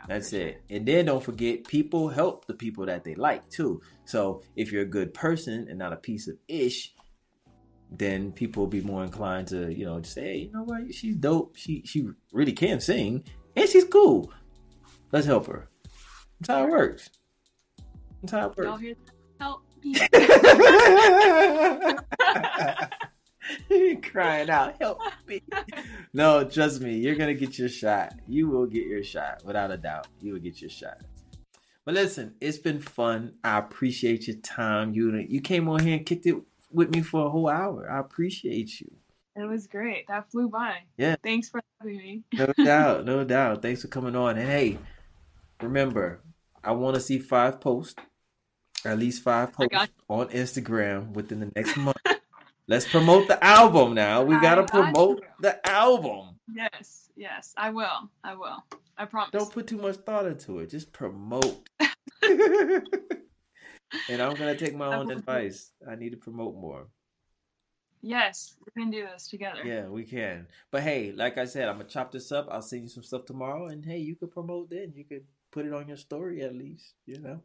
Yeah. 0.00 0.06
That's 0.08 0.30
sure. 0.30 0.40
it. 0.40 0.62
And 0.70 0.86
then 0.86 1.04
don't 1.06 1.22
forget, 1.22 1.64
people 1.64 2.08
help 2.08 2.46
the 2.46 2.54
people 2.54 2.86
that 2.86 3.04
they 3.04 3.14
like 3.14 3.48
too. 3.50 3.80
So 4.04 4.42
if 4.56 4.72
you're 4.72 4.82
a 4.82 4.86
good 4.86 5.12
person 5.14 5.66
and 5.68 5.78
not 5.78 5.92
a 5.92 5.96
piece 5.96 6.28
of 6.28 6.36
ish, 6.48 6.94
then 7.90 8.32
people 8.32 8.62
will 8.62 8.70
be 8.70 8.80
more 8.80 9.02
inclined 9.04 9.48
to, 9.48 9.72
you 9.72 9.84
know, 9.84 10.00
just 10.00 10.14
say, 10.14 10.22
hey, 10.22 10.36
you 10.38 10.52
know 10.52 10.62
what, 10.62 10.94
she's 10.94 11.16
dope. 11.16 11.56
She 11.56 11.82
she 11.84 12.08
really 12.32 12.52
can 12.52 12.80
sing, 12.80 13.24
and 13.56 13.68
she's 13.68 13.84
cool. 13.84 14.32
Let's 15.12 15.26
help 15.26 15.46
her. 15.48 15.68
That's 16.40 16.48
how 16.48 16.64
it 16.66 16.70
works. 16.70 17.10
That's 18.22 18.32
how 18.32 18.50
it 18.50 18.58
Y'all 18.58 18.72
works. 18.72 18.82
hear 18.82 18.94
that? 18.94 19.14
Help 19.40 19.62
me. 19.82 19.96
Crying 24.02 24.50
out, 24.50 24.76
help 24.80 25.00
me. 25.26 25.42
No, 26.12 26.44
trust 26.44 26.80
me, 26.80 26.96
you're 26.96 27.14
gonna 27.14 27.34
get 27.34 27.58
your 27.58 27.68
shot. 27.68 28.14
You 28.26 28.48
will 28.48 28.66
get 28.66 28.86
your 28.86 29.04
shot, 29.04 29.42
without 29.44 29.70
a 29.70 29.76
doubt. 29.76 30.08
You 30.20 30.32
will 30.32 30.40
get 30.40 30.60
your 30.60 30.70
shot. 30.70 30.98
But 31.84 31.94
listen, 31.94 32.34
it's 32.40 32.58
been 32.58 32.80
fun. 32.80 33.34
I 33.44 33.58
appreciate 33.58 34.26
your 34.26 34.36
time. 34.38 34.92
You 34.92 35.14
you 35.28 35.40
came 35.40 35.68
on 35.68 35.80
here 35.80 35.96
and 35.96 36.06
kicked 36.06 36.26
it 36.26 36.36
with 36.72 36.94
me 36.94 37.02
for 37.02 37.26
a 37.26 37.30
whole 37.30 37.48
hour. 37.48 37.90
I 37.90 38.00
appreciate 38.00 38.80
you. 38.80 38.90
It 39.36 39.44
was 39.44 39.66
great. 39.66 40.06
That 40.08 40.30
flew 40.30 40.48
by. 40.48 40.78
Yeah. 40.96 41.16
Thanks 41.22 41.48
for 41.48 41.60
having 41.80 41.96
me. 41.96 42.22
No 42.34 42.52
doubt, 42.64 43.04
no 43.04 43.24
doubt. 43.24 43.62
Thanks 43.62 43.82
for 43.82 43.88
coming 43.88 44.16
on. 44.16 44.36
And 44.36 44.48
hey, 44.48 44.78
remember, 45.62 46.20
I 46.62 46.72
want 46.72 46.96
to 46.96 47.00
see 47.00 47.18
five 47.18 47.60
posts, 47.60 47.94
at 48.84 48.98
least 48.98 49.22
five 49.22 49.52
posts 49.52 49.88
on 50.08 50.28
Instagram 50.28 51.12
within 51.12 51.40
the 51.40 51.52
next 51.54 51.76
month. 51.76 51.96
Let's 52.70 52.88
promote 52.88 53.26
the 53.26 53.44
album 53.44 53.94
now. 53.94 54.22
We 54.22 54.38
gotta 54.38 54.62
promote 54.62 55.18
you. 55.18 55.26
the 55.40 55.68
album. 55.68 56.36
Yes, 56.54 57.10
yes, 57.16 57.52
I 57.56 57.70
will. 57.70 58.08
I 58.22 58.36
will. 58.36 58.64
I 58.96 59.06
promise. 59.06 59.30
Don't 59.32 59.52
put 59.52 59.66
too 59.66 59.76
much 59.76 59.96
thought 59.96 60.24
into 60.24 60.60
it. 60.60 60.70
Just 60.70 60.92
promote. 60.92 61.68
and 62.22 62.84
I'm 64.08 64.36
gonna 64.36 64.54
take 64.54 64.76
my 64.76 64.94
own 64.94 65.10
advice. 65.10 65.72
I 65.90 65.96
need 65.96 66.10
to 66.10 66.16
promote 66.16 66.54
more. 66.54 66.86
Yes, 68.02 68.54
we 68.64 68.80
can 68.80 68.92
do 68.92 69.04
this 69.04 69.26
together. 69.26 69.62
Yeah, 69.64 69.86
we 69.86 70.04
can. 70.04 70.46
But 70.70 70.84
hey, 70.84 71.10
like 71.10 71.38
I 71.38 71.46
said, 71.46 71.68
I'm 71.68 71.78
gonna 71.78 71.88
chop 71.88 72.12
this 72.12 72.30
up. 72.30 72.46
I'll 72.52 72.62
send 72.62 72.82
you 72.82 72.88
some 72.88 73.02
stuff 73.02 73.24
tomorrow, 73.24 73.66
and 73.66 73.84
hey, 73.84 73.98
you 73.98 74.14
could 74.14 74.30
promote 74.30 74.70
then. 74.70 74.92
You 74.94 75.04
could 75.04 75.24
put 75.50 75.66
it 75.66 75.72
on 75.72 75.88
your 75.88 75.96
story 75.96 76.42
at 76.42 76.54
least. 76.54 76.94
You 77.04 77.18
know. 77.18 77.42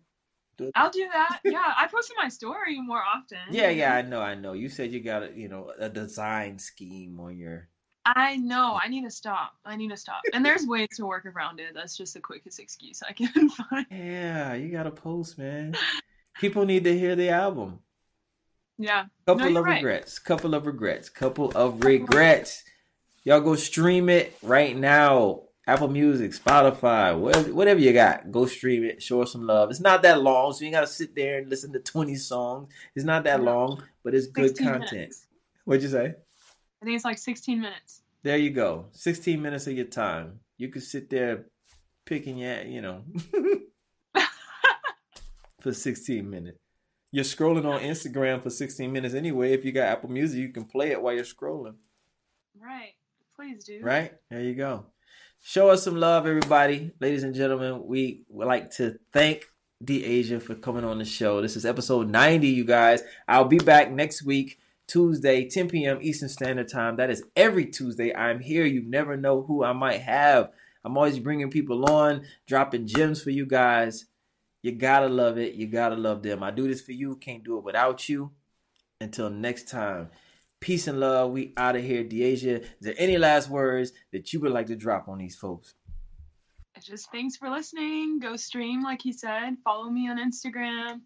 I'll 0.76 0.90
do 0.92 1.08
that. 1.12 1.40
Yeah, 1.44 1.74
I 1.78 1.88
post 1.88 2.12
in 2.12 2.16
my 2.22 2.30
story 2.30 2.80
more 2.82 3.02
often. 3.02 3.38
Yeah, 3.52 3.70
yeah. 3.70 3.96
I 3.96 4.02
know, 4.02 4.22
I 4.22 4.36
know. 4.36 4.54
You 4.54 4.70
said 4.70 4.92
you 4.92 5.00
got 5.02 5.24
a, 5.24 5.32
you 5.36 5.48
know, 5.48 5.72
a 5.78 5.90
design 5.90 6.60
scheme 6.60 7.20
on 7.20 7.38
your. 7.38 7.68
I 8.06 8.38
know. 8.38 8.80
I 8.82 8.88
need 8.88 9.04
to 9.04 9.12
stop. 9.12 9.54
I 9.66 9.76
need 9.76 9.90
to 9.90 9.98
stop. 9.98 10.22
And 10.34 10.46
there's 10.46 10.66
ways 10.68 10.90
to 10.98 11.06
work 11.08 11.26
around 11.26 11.60
it. 11.60 11.74
That's 11.74 11.98
just 11.98 12.14
the 12.14 12.20
quickest 12.20 12.60
excuse 12.60 13.02
I 13.08 13.14
can 13.14 13.50
find. 13.70 13.86
Yeah, 13.90 14.54
you 14.54 14.70
got 14.72 14.84
to 14.84 14.92
post, 14.92 15.38
man. 15.40 15.76
People 16.40 16.66
need 16.66 16.84
to 16.84 16.98
hear 16.98 17.16
the 17.16 17.30
album. 17.30 17.80
Yeah. 18.78 19.06
Couple 19.26 19.50
No, 19.50 19.60
of 19.62 19.66
right. 19.66 19.76
regrets. 19.78 20.20
Couple 20.20 20.54
of 20.54 20.66
regrets. 20.66 21.10
Couple 21.10 21.52
of 21.56 21.84
regrets. 21.84 22.64
Y'all 23.24 23.42
go 23.42 23.56
stream 23.56 24.10
it 24.10 24.38
right 24.44 24.76
now. 24.78 25.44
Apple 25.68 25.88
Music, 25.88 26.32
Spotify, 26.32 27.18
whatever, 27.18 27.54
whatever 27.54 27.80
you 27.80 27.92
got, 27.92 28.32
go 28.32 28.46
stream 28.46 28.84
it. 28.84 29.02
Show 29.02 29.24
us 29.24 29.32
some 29.32 29.48
love. 29.48 29.72
It's 29.72 29.80
not 29.80 30.04
that 30.04 30.22
long, 30.22 30.54
so 30.54 30.64
you 30.64 30.72
gotta 30.72 30.86
sit 30.86 31.16
there 31.16 31.40
and 31.40 31.50
listen 31.50 31.74
to 31.74 31.80
twenty 31.80 32.16
songs. 32.16 32.72
It's 32.96 33.06
not 33.06 33.24
that 33.24 33.42
long, 33.42 33.82
but 34.04 34.14
it's 34.14 34.28
good 34.28 34.56
content. 34.58 34.92
Minutes. 34.92 35.26
What'd 35.64 35.82
you 35.82 35.90
say? 35.90 36.06
I 36.06 36.86
think 36.86 36.96
it's 36.96 37.06
like 37.06 37.18
sixteen 37.18 37.62
minutes. 37.62 38.02
There 38.22 38.38
you 38.38 38.52
go. 38.52 38.88
Sixteen 38.92 39.42
minutes 39.42 39.66
of 39.66 39.74
your 39.74 39.88
time. 39.88 40.40
You 40.58 40.70
could 40.70 40.84
sit 40.84 41.10
there 41.10 41.46
picking 42.06 42.38
your, 42.38 42.62
you 42.62 42.82
know, 42.82 43.04
for 45.62 45.74
sixteen 45.74 46.30
minutes. 46.30 46.60
You're 47.12 47.24
scrolling 47.24 47.66
on 47.66 47.82
Instagram 47.82 48.44
for 48.44 48.52
sixteen 48.52 48.92
minutes 48.92 49.16
anyway. 49.16 49.54
If 49.54 49.66
you 49.66 49.72
got 49.72 49.88
Apple 49.88 50.12
Music, 50.12 50.40
you 50.40 50.50
can 50.50 50.66
play 50.66 50.92
it 50.92 51.02
while 51.02 51.14
you're 51.14 51.24
scrolling. 51.24 51.76
Right. 52.60 52.94
Please 53.36 53.64
do. 53.64 53.80
Right? 53.82 54.14
There 54.30 54.42
you 54.42 54.54
go. 54.54 54.86
Show 55.42 55.70
us 55.70 55.84
some 55.84 55.96
love, 55.96 56.26
everybody. 56.26 56.92
Ladies 57.00 57.24
and 57.24 57.36
gentlemen, 57.36 57.86
we 57.86 58.24
would 58.30 58.48
like 58.48 58.72
to 58.72 59.00
thank 59.14 59.46
De'Asia 59.84 60.42
for 60.42 60.56
coming 60.56 60.84
on 60.84 60.98
the 60.98 61.06
show. 61.06 61.42
This 61.42 61.56
is 61.56 61.66
episode 61.66 62.10
90, 62.10 62.48
you 62.48 62.66
guys. 62.66 63.04
I'll 63.28 63.46
be 63.46 63.58
back 63.58 63.92
next 63.92 64.24
week, 64.24 64.60
Tuesday, 64.88 65.48
10 65.48 65.70
p.m. 65.70 66.00
Eastern 66.02 66.30
Standard 66.30 66.68
Time. 66.68 66.96
That 66.96 67.10
is 67.10 67.24
every 67.36 67.66
Tuesday. 67.66 68.16
I'm 68.16 68.40
here. 68.40 68.66
You 68.66 68.82
never 68.82 69.16
know 69.18 69.44
who 69.44 69.64
I 69.64 69.74
might 69.74 70.02
have. 70.02 70.50
I'm 70.84 70.98
always 70.98 71.20
bringing 71.20 71.50
people 71.50 71.90
on, 71.90 72.26
dropping 72.48 72.88
gems 72.88 73.22
for 73.22 73.32
you 73.32 73.46
guys. 73.46 74.06
You 74.62 74.72
gotta 74.72 75.08
love 75.08 75.38
it. 75.38 75.54
You 75.54 75.68
gotta 75.68 75.96
love 75.96 76.24
them. 76.24 76.42
I 76.42 76.52
do 76.52 76.68
this 76.68 76.82
for 76.82 76.92
you. 76.92 77.16
Can't 77.18 77.44
do 77.44 77.58
it 77.58 77.64
without 77.64 78.10
you. 78.10 78.32
Until 79.02 79.30
next 79.30 79.68
time. 79.68 80.10
Peace 80.66 80.88
and 80.88 81.00
love. 81.00 81.30
We 81.30 81.54
out 81.58 81.76
of 81.76 81.84
here. 81.84 82.04
De'Asia, 82.04 82.60
is 82.64 82.70
there 82.82 82.96
any 82.98 83.20
last 83.20 83.52
words 83.52 83.92
that 84.12 84.34
you 84.34 84.40
would 84.40 84.52
like 84.52 84.66
to 84.66 84.76
drop 84.76 85.08
on 85.08 85.20
these 85.20 85.36
folks? 85.36 85.76
Just 86.82 87.12
thanks 87.12 87.38
for 87.38 87.52
listening. 87.52 88.18
Go 88.18 88.36
stream, 88.36 88.82
like 88.82 89.00
he 89.00 89.14
said. 89.14 89.58
Follow 89.64 89.92
me 89.92 90.10
on 90.10 90.18
Instagram. 90.18 91.02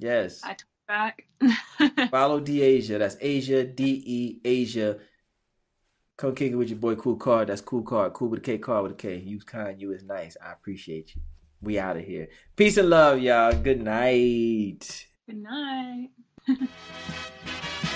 Yes. 0.00 0.40
I 0.42 0.54
talk 0.54 0.66
back. 0.88 1.24
Follow 2.10 2.40
De'Asia. 2.40 2.98
That's 2.98 3.16
Asia, 3.20 3.62
D 3.62 4.02
E 4.04 4.40
Asia. 4.44 4.98
Come 6.16 6.34
kick 6.34 6.50
it 6.50 6.56
with 6.56 6.70
your 6.70 6.80
boy 6.80 6.96
Kool 6.96 7.14
Kard. 7.14 7.46
That's 7.46 7.60
Kool 7.60 7.82
Kard. 7.82 8.12
Cool 8.12 8.30
with 8.30 8.40
a 8.40 8.42
K, 8.42 8.58
card 8.58 8.82
with 8.82 8.92
a 8.92 8.96
K. 8.96 9.18
You 9.18 9.38
kind, 9.38 9.80
you 9.80 9.92
is 9.92 10.02
nice. 10.02 10.36
I 10.44 10.50
appreciate 10.50 11.14
you. 11.14 11.22
We 11.62 11.78
out 11.78 11.96
of 11.96 12.04
here. 12.04 12.26
Peace 12.56 12.76
and 12.76 12.90
love, 12.90 13.20
y'all. 13.20 13.52
Good 13.52 13.84
night. 13.84 15.06
Good 15.28 15.44
night. 15.44 16.10